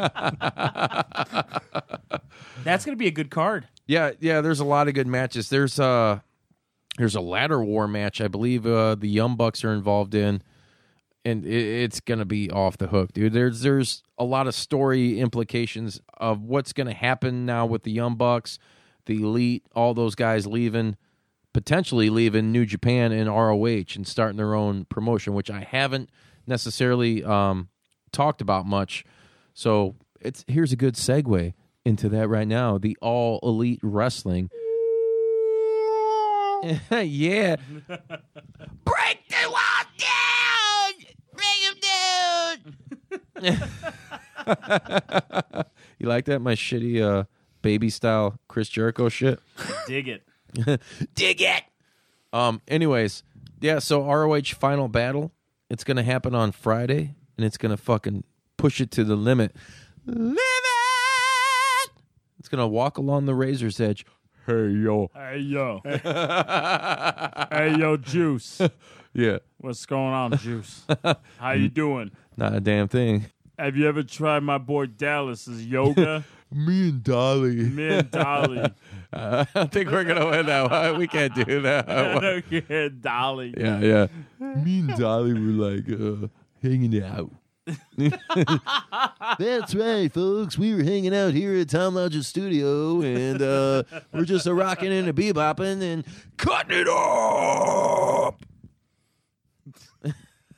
That's 2.63 2.85
going 2.85 2.95
to 2.95 2.99
be 2.99 3.07
a 3.07 3.11
good 3.11 3.29
card. 3.31 3.67
Yeah, 3.87 4.11
yeah. 4.19 4.41
There's 4.41 4.59
a 4.59 4.65
lot 4.65 4.87
of 4.87 4.93
good 4.93 5.07
matches. 5.07 5.49
There's 5.49 5.79
uh 5.79 6.19
there's 6.97 7.15
a 7.15 7.21
ladder 7.21 7.63
war 7.63 7.87
match. 7.87 8.21
I 8.21 8.27
believe 8.27 8.65
uh, 8.65 8.95
the 8.95 9.09
Young 9.09 9.35
Bucks 9.35 9.63
are 9.63 9.73
involved 9.73 10.15
in, 10.15 10.41
and 11.23 11.45
it, 11.45 11.83
it's 11.83 11.99
gonna 11.99 12.25
be 12.25 12.49
off 12.49 12.77
the 12.77 12.87
hook, 12.87 13.13
dude. 13.13 13.33
There's 13.33 13.61
there's 13.61 14.03
a 14.17 14.23
lot 14.23 14.47
of 14.47 14.55
story 14.55 15.19
implications 15.19 15.99
of 16.17 16.41
what's 16.41 16.73
gonna 16.73 16.93
happen 16.93 17.45
now 17.45 17.65
with 17.65 17.83
the 17.83 17.91
Young 17.91 18.15
Bucks, 18.15 18.59
the 19.05 19.21
Elite, 19.21 19.63
all 19.75 19.93
those 19.93 20.15
guys 20.15 20.47
leaving, 20.47 20.95
potentially 21.53 22.09
leaving 22.09 22.51
New 22.51 22.65
Japan 22.65 23.11
and 23.11 23.29
ROH 23.29 23.95
and 23.95 24.07
starting 24.07 24.37
their 24.37 24.55
own 24.55 24.85
promotion, 24.85 25.33
which 25.33 25.51
I 25.51 25.61
haven't 25.61 26.09
necessarily 26.47 27.23
um, 27.23 27.69
talked 28.11 28.41
about 28.41 28.65
much. 28.65 29.03
So 29.55 29.95
it's 30.19 30.43
here's 30.47 30.73
a 30.73 30.75
good 30.75 30.95
segue 30.95 31.53
into 31.85 32.09
that 32.09 32.27
right 32.27 32.47
now. 32.47 32.77
The 32.77 32.97
All 33.01 33.39
Elite 33.41 33.79
Wrestling. 33.81 34.49
yeah. 36.91 37.55
Break 38.83 39.19
the 39.29 39.49
wall 39.49 39.85
down. 39.97 40.93
Bring 41.33 41.61
him 41.63 41.75
down. 43.41 43.59
you 45.99 46.07
like 46.07 46.25
that? 46.25 46.41
My 46.41 46.55
shitty 46.55 47.01
uh, 47.01 47.23
baby 47.61 47.89
style 47.89 48.37
Chris 48.49 48.67
Jericho 48.67 49.07
shit. 49.07 49.39
Dig 49.87 50.09
it. 50.09 50.27
dig 51.15 51.41
it. 51.41 51.63
Um. 52.33 52.61
Anyways, 52.67 53.23
yeah. 53.61 53.79
So 53.79 54.03
ROH 54.05 54.41
Final 54.59 54.89
Battle. 54.89 55.31
It's 55.69 55.85
gonna 55.85 56.03
happen 56.03 56.35
on 56.35 56.51
Friday, 56.51 57.15
and 57.37 57.45
it's 57.45 57.57
gonna 57.57 57.77
fucking 57.77 58.25
push 58.57 58.81
it 58.81 58.91
to 58.91 59.03
the 59.03 59.15
limit. 59.15 59.55
Limit. 60.05 60.39
It's 62.39 62.49
gonna 62.49 62.67
walk 62.67 62.97
along 62.97 63.25
the 63.25 63.33
razor's 63.35 63.79
edge. 63.79 64.05
Hey 64.45 64.69
yo. 64.69 65.09
Hey 65.15 65.39
yo. 65.39 65.81
hey 65.85 67.75
yo, 67.79 67.97
Juice. 67.97 68.61
Yeah. 69.13 69.39
What's 69.57 69.85
going 69.85 70.13
on, 70.13 70.37
Juice? 70.37 70.85
How 71.39 71.51
you 71.53 71.69
doing? 71.69 72.11
Not 72.37 72.53
a 72.53 72.59
damn 72.59 72.87
thing. 72.87 73.25
Have 73.57 73.75
you 73.77 73.87
ever 73.87 74.03
tried 74.03 74.43
my 74.43 74.57
boy 74.57 74.87
Dallas's 74.87 75.65
yoga? 75.65 76.23
Me 76.51 76.89
and 76.89 77.03
Dolly. 77.03 77.55
Me 77.55 77.87
and 77.95 78.11
Dolly. 78.11 78.71
Uh, 79.11 79.45
I 79.55 79.65
think 79.65 79.89
we're 79.89 80.03
gonna 80.03 80.29
win 80.29 80.45
that 80.45 80.69
one. 80.69 80.99
We 80.99 81.07
can't 81.07 81.33
do 81.33 81.61
that. 81.61 81.89
I 81.89 82.19
don't 82.19 82.67
care, 82.67 82.89
Dolly. 82.89 83.53
Yeah, 83.57 83.79
yeah. 83.79 84.07
Me 84.39 84.79
and 84.79 84.95
Dolly 84.95 85.33
were 85.33 85.69
like 85.69 85.89
uh, 85.89 86.27
hanging 86.61 87.01
out. 87.01 87.31
That's 89.39 89.73
right, 89.75 90.11
folks. 90.13 90.57
We 90.57 90.73
were 90.75 90.83
hanging 90.83 91.15
out 91.15 91.33
here 91.33 91.55
at 91.55 91.69
Tom 91.69 91.95
Lodge's 91.95 92.27
studio, 92.27 93.01
and 93.01 93.41
uh, 93.41 93.83
we're 94.13 94.25
just 94.25 94.45
a 94.45 94.53
rocking 94.53 94.91
and 94.91 95.07
a 95.07 95.13
bebopping 95.13 95.81
and 95.81 96.05
cutting 96.37 96.77
it 96.79 96.87
up. 96.87 98.39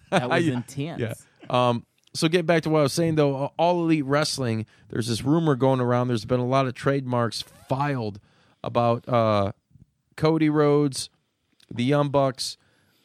That 0.10 0.30
was 0.30 0.48
intense. 0.48 1.02
Yeah. 1.02 1.14
Um. 1.50 1.86
So 2.14 2.28
get 2.28 2.46
back 2.48 2.64
to 2.64 2.70
what 2.72 2.80
I 2.80 2.84
was 2.84 2.94
saying 2.94 3.16
though. 3.16 3.54
All 3.58 3.84
Elite 3.84 4.06
Wrestling. 4.06 4.66
There's 4.90 5.08
this 5.08 5.24
rumor 5.24 5.56
going 5.56 5.80
around. 5.80 6.08
There's 6.08 6.26
been 6.26 6.40
a 6.40 6.48
lot 6.48 6.66
of 6.66 6.74
trademarks 6.74 7.44
filed 7.70 8.20
about 8.64 9.08
uh, 9.08 9.52
Cody 10.16 10.50
Rhodes, 10.50 11.10
the 11.72 11.84
Young 11.84 12.10
Bucks, 12.10 12.58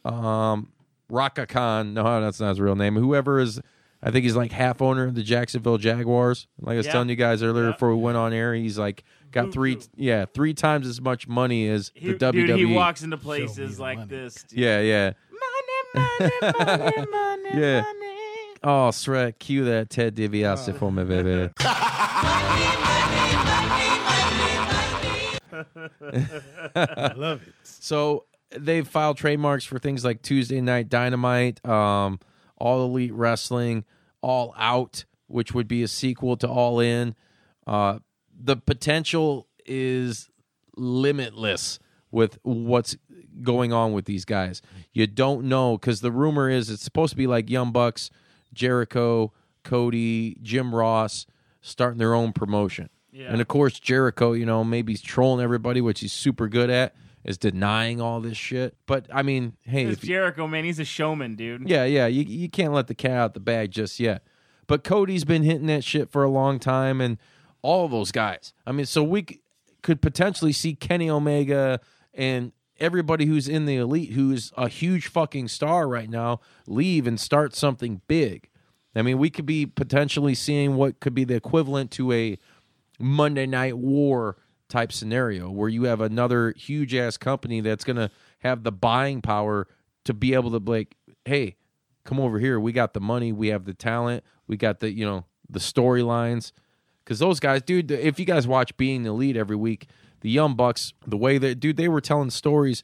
um, 0.04 0.72
Raka 1.10 1.46
Khan. 1.46 1.92
No, 1.94 2.20
that's 2.22 2.40
not 2.40 2.50
his 2.50 2.60
real 2.60 2.74
name. 2.74 2.96
Whoever 2.96 3.38
is, 3.38 3.60
I 4.02 4.10
think 4.10 4.24
he's 4.24 4.34
like 4.36 4.50
half 4.52 4.82
owner 4.82 5.04
of 5.04 5.14
the 5.14 5.22
Jacksonville 5.22 5.78
Jaguars. 5.78 6.46
Like 6.60 6.74
I 6.74 6.76
was 6.78 6.86
Yeah. 6.86 6.92
telling 6.92 7.08
you 7.08 7.16
guys 7.16 7.42
earlier 7.42 7.70
before 7.72 7.94
we 7.94 8.00
went 8.02 8.16
on 8.16 8.32
air, 8.32 8.52
he's 8.54 8.78
like 8.78 9.04
got 9.30 9.46
Who- 9.46 9.52
three, 9.52 9.78
yeah, 9.94 10.24
three 10.24 10.54
times 10.54 10.86
as 10.86 11.00
much 11.00 11.28
money 11.28 11.68
as 11.68 11.92
He, 11.94 12.08
the 12.12 12.14
WWE. 12.18 12.46
dude, 12.46 12.58
he 12.58 12.74
walks 12.74 13.02
into 13.02 13.16
places 13.16 13.78
like 13.78 14.08
this. 14.08 14.42
Dude. 14.42 14.58
Yeah, 14.58 14.80
yeah. 14.80 15.12
Money, 15.94 16.08
money, 16.18 16.32
money, 16.42 17.06
money, 17.12 17.48
yeah. 17.60 17.80
Money. 17.82 18.08
Oh, 18.64 18.90
Shrek, 18.92 19.38
cue 19.38 19.64
that 19.64 19.90
Ted 19.90 20.14
DiBiase 20.16 20.76
for 20.78 20.90
me, 20.92 21.04
baby. 21.04 21.50
I 26.74 27.12
love 27.16 27.42
it. 27.46 27.54
So 27.64 28.24
they've 28.50 28.86
filed 28.86 29.16
trademarks 29.16 29.64
for 29.64 29.78
things 29.78 30.04
like 30.04 30.22
Tuesday 30.22 30.60
Night 30.60 30.88
Dynamite, 30.88 31.64
um, 31.66 32.18
All 32.62 32.84
Elite 32.84 33.12
Wrestling, 33.12 33.84
All 34.20 34.54
Out, 34.56 35.04
which 35.26 35.52
would 35.52 35.66
be 35.66 35.82
a 35.82 35.88
sequel 35.88 36.36
to 36.36 36.48
All 36.48 36.78
In. 36.78 37.16
Uh, 37.66 37.98
the 38.32 38.56
potential 38.56 39.48
is 39.66 40.30
limitless 40.76 41.80
with 42.12 42.38
what's 42.42 42.96
going 43.42 43.72
on 43.72 43.92
with 43.92 44.04
these 44.04 44.24
guys. 44.24 44.62
You 44.92 45.08
don't 45.08 45.46
know 45.46 45.76
because 45.76 46.02
the 46.02 46.12
rumor 46.12 46.48
is 46.48 46.70
it's 46.70 46.84
supposed 46.84 47.10
to 47.10 47.16
be 47.16 47.26
like 47.26 47.50
Young 47.50 47.72
Bucks, 47.72 48.10
Jericho, 48.54 49.32
Cody, 49.64 50.36
Jim 50.40 50.72
Ross 50.74 51.26
starting 51.62 51.98
their 51.98 52.14
own 52.14 52.32
promotion. 52.32 52.90
Yeah. 53.10 53.26
And 53.28 53.40
of 53.40 53.48
course, 53.48 53.80
Jericho, 53.80 54.32
you 54.32 54.46
know, 54.46 54.62
maybe 54.62 54.92
he's 54.92 55.02
trolling 55.02 55.42
everybody, 55.42 55.80
which 55.80 56.00
he's 56.00 56.12
super 56.12 56.48
good 56.48 56.70
at, 56.70 56.94
is 57.24 57.38
denying 57.38 58.00
all 58.00 58.20
this 58.20 58.36
shit. 58.36 58.76
But 58.86 59.06
I 59.12 59.22
mean, 59.22 59.54
hey, 59.62 59.84
if 59.86 60.00
Jericho, 60.00 60.46
man. 60.46 60.64
He's 60.64 60.78
a 60.78 60.84
showman, 60.84 61.34
dude. 61.36 61.68
yeah, 61.68 61.84
yeah, 61.84 62.06
you 62.06 62.22
you 62.22 62.48
can't 62.48 62.72
let 62.72 62.86
the 62.86 62.94
cat 62.94 63.12
out 63.12 63.34
the 63.34 63.40
bag 63.40 63.70
just 63.70 64.00
yet. 64.00 64.22
But 64.66 64.84
Cody's 64.84 65.24
been 65.24 65.42
hitting 65.42 65.66
that 65.66 65.84
shit 65.84 66.10
for 66.10 66.22
a 66.22 66.30
long 66.30 66.58
time, 66.58 67.00
and 67.00 67.18
all 67.62 67.88
those 67.88 68.12
guys. 68.12 68.52
I 68.66 68.72
mean, 68.72 68.86
so 68.86 69.02
we 69.02 69.24
c- 69.28 69.40
could 69.82 70.00
potentially 70.02 70.52
see 70.52 70.74
Kenny 70.74 71.08
Omega 71.10 71.80
and 72.14 72.52
everybody 72.80 73.26
who's 73.26 73.48
in 73.48 73.66
the 73.66 73.76
elite, 73.76 74.12
who's 74.12 74.52
a 74.56 74.68
huge 74.68 75.06
fucking 75.06 75.48
star 75.48 75.88
right 75.88 76.10
now, 76.10 76.40
leave 76.66 77.06
and 77.06 77.20
start 77.20 77.54
something 77.54 78.00
big. 78.08 78.48
I 78.94 79.02
mean, 79.02 79.18
we 79.18 79.30
could 79.30 79.46
be 79.46 79.64
potentially 79.64 80.34
seeing 80.34 80.74
what 80.76 81.00
could 81.00 81.14
be 81.14 81.24
the 81.24 81.34
equivalent 81.34 81.90
to 81.92 82.12
a 82.12 82.38
Monday 82.98 83.46
Night 83.46 83.78
War 83.78 84.36
type 84.72 84.90
scenario 84.90 85.50
where 85.50 85.68
you 85.68 85.84
have 85.84 86.00
another 86.00 86.54
huge 86.56 86.94
ass 86.94 87.18
company 87.18 87.60
that's 87.60 87.84
going 87.84 87.96
to 87.96 88.10
have 88.38 88.64
the 88.64 88.72
buying 88.72 89.20
power 89.20 89.68
to 90.04 90.14
be 90.14 90.32
able 90.32 90.50
to 90.50 90.70
like, 90.70 90.96
hey, 91.26 91.56
come 92.04 92.18
over 92.18 92.38
here. 92.38 92.58
We 92.58 92.72
got 92.72 92.94
the 92.94 93.00
money, 93.00 93.32
we 93.32 93.48
have 93.48 93.66
the 93.66 93.74
talent, 93.74 94.24
we 94.46 94.56
got 94.56 94.80
the 94.80 94.90
you 94.90 95.04
know 95.04 95.26
the 95.48 95.60
storylines. 95.60 96.52
Because 97.04 97.18
those 97.18 97.38
guys, 97.38 97.62
dude, 97.62 97.90
if 97.90 98.18
you 98.18 98.24
guys 98.24 98.46
watch 98.46 98.76
Being 98.76 99.02
the 99.02 99.10
Elite 99.10 99.36
every 99.36 99.56
week, 99.56 99.88
the 100.20 100.30
Young 100.30 100.54
Bucks, 100.54 100.94
the 101.06 101.16
way 101.16 101.36
that 101.38 101.56
dude, 101.56 101.76
they 101.76 101.88
were 101.88 102.00
telling 102.00 102.30
stories. 102.30 102.82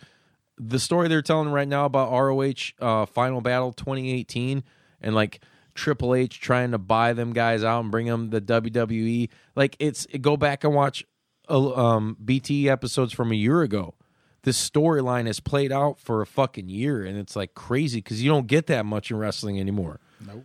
The 0.59 0.81
story 0.81 1.09
they're 1.09 1.23
telling 1.23 1.51
right 1.51 1.69
now 1.69 1.85
about 1.85 2.11
ROH 2.11 2.73
uh, 2.81 3.07
Final 3.07 3.41
Battle 3.41 3.73
2018 3.73 4.65
and 5.01 5.15
like 5.15 5.41
Triple 5.75 6.17
H 6.17 6.41
trying 6.41 6.73
to 6.73 6.79
buy 6.79 7.13
them 7.13 7.33
guys 7.33 7.63
out 7.63 7.81
and 7.81 7.91
bring 7.93 8.07
them 8.07 8.31
the 8.31 8.41
WWE. 8.41 9.29
Like 9.55 9.77
it's 9.79 10.07
go 10.21 10.37
back 10.37 10.65
and 10.65 10.75
watch 10.75 11.05
um, 11.49 12.17
BT 12.25 12.69
episodes 12.69 13.13
from 13.13 13.33
a 13.33 13.35
year 13.35 13.63
ago. 13.63 13.95
This 14.43 14.71
storyline 14.71 15.27
has 15.27 15.41
played 15.41 15.73
out 15.73 15.99
for 15.99 16.23
a 16.23 16.27
fucking 16.27 16.69
year, 16.69 17.05
and 17.05 17.19
it's 17.19 17.35
like 17.35 17.55
crazy 17.55 17.99
because 18.01 18.23
you 18.23 18.31
don't 18.31 18.47
get 18.47 18.67
that 18.69 18.87
much 18.87 19.11
in 19.11 19.17
wrestling 19.17 19.59
anymore. 19.59 20.01
Nope. 20.25 20.45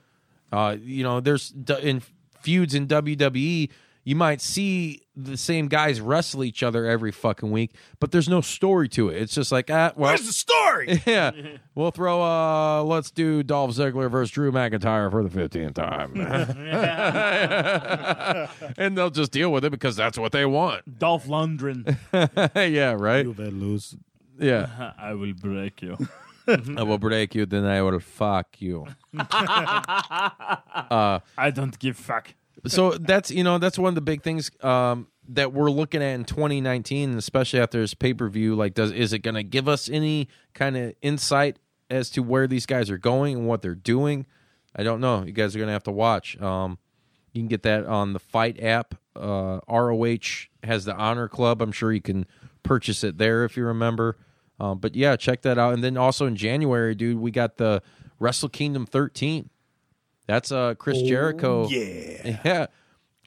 Uh, 0.51 0.77
you 0.81 1.03
know, 1.03 1.19
there's 1.19 1.53
in 1.81 2.01
feuds 2.41 2.73
in 2.73 2.87
WWE, 2.87 3.69
you 4.03 4.15
might 4.15 4.41
see 4.41 5.01
the 5.15 5.37
same 5.37 5.67
guys 5.67 6.01
wrestle 6.01 6.43
each 6.43 6.63
other 6.63 6.85
every 6.85 7.11
fucking 7.11 7.51
week, 7.51 7.71
but 7.99 8.11
there's 8.11 8.27
no 8.27 8.41
story 8.41 8.89
to 8.89 9.09
it. 9.09 9.21
It's 9.21 9.35
just 9.35 9.51
like, 9.51 9.69
ah, 9.69 9.93
well, 9.95 10.09
Where's 10.09 10.25
the 10.25 10.33
story? 10.33 11.01
yeah, 11.05 11.31
we'll 11.75 11.91
throw. 11.91 12.21
Uh, 12.21 12.83
let's 12.83 13.11
do 13.11 13.43
Dolph 13.43 13.71
Ziggler 13.71 14.09
versus 14.09 14.31
Drew 14.31 14.51
McIntyre 14.51 15.11
for 15.11 15.23
the 15.23 15.29
fifteenth 15.29 15.75
time, 15.75 16.13
and 18.77 18.97
they'll 18.97 19.09
just 19.09 19.31
deal 19.31 19.51
with 19.51 19.65
it 19.65 19.69
because 19.69 19.95
that's 19.95 20.17
what 20.17 20.31
they 20.31 20.45
want. 20.45 20.97
Dolph 20.99 21.27
Lundgren. 21.27 21.97
yeah, 22.73 22.93
right. 22.93 23.25
You 23.25 23.33
better 23.33 23.51
lose. 23.51 23.95
Yeah, 24.39 24.93
I 24.97 25.13
will 25.13 25.33
break 25.33 25.81
you. 25.81 25.97
I 26.47 26.83
will 26.83 26.97
break 26.97 27.35
you, 27.35 27.45
then 27.45 27.65
I 27.65 27.81
will 27.81 27.99
fuck 27.99 28.59
you. 28.59 28.87
I 29.17 31.21
don't 31.53 31.77
give 31.79 31.95
fuck. 31.95 32.33
So 32.65 32.91
that's 32.91 33.29
you 33.29 33.43
know 33.43 33.57
that's 33.57 33.77
one 33.77 33.89
of 33.89 33.95
the 33.95 34.01
big 34.01 34.23
things 34.23 34.49
um 34.61 35.07
that 35.29 35.53
we're 35.53 35.71
looking 35.71 36.01
at 36.01 36.15
in 36.15 36.25
2019, 36.25 37.17
especially 37.17 37.59
after 37.59 37.79
this 37.79 37.93
pay 37.93 38.13
per 38.13 38.27
view, 38.29 38.55
like, 38.55 38.73
does 38.73 38.91
is 38.91 39.13
it 39.13 39.19
going 39.19 39.35
to 39.35 39.43
give 39.43 39.67
us 39.67 39.89
any 39.89 40.27
kind 40.53 40.75
of 40.75 40.93
insight 41.01 41.57
as 41.89 42.09
to 42.11 42.21
where 42.21 42.47
these 42.47 42.65
guys 42.65 42.89
are 42.89 42.97
going 42.97 43.37
and 43.37 43.47
what 43.47 43.61
they're 43.61 43.75
doing? 43.75 44.25
I 44.75 44.83
don't 44.83 44.99
know. 44.99 45.23
You 45.23 45.31
guys 45.31 45.55
are 45.55 45.59
going 45.59 45.67
to 45.67 45.73
have 45.73 45.83
to 45.83 45.91
watch. 45.91 46.39
Um, 46.41 46.77
you 47.31 47.41
can 47.41 47.47
get 47.47 47.63
that 47.63 47.85
on 47.85 48.13
the 48.13 48.19
FITE 48.19 48.61
app. 48.61 48.95
Uh, 49.15 49.59
ROH 49.69 50.47
has 50.63 50.85
the 50.85 50.95
Honor 50.95 51.27
Club. 51.27 51.61
I'm 51.61 51.71
sure 51.71 51.91
you 51.91 52.01
can 52.01 52.25
purchase 52.63 53.03
it 53.03 53.17
there 53.17 53.45
if 53.45 53.55
you 53.55 53.65
remember. 53.65 54.17
Um, 54.59 54.79
but 54.79 54.95
yeah, 54.95 55.15
check 55.15 55.41
that 55.43 55.57
out. 55.57 55.73
And 55.73 55.83
then 55.83 55.97
also 55.97 56.25
in 56.25 56.35
January, 56.35 56.95
dude, 56.95 57.19
we 57.19 57.31
got 57.31 57.57
the 57.57 57.81
Wrestle 58.19 58.49
Kingdom 58.49 58.85
13. 58.85 59.49
That's 60.33 60.51
uh 60.51 60.73
Chris 60.73 60.99
Jericho. 61.03 61.67
yeah. 61.67 62.39
Yeah. 62.45 62.65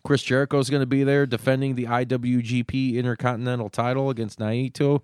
Chris 0.05 0.23
Jericho 0.23 0.59
is 0.59 0.71
going 0.71 0.81
to 0.83 0.87
be 0.87 1.05
there 1.05 1.27
defending 1.27 1.75
the 1.75 1.85
IWGP 1.85 2.95
Intercontinental 2.95 3.69
title 3.69 4.09
against 4.11 4.39
Naito. 4.39 5.03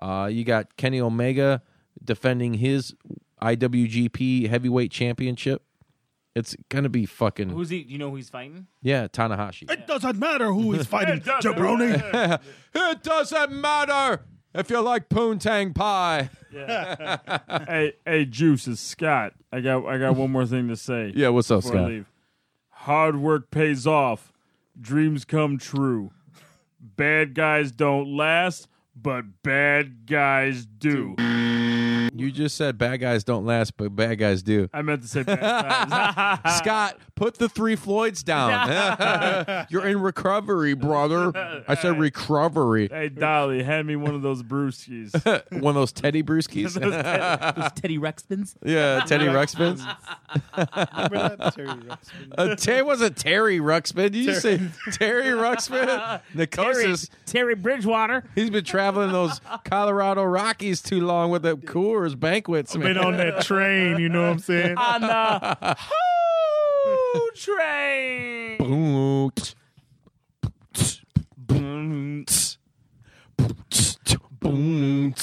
Uh, 0.00 0.28
you 0.30 0.44
got 0.44 0.76
Kenny 0.76 1.00
Omega 1.00 1.60
defending 2.04 2.54
his 2.54 2.94
IWGP 3.42 4.48
Heavyweight 4.48 4.92
Championship. 4.92 5.62
It's 6.36 6.56
going 6.68 6.84
to 6.84 6.90
be 6.90 7.06
fucking 7.06 7.50
Who's 7.50 7.70
he? 7.70 7.84
Do 7.84 7.92
you 7.92 7.98
know 7.98 8.10
who 8.10 8.16
he's 8.16 8.30
fighting? 8.30 8.66
yeah, 8.82 9.06
Tanahashi. 9.06 9.70
It 9.70 9.86
doesn't 9.86 10.18
matter 10.18 10.52
who 10.52 10.72
is 10.74 10.86
fighting, 10.88 11.18
doesn't 11.24 11.52
jabroni. 11.52 12.40
it 12.74 13.02
doesn't 13.04 13.52
matter 13.52 14.24
if 14.54 14.70
you 14.70 14.80
like 14.80 15.08
poontang 15.08 15.74
pie. 15.74 16.30
hey, 17.66 17.94
hey, 18.06 18.24
Juice 18.24 18.68
is 18.68 18.80
Scott. 18.80 19.32
I 19.52 19.60
got 19.60 19.86
I 19.86 19.98
got 19.98 20.16
one 20.16 20.30
more 20.30 20.46
thing 20.46 20.68
to 20.68 20.76
say. 20.76 21.12
Yeah, 21.16 21.28
what's 21.28 21.50
up, 21.50 21.62
Scott? 21.62 21.88
leave. 21.88 22.06
Hard 22.70 23.16
work 23.16 23.50
pays 23.50 23.86
off. 23.86 24.32
Dreams 24.80 25.24
come 25.24 25.58
true. 25.58 26.10
Bad 26.80 27.34
guys 27.34 27.72
don't 27.72 28.14
last, 28.16 28.68
but 28.94 29.42
bad 29.42 30.06
guys 30.06 30.66
do. 30.66 31.16
You 32.16 32.30
just 32.30 32.56
said 32.56 32.78
bad 32.78 32.98
guys 32.98 33.24
don't 33.24 33.44
last, 33.44 33.76
but 33.76 33.94
bad 33.96 34.18
guys 34.18 34.42
do. 34.42 34.68
I 34.72 34.82
meant 34.82 35.02
to 35.02 35.08
say 35.08 35.24
bad 35.24 35.40
guys. 35.40 36.58
Scott, 36.58 36.98
put 37.16 37.38
the 37.38 37.48
three 37.48 37.74
Floyds 37.76 38.22
down. 38.22 39.66
You're 39.68 39.86
in 39.86 40.00
recovery, 40.00 40.74
brother. 40.74 41.32
I 41.66 41.74
said 41.74 41.98
recovery. 41.98 42.88
hey, 42.88 43.08
Dolly, 43.08 43.62
hand 43.64 43.88
me 43.88 43.96
one 43.96 44.14
of 44.14 44.22
those 44.22 44.42
brewskis. 44.42 45.12
One 45.64 45.70
of 45.70 45.80
those 45.80 45.92
Teddy 45.92 46.22
Brewskis. 46.22 46.74
Those 46.74 47.72
Teddy 47.72 47.98
Ruxpins. 47.98 48.54
yeah, 48.64 49.00
Teddy 49.06 49.26
Ruxpins. 49.26 49.80
Remember 50.56 51.36
that? 51.36 51.54
Terry 51.54 51.68
Ruxpin. 51.68 52.32
Uh, 52.36 52.54
Terry 52.56 52.82
wasn't 52.82 53.16
Terry 53.16 53.58
Ruxpin. 53.58 54.12
Did 54.12 54.16
you 54.16 54.34
say 54.34 54.60
Terry 54.92 55.26
Ruxpin? 55.30 56.20
Nickosis. 56.34 57.08
Terry 57.26 57.54
Bridgewater. 57.54 58.24
He's 58.34 58.50
been 58.50 58.64
traveling 58.64 59.12
those 59.12 59.40
Colorado 59.64 60.22
Rockies 60.24 60.80
too 60.82 61.00
long 61.00 61.30
with 61.30 61.42
the 61.42 61.56
Coors 62.04 62.18
banquets. 62.18 62.76
Been 62.76 62.98
on 62.98 63.16
that 63.16 63.42
train, 63.42 63.98
you 63.98 64.08
know 64.08 64.22
what 64.22 64.30
I'm 64.32 64.38
saying? 64.38 64.76
On 64.76 65.00
the 65.00 65.76
Hoo 67.14 67.30
train. 67.34 68.58
Boom. 68.58 69.30
Boom. 74.40 75.14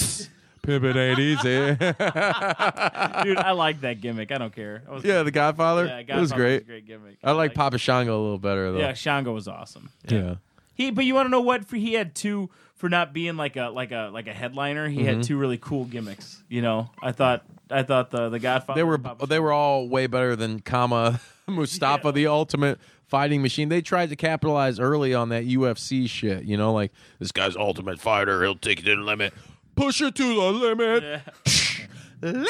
Pimpin' 0.64 0.96
ain't 0.96 1.20
easy. 1.20 1.76
Dude, 3.24 3.38
I 3.38 3.52
like 3.52 3.82
that 3.82 4.00
gimmick. 4.00 4.32
I 4.32 4.38
don't 4.38 4.54
care. 4.56 4.84
I 4.88 4.92
was, 4.92 5.04
yeah, 5.04 5.24
The 5.24 5.32
Godfather. 5.32 5.86
yeah, 5.88 5.98
it 6.00 6.20
was 6.20 6.30
Godfather 6.32 6.36
great. 6.44 6.62
a 6.62 6.66
great 6.66 6.86
gimmick. 6.88 7.18
I 7.24 7.32
like 7.32 7.54
Papa 7.56 7.78
Shango 7.80 8.20
a 8.20 8.22
little 8.22 8.38
better 8.38 8.72
though. 8.72 8.80
Yeah, 8.80 8.94
Shango 8.94 9.34
was 9.34 9.48
awesome. 9.48 9.90
yeah. 10.08 10.36
He, 10.74 10.90
but 10.92 11.06
you 11.06 11.14
want 11.14 11.26
to 11.28 11.30
know 11.30 11.42
what? 11.42 11.66
For 11.66 11.76
he 11.76 11.94
had 11.94 12.16
two 12.16 12.50
for 12.76 12.90
not 12.90 13.14
being 13.14 13.38
like 13.38 13.56
a 13.58 13.70
like 13.70 13.92
a 13.92 14.10
like 14.12 14.28
a 14.28 14.34
headliner. 14.34 14.88
He 14.90 15.00
Mm-hmm. 15.00 15.06
had 15.08 15.24
two 15.24 15.38
really 15.38 15.58
cool 15.58 15.86
gimmicks. 15.86 16.44
You 16.50 16.62
know, 16.62 16.90
I 17.02 17.12
thought 17.12 17.46
I 17.70 17.84
thought 17.84 18.10
the 18.12 18.30
the 18.30 18.40
Godfather. 18.40 18.78
They 18.80 18.84
were 18.84 18.98
Papa 18.98 19.26
they 19.28 19.40
were 19.40 19.52
all 19.52 19.88
way 19.88 20.08
better 20.08 20.36
than 20.36 20.60
Kama 20.62 21.20
Mustafa, 21.48 22.12
the 22.12 22.28
ultimate 22.28 22.80
fighting 23.08 23.42
machine. 23.42 23.70
They 23.70 23.82
tried 23.82 24.10
to 24.10 24.16
capitalize 24.16 24.80
early 24.80 25.14
on 25.14 25.30
that 25.30 25.46
UFC 25.46 26.10
shit. 26.10 26.46
You 26.46 26.58
know, 26.58 26.74
like 26.74 26.92
this 27.20 27.32
guy's 27.32 27.56
ultimate 27.56 28.00
fighter. 28.00 28.42
He'll 28.42 28.56
take 28.56 28.80
it 28.80 28.84
to 28.86 28.96
the 28.96 29.02
limit, 29.02 29.34
push 29.76 30.02
it 30.02 30.16
to 30.16 30.24
the 30.24 30.52
limit. 30.52 31.22
limit. 32.22 32.48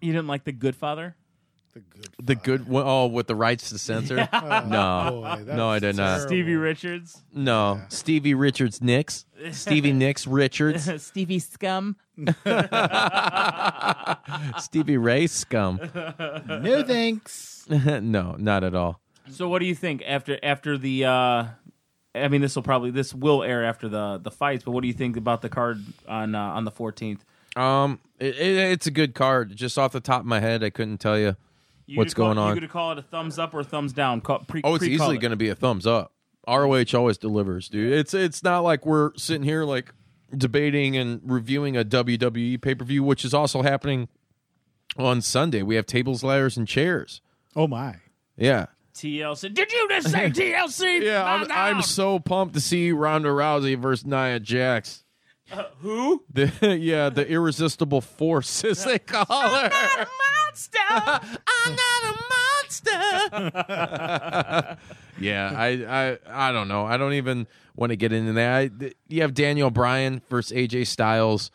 You 0.00 0.12
didn't 0.12 0.26
like 0.28 0.44
the 0.44 0.52
Good 0.52 0.76
Father? 0.76 1.14
The 1.76 1.82
good. 1.82 2.08
The 2.22 2.34
good 2.36 2.68
one, 2.68 2.84
oh, 2.86 3.06
with 3.06 3.26
the 3.26 3.34
rights 3.34 3.68
to 3.68 3.76
censor. 3.76 4.16
No, 4.32 5.36
Boy, 5.44 5.44
no, 5.54 5.68
I 5.68 5.74
was 5.74 5.80
did 5.82 5.96
not. 5.96 6.22
Stevie 6.22 6.56
Richards, 6.56 7.22
No, 7.34 7.82
Stevie 7.90 8.32
Richards 8.32 8.80
Nicks, 8.80 9.26
Stevie 9.52 9.92
Nicks 9.92 10.26
Richards, 10.26 10.90
Stevie 11.04 11.38
Scum. 11.38 11.96
Stevie 14.58 14.96
Ray 14.96 15.26
Scum. 15.26 15.78
No 16.48 16.82
thanks. 16.82 17.66
no, 17.68 18.36
not 18.38 18.64
at 18.64 18.74
all. 18.74 19.02
So 19.30 19.46
what 19.50 19.58
do 19.58 19.66
you 19.66 19.74
think 19.74 20.02
after 20.06 20.38
after 20.42 20.78
the? 20.78 21.04
uh 21.04 21.44
I 22.14 22.28
mean, 22.28 22.40
this 22.40 22.56
will 22.56 22.62
probably 22.62 22.90
this 22.90 23.12
will 23.12 23.42
air 23.42 23.66
after 23.66 23.86
the 23.86 24.16
the 24.16 24.30
fights. 24.30 24.64
But 24.64 24.70
what 24.70 24.80
do 24.80 24.86
you 24.88 24.94
think 24.94 25.18
about 25.18 25.42
the 25.42 25.50
card 25.50 25.84
on 26.08 26.34
uh, 26.34 26.40
on 26.40 26.64
the 26.64 26.70
fourteenth? 26.70 27.22
Um, 27.54 28.00
it, 28.18 28.34
it, 28.38 28.56
it's 28.72 28.86
a 28.86 28.90
good 28.90 29.14
card. 29.14 29.54
Just 29.54 29.76
off 29.76 29.92
the 29.92 30.00
top 30.00 30.20
of 30.20 30.26
my 30.26 30.40
head, 30.40 30.64
I 30.64 30.70
couldn't 30.70 30.98
tell 30.98 31.18
you. 31.18 31.36
What's 31.94 32.14
going 32.14 32.38
on? 32.38 32.48
You 32.48 32.60
going 32.60 32.68
to 32.68 32.72
call 32.72 32.92
it 32.92 32.98
a 32.98 33.02
thumbs 33.02 33.38
up 33.38 33.54
or 33.54 33.60
a 33.60 33.64
thumbs 33.64 33.92
down? 33.92 34.20
Call, 34.20 34.40
pre, 34.40 34.60
Oh, 34.64 34.74
it's 34.74 34.80
pre-call 34.84 34.94
easily 34.94 35.16
it. 35.16 35.20
going 35.20 35.30
to 35.30 35.36
be 35.36 35.48
a 35.48 35.54
thumbs 35.54 35.86
up. 35.86 36.12
ROH 36.48 36.84
always 36.94 37.18
delivers, 37.18 37.68
dude. 37.68 37.92
It's 37.92 38.14
it's 38.14 38.42
not 38.42 38.60
like 38.60 38.86
we're 38.86 39.12
sitting 39.16 39.42
here 39.42 39.64
like 39.64 39.92
debating 40.36 40.96
and 40.96 41.20
reviewing 41.24 41.76
a 41.76 41.84
WWE 41.84 42.60
pay 42.60 42.74
per 42.74 42.84
view, 42.84 43.02
which 43.02 43.24
is 43.24 43.34
also 43.34 43.62
happening 43.62 44.08
on 44.96 45.20
Sunday. 45.20 45.62
We 45.62 45.74
have 45.76 45.86
tables, 45.86 46.22
ladders, 46.22 46.56
and 46.56 46.66
chairs. 46.68 47.20
Oh 47.56 47.66
my. 47.66 47.96
Yeah, 48.36 48.66
TLC. 48.94 49.52
Did 49.52 49.72
you 49.72 49.88
just 49.88 50.10
say 50.10 50.30
TLC? 50.30 51.00
yeah. 51.02 51.24
I'm, 51.24 51.50
I'm 51.50 51.82
so 51.82 52.18
pumped 52.18 52.54
to 52.54 52.60
see 52.60 52.92
Ronda 52.92 53.30
Rousey 53.30 53.76
versus 53.76 54.06
Nia 54.06 54.38
Jax. 54.38 55.02
who? 55.80 56.22
The 56.32 56.76
yeah, 56.80 57.08
the 57.08 57.26
irresistible 57.28 58.00
force, 58.00 58.64
as 58.64 58.84
they 58.84 58.98
call 58.98 59.24
her. 59.26 59.70
Monster. 59.70 60.78
I'm 60.88 61.76
not 62.02 62.04
a 62.04 62.14
monster. 62.32 62.88
yeah, 65.20 65.52
I, 65.54 65.68
I 65.68 66.18
I 66.48 66.52
don't 66.52 66.68
know. 66.68 66.84
I 66.86 66.96
don't 66.96 67.12
even 67.14 67.46
want 67.76 67.90
to 67.90 67.96
get 67.96 68.12
into 68.12 68.32
that. 68.34 68.56
I, 68.56 68.68
th- 68.68 68.96
you 69.08 69.22
have 69.22 69.34
Daniel 69.34 69.70
Bryan 69.70 70.22
versus 70.28 70.56
AJ 70.56 70.86
Styles. 70.88 71.50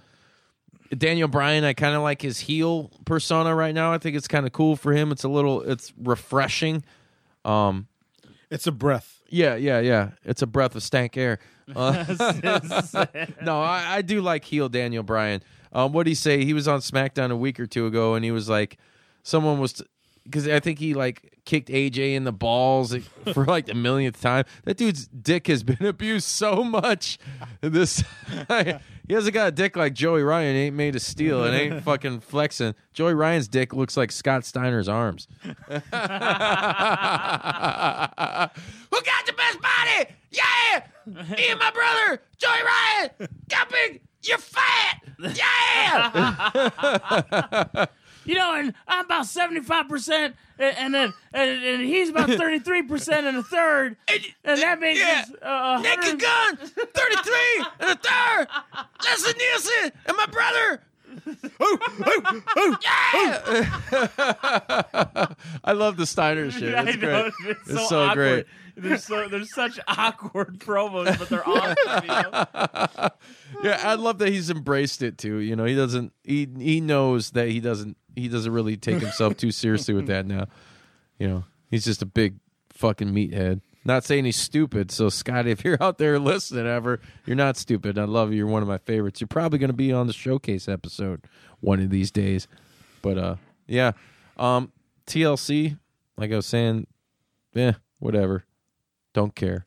Daniel 0.98 1.28
Bryan, 1.30 1.64
I 1.64 1.72
kind 1.74 1.96
of 1.96 2.02
like 2.02 2.22
his 2.22 2.40
heel 2.40 2.92
persona 3.06 3.56
right 3.56 3.74
now. 3.74 3.94
I 3.94 3.98
think 3.98 4.18
it's 4.18 4.28
kind 4.28 4.46
of 4.46 4.52
cool 4.52 4.76
for 4.76 4.92
him. 4.92 5.12
It's 5.12 5.24
a 5.24 5.30
little, 5.30 5.62
it's 5.62 5.94
refreshing. 5.98 6.84
Um, 7.46 7.88
It's 8.50 8.68
a 8.68 8.74
breath. 8.74 9.22
yeah, 9.30 9.56
yeah, 9.56 9.80
yeah. 9.80 10.12
It's 10.26 10.42
a 10.42 10.48
breath 10.48 10.76
of 10.76 10.84
stank 10.84 11.16
air. 11.16 11.40
Uh, 11.82 13.06
no, 13.42 13.62
I, 13.62 13.96
I 13.98 14.02
do 14.02 14.22
like 14.22 14.46
heel 14.46 14.70
Daniel 14.70 15.04
Bryan. 15.04 15.42
Um, 15.74 15.94
what 15.94 16.04
did 16.04 16.12
he 16.12 16.16
say? 16.16 16.44
He 16.44 16.54
was 16.54 16.68
on 16.68 16.80
SmackDown 16.80 17.32
a 17.32 17.36
week 17.36 17.60
or 17.60 17.66
two 17.66 17.86
ago, 17.86 18.16
and 18.16 18.26
he 18.26 18.32
was 18.32 18.50
like, 18.50 18.78
someone 19.24 19.60
was 19.60 19.82
because 20.24 20.48
I 20.48 20.60
think 20.60 20.80
he 20.80 20.94
like 20.94 21.40
kicked 21.46 21.70
AJ 21.70 22.16
in 22.16 22.24
the 22.24 22.32
balls 22.32 22.96
for 23.34 23.46
like 23.46 23.66
the 23.66 23.74
millionth 23.74 24.22
time. 24.22 24.46
That 24.66 24.78
dude's 24.78 25.08
dick 25.08 25.48
has 25.48 25.64
been 25.64 25.86
abused 25.86 26.28
so 26.28 26.64
much. 26.64 27.18
This 27.62 28.04
he 29.08 29.14
hasn't 29.14 29.34
got 29.34 29.48
a 29.48 29.52
dick 29.52 29.76
like 29.76 29.94
Joey 29.94 30.24
Ryan. 30.24 30.56
It 30.56 30.60
ain't 30.60 30.76
made 30.76 30.96
of 30.96 31.02
steel. 31.02 31.44
It 31.44 31.54
ain't 31.54 31.84
fucking 31.84 32.22
flexing. 32.22 32.76
Joey 32.94 33.14
Ryan's 33.14 33.48
dick 33.48 33.74
looks 33.74 33.98
like 33.98 34.12
Scott 34.12 34.46
Steiner's 34.46 34.88
arms. 34.88 35.28
Who 35.42 35.50
got 35.50 35.82
the 39.26 39.34
best 39.36 39.60
body? 39.62 40.06
Yeah, 40.32 40.86
me 41.06 41.48
and 41.50 41.60
my 41.60 41.72
brother 41.72 42.22
Joey 42.38 42.62
Ryan. 42.64 43.10
Big. 43.72 44.02
You're 44.24 44.38
fat. 44.38 45.02
Yeah. 45.34 46.12
You 48.24 48.36
know, 48.36 48.54
and 48.54 48.76
I'm 48.88 49.06
about 49.06 49.26
seventy 49.26 49.62
five 49.62 49.90
percent, 49.90 50.36
and 50.60 50.94
then 50.94 51.12
and, 51.34 51.64
and 51.64 51.82
he's 51.82 52.10
about 52.10 52.30
thirty 52.30 52.60
three 52.60 52.84
percent 52.84 53.26
and 53.26 53.36
a 53.36 53.42
third, 53.42 53.98
and 54.44 54.62
that 54.62 54.80
makes 54.80 55.00
Yeah. 55.00 55.24
us, 55.28 55.32
uh, 55.42 55.78
a 55.80 55.82
Naked 55.82 56.20
Gun, 56.20 56.56
33 56.58 57.66
and 57.80 57.90
a 57.90 57.96
third. 57.96 58.48
Leslie 59.04 59.34
Nielsen 59.40 59.92
and 60.06 60.16
my 60.18 60.28
brother. 60.28 60.84
Oh, 61.60 61.78
oh, 62.06 62.42
oh, 62.56 62.78
yeah! 62.84 63.42
I 65.64 65.72
love 65.74 65.98
the 65.98 66.06
Steiner 66.06 66.52
shit. 66.52 66.74
It's 66.74 66.96
great. 66.98 67.34
It's, 67.44 67.70
It's 67.70 67.80
so, 67.80 67.88
so 67.88 68.14
great. 68.14 68.46
There's 68.76 69.04
so 69.04 69.28
there's 69.28 69.54
such 69.54 69.80
awkward 69.88 70.60
promos, 70.60 71.18
but 71.20 71.30
they're 71.30 71.48
awesome. 71.48 71.76
You 72.04 72.08
know? 72.08 73.10
Yeah, 73.64 73.80
I 73.84 73.94
love 73.96 74.18
that 74.20 74.30
he's 74.30 74.50
embraced 74.50 75.02
it 75.04 75.18
too. 75.20 75.38
You 75.38 75.56
know, 75.56 75.66
he 75.66 75.76
doesn't. 75.76 76.14
He 76.24 76.48
he 76.58 76.82
knows 76.82 77.32
that 77.32 77.50
he 77.50 77.60
doesn't. 77.60 77.96
He 78.16 78.28
doesn't 78.28 78.52
really 78.52 78.76
take 78.78 79.00
himself 79.00 79.38
too 79.38 79.52
seriously 79.52 79.94
with 79.94 80.08
that 80.08 80.26
now. 80.26 80.48
You 81.20 81.28
know, 81.28 81.44
he's 81.70 81.86
just 81.86 82.02
a 82.02 82.08
big 82.08 82.38
fucking 82.70 83.10
meathead. 83.10 83.62
Not 83.84 84.04
saying 84.04 84.26
he's 84.26 84.38
stupid. 84.38 84.92
So, 84.92 85.10
Scotty, 85.10 85.52
if 85.52 85.64
you're 85.64 85.82
out 85.82 85.98
there 85.98 86.20
listening 86.20 86.68
ever, 86.68 87.00
you're 87.26 87.36
not 87.36 87.58
stupid. 87.58 87.98
I 87.98 88.04
love 88.04 88.32
you. 88.32 88.38
You're 88.38 88.48
one 88.48 88.62
of 88.62 88.68
my 88.68 88.78
favorites. 88.78 89.20
You're 89.20 89.28
probably 89.28 89.60
going 89.60 89.70
to 89.72 89.76
be 89.76 89.92
on 89.92 90.08
the 90.08 90.14
showcase 90.14 90.68
episode 90.68 91.22
one 91.62 91.80
of 91.80 91.90
these 91.90 92.12
days. 92.12 92.48
But, 93.02 93.18
uh, 93.18 93.36
yeah. 93.68 93.94
Um, 94.38 94.72
TLC, 95.08 95.78
like 96.18 96.32
I 96.32 96.36
was 96.36 96.46
saying, 96.46 96.86
eh, 97.56 97.74
whatever. 98.00 98.46
Don't 99.14 99.36
care. 99.36 99.66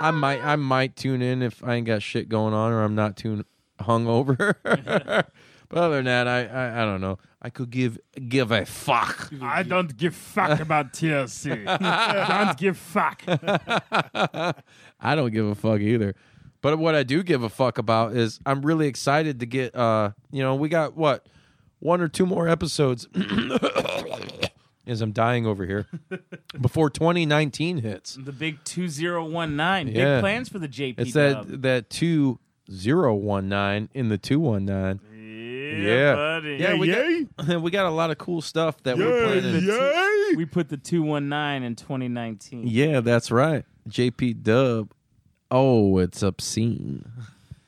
I 0.00 0.10
might 0.12 0.44
I 0.44 0.54
might 0.56 0.94
tune 0.94 1.22
in 1.22 1.42
if 1.42 1.64
I 1.64 1.74
ain't 1.74 1.86
got 1.86 2.02
shit 2.02 2.28
going 2.28 2.54
on 2.54 2.70
or 2.70 2.82
I'm 2.84 2.94
not 2.94 3.16
too 3.16 3.44
hungover. 3.80 4.54
but 5.68 5.78
other 5.78 5.96
than 5.96 6.04
that, 6.06 6.28
I, 6.28 6.46
I 6.46 6.82
I 6.82 6.84
don't 6.84 7.00
know. 7.00 7.18
I 7.40 7.50
could 7.50 7.70
give 7.70 7.98
give 8.28 8.50
a 8.50 8.66
fuck. 8.66 9.30
I 9.40 9.62
don't 9.62 9.96
give 9.96 10.14
fuck 10.14 10.60
about 10.60 10.92
TLC. 10.92 11.64
don't 12.28 12.58
give 12.58 12.76
fuck. 12.76 13.22
I 15.00 15.14
don't 15.14 15.32
give 15.32 15.46
a 15.46 15.54
fuck 15.54 15.80
either. 15.80 16.14
But 16.60 16.78
what 16.78 16.96
I 16.96 17.04
do 17.04 17.22
give 17.22 17.44
a 17.44 17.48
fuck 17.48 17.78
about 17.78 18.16
is 18.16 18.40
I'm 18.44 18.62
really 18.62 18.88
excited 18.88 19.38
to 19.40 19.46
get 19.46 19.74
uh 19.76 20.10
you 20.32 20.42
know, 20.42 20.56
we 20.56 20.68
got 20.68 20.96
what 20.96 21.26
one 21.78 22.00
or 22.00 22.08
two 22.08 22.26
more 22.26 22.48
episodes 22.48 23.06
as 24.86 25.00
I'm 25.00 25.12
dying 25.12 25.46
over 25.46 25.64
here 25.66 25.86
before 26.60 26.90
2019 26.90 27.78
hits. 27.78 28.18
The 28.20 28.32
big 28.32 28.64
2019. 28.64 29.94
Yeah. 29.94 30.16
Big 30.16 30.20
plans 30.20 30.48
for 30.48 30.58
the 30.58 30.68
JP 30.68 30.94
It's 30.98 31.12
dub. 31.12 31.46
that 31.46 31.62
that 31.62 31.90
2019 31.90 33.88
in 33.94 34.08
the 34.08 34.18
219. 34.18 35.00
Yeah, 35.82 36.14
buddy. 36.14 36.56
Yeah, 36.56 36.74
we 36.74 36.90
got 37.36 37.60
we 37.62 37.70
got 37.70 37.86
a 37.86 37.90
lot 37.90 38.10
of 38.10 38.18
cool 38.18 38.40
stuff 38.40 38.82
that 38.82 38.96
we're 38.96 39.40
planning. 39.40 40.36
We 40.36 40.44
put 40.44 40.68
the 40.68 40.76
219 40.76 41.62
in 41.62 41.74
2019. 41.76 42.66
Yeah, 42.66 43.00
that's 43.00 43.30
right. 43.30 43.64
JP 43.88 44.42
Dub. 44.42 44.92
Oh, 45.50 45.98
it's 45.98 46.22
obscene. 46.22 47.10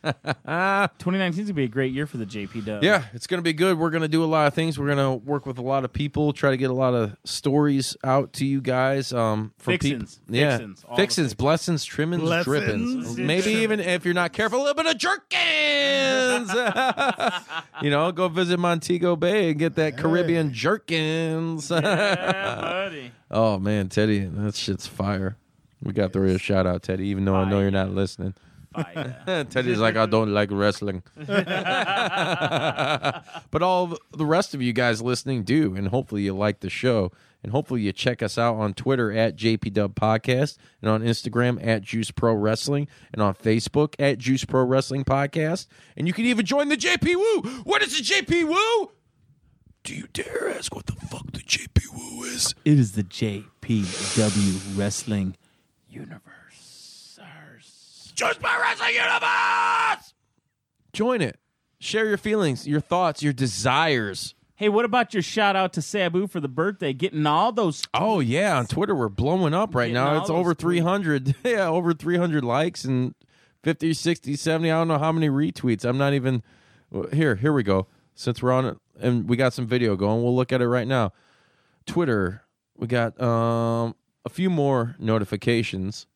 2019 0.05 1.29
is 1.29 1.37
going 1.37 1.47
to 1.47 1.53
be 1.53 1.65
a 1.65 1.69
great 1.69 1.93
year 1.93 2.07
for 2.07 2.17
the 2.17 2.25
JP 2.25 2.65
dub. 2.65 2.83
Yeah, 2.83 3.05
it's 3.13 3.27
going 3.27 3.39
to 3.39 3.43
be 3.43 3.53
good. 3.53 3.79
We're 3.79 3.91
going 3.91 4.03
to 4.03 4.09
do 4.09 4.25
a 4.25 4.27
lot 4.27 4.47
of 4.47 4.55
things. 4.55 4.79
We're 4.79 4.95
going 4.95 4.99
to 4.99 5.13
work 5.25 5.45
with 5.45 5.59
a 5.59 5.63
lot 5.63 5.85
of 5.85 5.93
people, 5.93 6.33
try 6.33 6.51
to 6.51 6.57
get 6.57 6.71
a 6.71 6.75
lot 6.75 6.95
of 6.95 7.17
stories 7.25 7.97
out 8.03 8.33
to 8.35 8.47
you 8.47 8.61
guys. 8.61 9.13
Um, 9.13 9.53
from 9.59 9.73
Fixins. 9.75 10.21
people, 10.27 10.37
yeah, 10.37 10.57
Fixins. 10.57 10.85
Fixins, 10.97 11.35
blessings, 11.35 11.85
trimmings, 11.85 12.23
Blessings. 12.23 12.45
drippings. 12.45 13.19
Maybe 13.19 13.51
even 13.51 13.81
if 13.81 14.05
you're 14.05 14.15
not 14.15 14.33
careful, 14.33 14.61
a 14.61 14.63
little 14.63 14.83
bit 14.83 14.87
of 14.87 14.99
jerkins. 14.99 16.51
you 17.83 17.91
know, 17.91 18.11
go 18.13 18.29
visit 18.29 18.59
Montego 18.59 19.17
Bay 19.17 19.51
and 19.51 19.59
get 19.59 19.75
that 19.77 19.97
Caribbean 19.97 20.53
jerkins. 20.53 21.71
Yeah, 21.71 22.61
buddy. 22.61 23.13
oh 23.31 23.59
man, 23.59 23.89
Teddy, 23.89 24.21
that 24.21 24.55
shit's 24.55 24.87
fire. 24.87 25.37
We 25.83 25.93
got 25.93 26.13
the 26.13 26.21
real 26.21 26.39
shout 26.39 26.67
out, 26.67 26.83
Teddy. 26.83 27.09
Even 27.09 27.25
though 27.25 27.35
I 27.35 27.49
know 27.49 27.61
you're 27.61 27.71
not 27.71 27.91
listening. 27.91 28.35
Fire. 28.73 29.45
Teddy's 29.51 29.79
like, 29.79 29.97
I 29.97 30.07
don't 30.07 30.33
like 30.33 30.51
wrestling. 30.53 31.03
but 31.17 31.35
all 33.63 33.97
the 34.13 34.27
rest 34.27 34.55
of 34.55 34.63
you 34.63 34.73
guys 34.73 35.03
listening 35.03 35.43
do, 35.43 35.75
and 35.75 35.89
hopefully 35.89 36.23
you 36.23 36.35
like 36.35 36.61
the 36.61 36.71
show. 36.71 37.11
And 37.43 37.53
hopefully 37.53 37.81
you 37.81 37.93
check 37.93 38.23
us 38.23 38.37
out 38.37 38.57
on 38.57 38.75
Twitter 38.75 39.11
at 39.13 39.35
JPW 39.35 39.95
Podcast 39.95 40.59
and 40.83 40.91
on 40.91 41.01
Instagram 41.01 41.65
at 41.67 41.81
Juice 41.81 42.11
Pro 42.11 42.35
Wrestling 42.35 42.87
and 43.15 43.23
on 43.23 43.35
Facebook 43.35 43.95
at 43.99 44.19
Juice 44.19 44.45
Pro 44.45 44.63
Wrestling 44.63 45.05
Podcast. 45.05 45.67
And 45.97 46.07
you 46.07 46.13
can 46.13 46.27
even 46.27 46.45
join 46.45 46.69
the 46.69 46.77
JP 46.77 47.17
Woo. 47.17 47.51
What 47.65 47.81
is 47.83 47.97
the 47.97 48.05
JP 48.05 48.49
Woo? 48.49 48.91
Do 49.85 49.95
you 49.95 50.07
dare 50.13 50.51
ask 50.51 50.75
what 50.75 50.85
the 50.85 50.93
fuck 50.93 51.33
the 51.33 51.39
JP 51.39 51.95
Woo 51.95 52.25
is? 52.25 52.55
It 52.67 52.79
is 52.79 52.93
the 52.93 53.05
JPW 53.05 54.79
Wrestling 54.79 55.37
Universe. 55.89 56.30
Juice 58.21 58.37
Pro 58.37 58.51
Wrestling 58.61 58.97
Universe! 58.97 60.13
Join 60.93 61.23
it. 61.23 61.39
Share 61.79 62.07
your 62.07 62.19
feelings, 62.19 62.69
your 62.69 62.83
thoughts, 62.83 63.23
your 63.23 63.33
desires. 63.33 64.35
Hey, 64.57 64.69
what 64.69 64.85
about 64.85 65.15
your 65.15 65.23
shout 65.23 65.57
out 65.57 65.73
to 65.73 65.81
Sabu 65.81 66.27
for 66.27 66.39
the 66.39 66.47
birthday? 66.47 66.93
Getting 66.93 67.27
all 67.27 67.51
those. 67.51 67.83
Oh 67.95 68.21
yeah, 68.21 68.59
on 68.59 68.67
Twitter 68.67 68.95
we're 68.95 69.09
blowing 69.09 69.55
up 69.55 69.75
right 69.75 69.87
Getting 69.87 69.95
now. 69.95 70.21
It's 70.21 70.29
over 70.29 70.53
300. 70.53 71.35
yeah, 71.45 71.67
over 71.67 71.95
300 71.95 72.45
likes 72.45 72.85
and 72.85 73.15
50, 73.63 73.95
60, 73.95 74.37
70, 74.37 74.71
I 74.71 74.75
don't 74.75 74.89
know 74.89 74.99
how 74.99 75.13
many 75.13 75.31
retweets. 75.31 75.87
I'm 75.87 75.97
not 75.97 76.13
even 76.13 76.43
Here, 77.15 77.37
here 77.37 77.55
we 77.55 77.63
go. 77.63 77.87
Since 78.15 78.43
we're 78.43 78.53
on 78.53 78.67
it 78.67 78.77
and 79.01 79.31
we 79.31 79.39
got 79.39 79.55
some 79.55 79.67
video 79.67 79.97
going, 79.97 80.23
we'll 80.23 80.37
look 80.37 80.53
at 80.53 80.61
it 80.61 80.69
right 80.69 80.87
now. 80.87 81.15
Twitter, 81.87 82.43
we 82.77 82.87
got 82.87 83.19
um 83.19 83.95
a 84.27 84.29
few 84.29 84.51
more 84.51 84.95
notifications. 84.99 86.07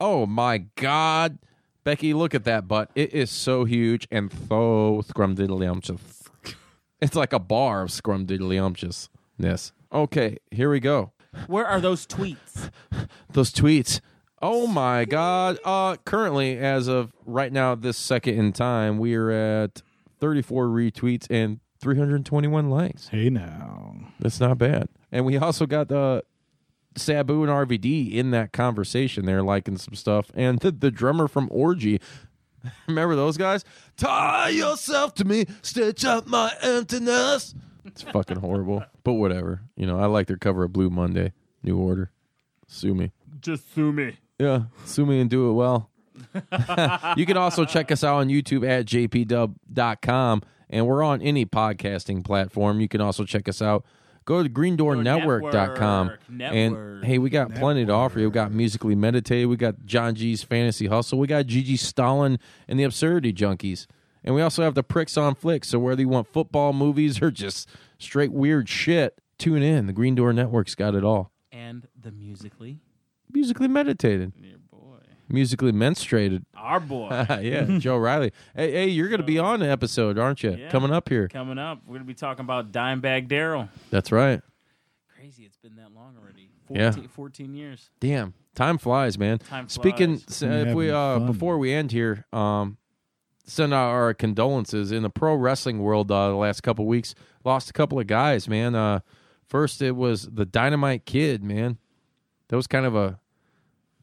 Oh 0.00 0.26
my 0.26 0.58
god. 0.76 1.38
Becky, 1.84 2.14
look 2.14 2.34
at 2.34 2.44
that 2.44 2.68
butt. 2.68 2.90
It 2.94 3.12
is 3.12 3.30
so 3.30 3.64
huge 3.64 4.06
and 4.10 4.32
so 4.48 5.02
scrumdiddlyumptious. 5.06 6.00
It's 7.00 7.16
like 7.16 7.32
a 7.32 7.40
bar 7.40 7.82
of 7.82 7.90
scrumdiddlyumptiousness. 7.90 9.72
Okay, 9.92 10.36
here 10.52 10.70
we 10.70 10.78
go. 10.78 11.10
Where 11.48 11.66
are 11.66 11.80
those 11.80 12.06
tweets? 12.06 12.70
Those 13.32 13.52
tweets. 13.52 14.00
Oh 14.40 14.66
my 14.68 15.04
god. 15.04 15.58
Uh 15.64 15.96
currently 16.04 16.58
as 16.58 16.86
of 16.86 17.12
right 17.26 17.52
now 17.52 17.74
this 17.74 17.96
second 17.96 18.38
in 18.38 18.52
time, 18.52 18.98
we 18.98 19.14
are 19.16 19.30
at 19.32 19.82
34 20.20 20.68
retweets 20.68 21.26
and 21.28 21.58
321 21.80 22.70
likes. 22.70 23.08
Hey 23.08 23.30
now. 23.30 23.96
That's 24.20 24.38
not 24.38 24.58
bad. 24.58 24.88
And 25.10 25.24
we 25.24 25.36
also 25.38 25.66
got 25.66 25.90
uh 25.90 26.20
Sabu 26.96 27.42
and 27.42 27.50
RVD 27.50 28.12
in 28.12 28.30
that 28.32 28.52
conversation 28.52 29.24
They're 29.26 29.42
liking 29.42 29.78
some 29.78 29.94
stuff 29.94 30.30
and 30.34 30.58
the, 30.60 30.70
the 30.70 30.90
drummer 30.90 31.28
from 31.28 31.48
Orgy 31.50 32.00
Remember 32.86 33.16
those 33.16 33.36
guys? 33.36 33.64
Tie 33.96 34.50
yourself 34.50 35.14
to 35.14 35.24
me, 35.24 35.46
stitch 35.62 36.04
up 36.04 36.26
my 36.26 36.52
emptiness. 36.62 37.54
It's 37.84 38.02
fucking 38.02 38.38
horrible, 38.38 38.84
but 39.04 39.14
whatever. 39.14 39.62
You 39.76 39.86
know, 39.86 39.98
I 39.98 40.06
like 40.06 40.28
their 40.28 40.36
cover 40.36 40.64
of 40.64 40.72
Blue 40.72 40.90
Monday, 40.90 41.32
New 41.62 41.76
Order. 41.76 42.10
Sue 42.66 42.94
me. 42.94 43.12
Just 43.40 43.74
sue 43.74 43.92
me. 43.92 44.16
Yeah, 44.38 44.64
sue 44.84 45.04
me 45.04 45.20
and 45.20 45.28
do 45.28 45.50
it 45.50 45.54
well. 45.54 45.90
you 47.16 47.26
can 47.26 47.36
also 47.36 47.64
check 47.64 47.90
us 47.90 48.04
out 48.04 48.16
on 48.16 48.28
YouTube 48.28 48.66
at 48.66 48.86
jpdub.com, 48.86 50.42
and 50.70 50.86
we're 50.86 51.02
on 51.02 51.20
any 51.22 51.44
podcasting 51.44 52.24
platform. 52.24 52.80
You 52.80 52.88
can 52.88 53.00
also 53.00 53.24
check 53.24 53.48
us 53.48 53.60
out. 53.60 53.84
Go 54.24 54.42
to 54.42 54.48
greendoornetwork.com. 54.48 56.12
Network. 56.28 56.54
And 56.54 57.04
hey, 57.04 57.18
we 57.18 57.30
got 57.30 57.54
plenty 57.54 57.84
to 57.84 57.92
offer 57.92 58.20
you. 58.20 58.28
We 58.28 58.32
got 58.32 58.52
Musically 58.52 58.94
Meditated. 58.94 59.48
We 59.48 59.56
got 59.56 59.84
John 59.84 60.14
G's 60.14 60.42
Fantasy 60.42 60.86
Hustle. 60.86 61.18
We 61.18 61.26
got 61.26 61.46
Gigi 61.46 61.76
Stalin 61.76 62.38
and 62.68 62.78
the 62.78 62.84
Absurdity 62.84 63.32
Junkies. 63.32 63.86
And 64.24 64.34
we 64.34 64.42
also 64.42 64.62
have 64.62 64.74
the 64.74 64.84
Pricks 64.84 65.16
on 65.16 65.34
Flicks. 65.34 65.68
So 65.68 65.78
whether 65.78 66.00
you 66.00 66.08
want 66.08 66.28
football, 66.28 66.72
movies, 66.72 67.20
or 67.20 67.30
just 67.30 67.68
straight 67.98 68.32
weird 68.32 68.68
shit, 68.68 69.18
tune 69.38 69.62
in. 69.62 69.86
The 69.86 69.92
Green 69.92 70.14
Door 70.14 70.34
Network's 70.34 70.74
got 70.74 70.94
it 70.94 71.02
all. 71.02 71.32
And 71.50 71.88
the 72.00 72.12
musically. 72.12 72.80
Musically 73.32 73.68
Meditated. 73.68 74.32
Your 74.36 74.51
boy. 74.51 74.51
Musically 75.32 75.72
Menstruated. 75.72 76.44
Our 76.54 76.78
boy. 76.80 77.08
yeah, 77.40 77.78
Joe 77.78 77.96
Riley. 77.96 78.32
Hey, 78.54 78.70
hey, 78.70 78.88
you're 78.88 79.08
going 79.08 79.20
to 79.20 79.26
be 79.26 79.38
on 79.38 79.60
the 79.60 79.68
episode, 79.70 80.18
aren't 80.18 80.42
you? 80.42 80.52
Yeah. 80.52 80.70
Coming 80.70 80.92
up 80.92 81.08
here. 81.08 81.26
Coming 81.28 81.58
up, 81.58 81.80
we're 81.86 81.94
going 81.94 82.02
to 82.02 82.06
be 82.06 82.14
talking 82.14 82.44
about 82.44 82.70
Dimebag 82.70 83.28
Darrell. 83.28 83.68
That's 83.90 84.12
right. 84.12 84.40
Crazy, 85.16 85.44
it's 85.44 85.56
been 85.56 85.76
that 85.76 85.92
long 85.94 86.16
already. 86.20 86.50
Yeah. 86.70 86.90
14, 86.92 87.08
14 87.08 87.54
years. 87.54 87.90
Damn, 88.00 88.34
time 88.54 88.78
flies, 88.78 89.18
man. 89.18 89.38
Time 89.38 89.68
Speaking, 89.68 90.18
flies. 90.18 90.42
s- 90.42 90.66
if 90.68 90.74
we 90.74 90.90
uh, 90.90 91.18
fun. 91.18 91.26
before 91.26 91.58
we 91.58 91.72
end 91.72 91.92
here, 91.92 92.24
um, 92.32 92.76
send 93.44 93.74
out 93.74 93.88
our 93.90 94.14
condolences 94.14 94.92
in 94.92 95.02
the 95.02 95.10
pro 95.10 95.34
wrestling 95.34 95.80
world. 95.80 96.10
Uh, 96.10 96.28
the 96.28 96.34
last 96.36 96.62
couple 96.62 96.86
weeks, 96.86 97.14
lost 97.44 97.68
a 97.70 97.72
couple 97.72 97.98
of 98.00 98.06
guys, 98.06 98.48
man. 98.48 98.74
Uh, 98.74 99.00
first, 99.46 99.82
it 99.82 99.96
was 99.96 100.28
the 100.30 100.46
Dynamite 100.46 101.04
Kid, 101.04 101.42
man. 101.44 101.78
That 102.48 102.56
was 102.56 102.66
kind 102.66 102.86
of 102.86 102.94
a 102.94 103.18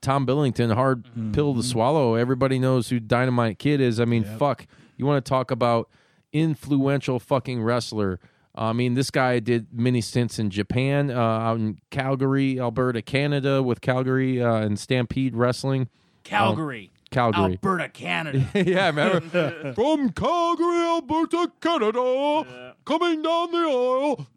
Tom 0.02 0.26
Billington 0.26 0.72
hard 0.72 1.06
pill 1.34 1.56
to 1.56 1.64
swallow. 1.64 2.16
Everybody 2.16 2.60
knows 2.60 2.90
who 2.90 3.00
Dynamite 3.00 3.60
Kid 3.60 3.82
is. 3.82 4.00
I 4.00 4.06
mean, 4.06 4.24
fuck. 4.24 4.66
You 4.98 5.06
want 5.06 5.24
to 5.24 5.30
talk 5.30 5.52
about 5.52 5.90
influential 6.34 7.20
fucking 7.20 7.62
wrestler? 7.64 8.20
I 8.56 8.74
mean, 8.74 8.96
this 8.96 9.10
guy 9.12 9.40
did 9.40 9.68
many 9.72 10.02
stints 10.02 10.38
in 10.40 10.50
Japan, 10.50 11.12
uh, 11.12 11.16
out 11.18 11.58
in 11.58 11.80
Calgary, 11.92 12.60
Alberta, 12.60 13.02
Canada, 13.02 13.64
with 13.64 13.80
Calgary 13.80 14.42
uh, 14.42 14.56
and 14.56 14.78
Stampede 14.78 15.36
Wrestling. 15.36 15.88
Calgary. 16.24 16.92
Calgary. 17.12 17.54
Alberta, 17.54 17.90
Canada. 17.90 18.48
yeah, 18.54 18.88
remember? 18.88 19.74
From 19.74 20.10
Calgary, 20.12 20.82
Alberta, 20.82 21.52
Canada, 21.60 22.76
coming 22.86 23.22
down 23.24 23.52
the 23.52 23.58
aisle. 23.58 24.28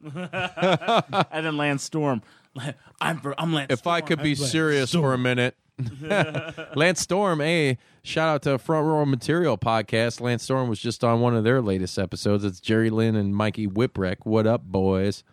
and 1.30 1.44
then 1.44 1.56
Lance 1.58 1.82
Storm. 1.82 2.22
I'm, 3.00 3.20
for, 3.20 3.34
I'm 3.38 3.52
Lance 3.52 3.72
If 3.72 3.86
I 3.86 4.00
could 4.00 4.22
be 4.22 4.34
serious 4.34 4.92
for 4.92 5.14
a 5.14 5.18
minute. 5.18 5.56
Lance 6.76 7.00
Storm, 7.00 7.40
hey, 7.40 7.78
shout 8.02 8.28
out 8.28 8.42
to 8.42 8.58
Front 8.58 8.86
Row 8.86 9.04
Material 9.04 9.58
podcast. 9.58 10.20
Lance 10.20 10.42
Storm 10.42 10.68
was 10.68 10.78
just 10.78 11.02
on 11.02 11.20
one 11.20 11.34
of 11.34 11.44
their 11.44 11.60
latest 11.60 11.98
episodes. 11.98 12.44
It's 12.44 12.60
Jerry 12.60 12.90
Lynn 12.90 13.16
and 13.16 13.34
Mikey 13.34 13.66
Whipwreck. 13.66 14.18
What 14.24 14.46
up, 14.46 14.62
boys? 14.62 15.24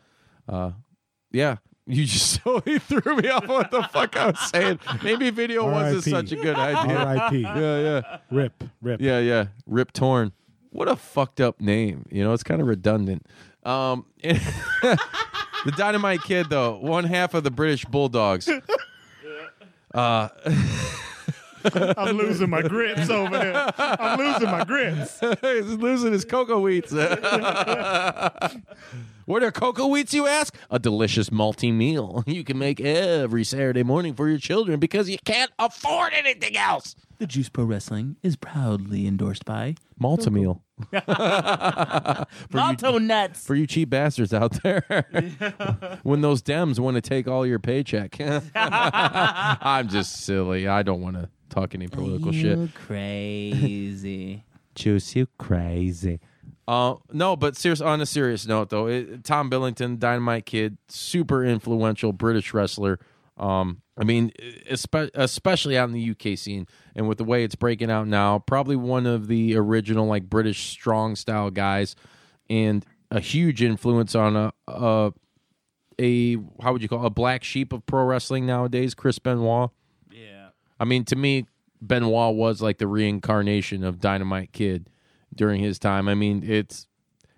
Uh, 0.47 0.71
yeah, 1.31 1.57
You 1.85 2.05
just 2.05 2.41
so 2.43 2.61
he 2.65 2.79
threw 2.79 3.17
me 3.17 3.29
off 3.29 3.47
what 3.47 3.69
the 3.71 3.83
fuck 3.83 4.15
I 4.15 4.27
was 4.27 4.39
saying. 4.49 4.79
Maybe 5.03 5.29
video 5.29 5.65
wasn't 5.69 6.13
R.I.P.. 6.13 6.29
such 6.29 6.39
a 6.39 6.41
good 6.41 6.55
idea. 6.55 6.97
R.I.P.. 6.97 7.41
Yeah, 7.41 7.79
yeah. 7.79 8.17
Rip, 8.31 8.63
rip. 8.81 9.01
Yeah, 9.01 9.19
yeah. 9.19 9.47
Rip 9.65 9.91
Torn. 9.91 10.31
What 10.71 10.87
a 10.87 10.95
fucked 10.95 11.41
up 11.41 11.59
name. 11.59 12.05
You 12.11 12.23
know, 12.23 12.33
it's 12.33 12.43
kind 12.43 12.61
of 12.61 12.67
redundant. 12.67 13.25
Um, 13.69 14.05
the 14.23 15.71
Dynamite 15.77 16.23
Kid, 16.23 16.49
though, 16.49 16.79
one 16.79 17.03
half 17.03 17.35
of 17.35 17.43
the 17.43 17.51
British 17.51 17.85
Bulldogs. 17.85 18.49
Uh, 19.91 20.29
I'm 21.65 22.15
losing 22.15 22.47
my 22.47 22.61
grits 22.61 23.09
over 23.09 23.35
there. 23.35 23.73
I'm 23.75 24.19
losing 24.19 24.51
my 24.51 24.63
grits. 24.63 25.19
He's 25.41 25.65
losing 25.65 26.13
his 26.13 26.25
cocoa 26.25 26.59
wheats. 26.61 26.91
what 29.25 29.41
are 29.41 29.51
cocoa 29.51 29.87
wheats, 29.87 30.13
you 30.13 30.27
ask? 30.27 30.55
A 30.69 30.77
delicious 30.77 31.31
malty 31.31 31.73
meal 31.73 32.23
you 32.27 32.43
can 32.43 32.59
make 32.59 32.79
every 32.79 33.43
Saturday 33.43 33.81
morning 33.81 34.13
for 34.13 34.29
your 34.29 34.37
children 34.37 34.79
because 34.79 35.09
you 35.09 35.17
can't 35.25 35.51
afford 35.57 36.13
anything 36.13 36.55
else. 36.55 36.95
The 37.17 37.25
Juice 37.25 37.49
Pro 37.49 37.63
Wrestling 37.63 38.17
is 38.21 38.35
proudly 38.35 39.07
endorsed 39.07 39.43
by 39.43 39.73
Malt-O-Meal. 39.97 40.61
Malto 42.51 42.97
nuts. 42.97 43.45
For 43.45 43.55
you 43.55 43.67
cheap 43.67 43.89
bastards 43.89 44.33
out 44.33 44.61
there. 44.63 45.05
when 46.03 46.21
those 46.21 46.41
Dems 46.41 46.79
want 46.79 46.95
to 46.95 47.01
take 47.01 47.27
all 47.27 47.45
your 47.45 47.59
paycheck. 47.59 48.17
I'm 48.55 49.89
just 49.89 50.23
silly. 50.23 50.67
I 50.67 50.83
don't 50.83 51.01
want 51.01 51.15
to 51.15 51.29
talk 51.49 51.75
any 51.75 51.87
political 51.87 52.31
shit. 52.31 52.57
You 52.57 52.69
crazy. 52.73 54.43
Juice, 54.75 55.15
you 55.15 55.27
crazy. 55.37 56.19
Uh, 56.67 56.95
no, 57.11 57.35
but 57.35 57.57
serious. 57.57 57.81
On 57.81 57.99
a 57.99 58.05
serious 58.05 58.45
note, 58.45 58.69
though, 58.69 58.87
it, 58.87 59.23
Tom 59.23 59.49
Billington, 59.49 59.97
Dynamite 59.97 60.45
Kid, 60.45 60.77
super 60.87 61.43
influential 61.43 62.13
British 62.13 62.53
wrestler. 62.53 62.99
Um, 63.39 63.81
I 63.97 64.03
mean, 64.03 64.31
especially 64.67 65.77
out 65.77 65.89
in 65.89 65.93
the 65.93 66.11
UK 66.11 66.37
scene, 66.37 66.67
and 66.95 67.07
with 67.07 67.17
the 67.17 67.23
way 67.23 67.43
it's 67.43 67.55
breaking 67.55 67.89
out 67.89 68.07
now, 68.07 68.39
probably 68.39 68.75
one 68.75 69.05
of 69.05 69.27
the 69.27 69.55
original 69.55 70.05
like 70.05 70.29
British 70.29 70.69
strong 70.69 71.15
style 71.15 71.49
guys, 71.49 71.95
and 72.49 72.85
a 73.11 73.19
huge 73.19 73.61
influence 73.61 74.13
on 74.13 74.35
a, 74.35 74.53
a 74.67 75.13
a 75.99 76.35
how 76.61 76.73
would 76.73 76.81
you 76.81 76.89
call 76.89 77.03
it, 77.03 77.07
a 77.07 77.11
black 77.11 77.43
sheep 77.43 77.73
of 77.73 77.85
pro 77.85 78.03
wrestling 78.03 78.45
nowadays, 78.45 78.93
Chris 78.93 79.19
Benoit. 79.19 79.71
Yeah. 80.11 80.49
I 80.79 80.85
mean, 80.85 81.05
to 81.05 81.15
me, 81.15 81.45
Benoit 81.81 82.35
was 82.35 82.61
like 82.61 82.77
the 82.77 82.87
reincarnation 82.87 83.83
of 83.83 83.99
Dynamite 83.99 84.51
Kid 84.51 84.89
during 85.33 85.61
his 85.61 85.79
time. 85.79 86.07
I 86.07 86.15
mean, 86.15 86.43
it's 86.45 86.87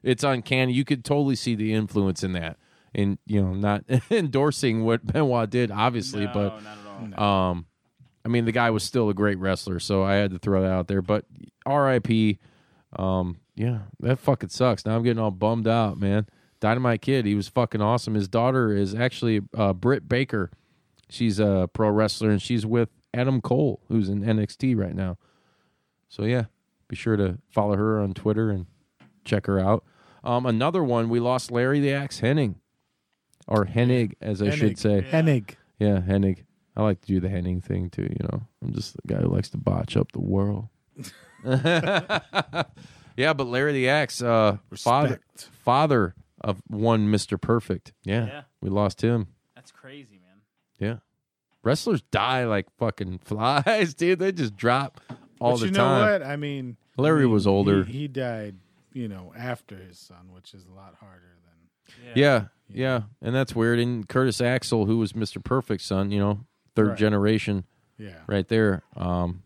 it's 0.04 0.24
uncanny. 0.24 0.74
You 0.74 0.86
could 0.86 1.06
totally 1.06 1.36
see 1.36 1.56
the 1.56 1.74
influence 1.74 2.24
in 2.24 2.34
that. 2.34 2.58
And 2.94 3.18
you 3.26 3.42
know, 3.42 3.54
not 3.54 3.84
endorsing 4.12 4.84
what 4.84 5.06
Benoit 5.06 5.50
did, 5.50 5.72
obviously, 5.72 6.26
No, 6.26 6.34
but 6.34 6.64
not 6.64 6.78
at 7.14 7.20
all. 7.20 7.50
um, 7.52 7.66
I 8.26 8.28
mean, 8.30 8.46
the 8.46 8.52
guy 8.52 8.70
was 8.70 8.84
still 8.84 9.10
a 9.10 9.14
great 9.14 9.40
wrestler, 9.40 9.80
so 9.80 10.04
I 10.04 10.16
had 10.16 10.32
to 10.32 10.40
throw 10.40 10.62
that 10.62 10.72
out 10.72 10.88
there. 10.88 11.02
But 11.02 11.26
R.I.P. 11.66 12.38
Um, 12.98 13.40
yeah, 13.56 13.80
that 14.02 14.20
fucking 14.20 14.50
sucks. 14.50 14.86
Now 14.86 14.96
I'm 14.96 15.04
getting 15.04 15.22
all 15.22 15.32
bummed 15.32 15.68
out, 15.68 15.98
man. 16.00 16.28
Dynamite 16.60 17.02
Kid, 17.02 17.26
he 17.26 17.34
was 17.34 17.48
fucking 17.48 17.82
awesome. 17.82 18.14
His 18.14 18.28
daughter 18.28 18.72
is 18.76 18.94
actually 18.94 19.42
uh, 19.58 19.74
Britt 19.74 20.08
Baker. 20.08 20.52
She's 21.10 21.40
a 21.40 21.70
pro 21.74 21.90
wrestler, 21.90 22.30
and 22.30 22.42
she's 22.42 22.66
with 22.66 22.90
Adam 23.14 23.42
Cole, 23.42 23.82
who's 23.88 24.10
in 24.10 24.22
NXT 24.22 24.78
right 24.78 24.94
now. 24.94 25.18
So 26.10 26.24
yeah, 26.24 26.46
be 26.88 26.96
sure 26.96 27.16
to 27.16 27.40
follow 27.50 27.76
her 27.78 28.00
on 28.00 28.14
Twitter 28.14 28.50
and 28.52 28.66
check 29.26 29.48
her 29.48 29.60
out. 29.60 29.84
Um, 30.24 30.46
another 30.46 30.84
one, 30.84 31.10
we 31.10 31.20
lost 31.20 31.52
Larry 31.52 31.80
the 31.80 31.92
Axe 31.94 32.20
Henning, 32.20 32.56
or 33.52 33.66
Hennig, 33.66 34.14
as 34.22 34.42
I 34.42 34.52
should 34.52 34.74
Hennig. 34.74 34.78
say. 34.80 35.02
Hennig. 35.12 35.56
Yeah, 35.80 36.00
Hennig. 36.00 36.46
I 36.76 36.84
like 36.84 37.02
to 37.02 37.08
do 37.08 37.20
the 37.20 37.28
Henning 37.30 37.60
thing 37.62 37.90
too. 37.90 38.04
You 38.04 38.28
know, 38.32 38.42
I'm 38.64 38.74
just 38.74 38.96
the 38.96 39.02
guy 39.14 39.22
who 39.22 39.28
likes 39.28 39.50
to 39.50 39.58
botch 39.58 39.98
up 39.98 40.12
the 40.14 40.22
world. 40.22 40.70
yeah, 41.44 43.34
but 43.34 43.48
Larry 43.48 43.74
the 43.74 43.90
Axe, 43.90 44.22
uh, 44.22 44.58
father, 44.76 45.20
father 45.36 46.16
of 46.40 46.62
one 46.68 47.10
Mister 47.12 47.38
Perfect. 47.38 47.94
Yeah, 48.04 48.26
Yeah. 48.26 48.42
we 48.62 48.70
lost 48.70 49.02
him. 49.02 49.28
That's 49.56 49.72
crazy, 49.72 50.20
man. 50.20 50.42
Yeah, 50.80 50.98
wrestlers 51.64 52.02
die 52.04 52.46
like 52.46 52.68
fucking 52.78 53.20
flies, 53.24 53.94
dude. 53.94 54.20
They 54.20 54.32
just 54.32 54.56
drop 54.56 55.02
all 55.40 55.54
but 55.54 55.60
the 55.60 55.66
you 55.68 55.72
know 55.74 56.00
what? 56.12 56.24
I 56.24 56.36
mean, 56.38 56.78
Larry 56.98 57.22
I 57.22 57.26
mean, 57.26 57.34
was 57.34 57.48
older. 57.48 57.84
He, 57.84 58.00
he 58.00 58.08
died, 58.08 58.56
you 58.94 59.08
know, 59.08 59.34
after 59.38 59.76
his 59.76 60.00
son, 60.00 60.32
which 60.32 60.54
is 60.54 60.66
a 60.66 60.74
lot 60.74 60.96
harder 61.00 61.36
Yeah, 62.16 62.46
yeah, 62.70 63.04
and 63.22 63.34
that's 63.36 63.56
weird. 63.56 63.80
And 63.80 64.08
Curtis 64.08 64.42
Axel, 64.42 64.86
who 64.86 64.98
was 64.98 65.16
Mister 65.16 65.40
Perfect's 65.40 65.86
son, 65.86 66.12
you 66.12 66.20
know, 66.20 66.42
third 66.76 66.90
Right. 66.90 66.98
generation, 66.98 67.66
Yeah. 67.98 68.20
right 68.28 68.48
there. 68.48 68.84
Um, 68.96 69.44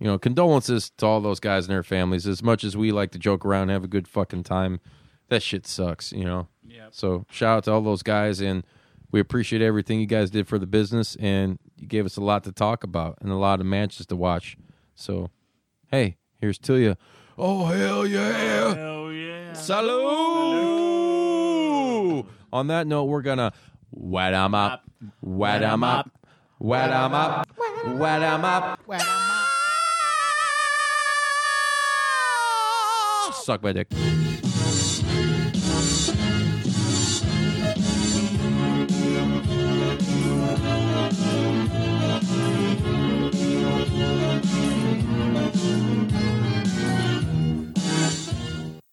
you 0.00 0.06
know, 0.06 0.18
condolences 0.18 0.90
to 0.98 1.06
all 1.06 1.20
those 1.20 1.38
guys 1.40 1.66
and 1.66 1.72
their 1.74 1.82
families. 1.82 2.26
As 2.26 2.42
much 2.42 2.64
as 2.64 2.76
we 2.76 2.90
like 2.92 3.10
to 3.12 3.18
joke 3.18 3.44
around, 3.44 3.62
and 3.62 3.70
have 3.72 3.84
a 3.84 3.88
good 3.88 4.08
fucking 4.08 4.42
time, 4.44 4.80
that 5.28 5.42
shit 5.42 5.66
sucks. 5.66 6.12
You 6.12 6.24
know. 6.24 6.48
Yep. 6.66 6.88
So 6.92 7.26
shout 7.30 7.56
out 7.58 7.64
to 7.64 7.72
all 7.72 7.82
those 7.82 8.02
guys, 8.02 8.40
and 8.40 8.64
we 9.10 9.20
appreciate 9.20 9.60
everything 9.62 10.00
you 10.00 10.06
guys 10.06 10.30
did 10.30 10.48
for 10.48 10.58
the 10.58 10.66
business, 10.66 11.16
and 11.16 11.58
you 11.76 11.86
gave 11.86 12.06
us 12.06 12.16
a 12.16 12.20
lot 12.22 12.44
to 12.44 12.52
talk 12.52 12.82
about 12.82 13.18
and 13.20 13.30
a 13.30 13.36
lot 13.36 13.60
of 13.60 13.66
matches 13.66 14.06
to 14.06 14.16
watch. 14.16 14.56
So, 14.94 15.30
hey, 15.90 16.16
here's 16.40 16.58
to 16.60 16.74
you. 16.76 16.96
Oh 17.38 17.66
hell 17.66 18.06
yeah! 18.06 18.74
Hell 18.74 19.12
yeah. 19.12 19.52
Salute! 19.52 20.81
On 22.52 22.66
that 22.66 22.86
note, 22.86 23.04
we're 23.04 23.22
gonna 23.22 23.52
wet 23.90 24.34
'em 24.34 24.54
up, 24.54 24.82
wet 25.22 25.62
'em 25.62 25.82
up, 25.82 26.10
wet 26.58 26.90
'em 26.90 27.14
up, 27.14 27.48
wet 27.86 28.22
'em 28.22 28.44
up. 28.44 28.78
Wet 28.86 29.00
'em 29.00 29.04
up. 29.04 29.42
Suck 33.32 33.62
my 33.62 33.72
dick. 33.72 33.88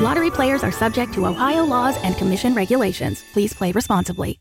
Lottery 0.00 0.30
players 0.30 0.64
are 0.64 0.72
subject 0.72 1.12
to 1.12 1.26
Ohio 1.26 1.62
laws 1.62 1.94
and 2.02 2.16
commission 2.16 2.54
regulations. 2.54 3.22
Please 3.34 3.52
play 3.52 3.70
responsibly. 3.70 4.40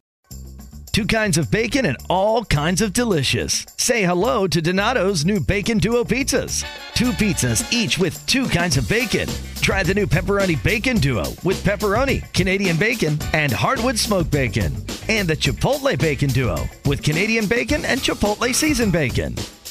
Two 0.93 1.05
kinds 1.05 1.37
of 1.37 1.51
bacon 1.51 1.85
and 1.85 1.97
all 2.09 2.45
kinds 2.45 2.81
of 2.81 2.93
delicious. 2.93 3.65
Say 3.75 4.03
hello 4.03 4.47
to 4.47 4.61
Donato's 4.61 5.25
new 5.25 5.41
Bacon 5.41 5.77
Duo 5.77 6.05
pizzas. 6.05 6.63
Two 6.93 7.11
pizzas, 7.11 7.71
each 7.73 7.99
with 7.99 8.25
two 8.25 8.47
kinds 8.47 8.77
of 8.77 8.87
bacon. 8.87 9.27
Try 9.55 9.83
the 9.83 9.93
new 9.93 10.07
Pepperoni 10.07 10.61
Bacon 10.63 10.95
Duo 10.95 11.25
with 11.43 11.61
pepperoni, 11.65 12.21
Canadian 12.33 12.77
bacon, 12.77 13.19
and 13.33 13.51
hardwood 13.51 13.99
smoked 13.99 14.31
bacon. 14.31 14.73
And 15.09 15.27
the 15.27 15.35
Chipotle 15.35 15.99
Bacon 15.99 16.29
Duo 16.29 16.69
with 16.85 17.03
Canadian 17.03 17.47
bacon 17.47 17.83
and 17.83 17.99
Chipotle 17.99 18.55
seasoned 18.55 18.93
bacon. 18.93 19.35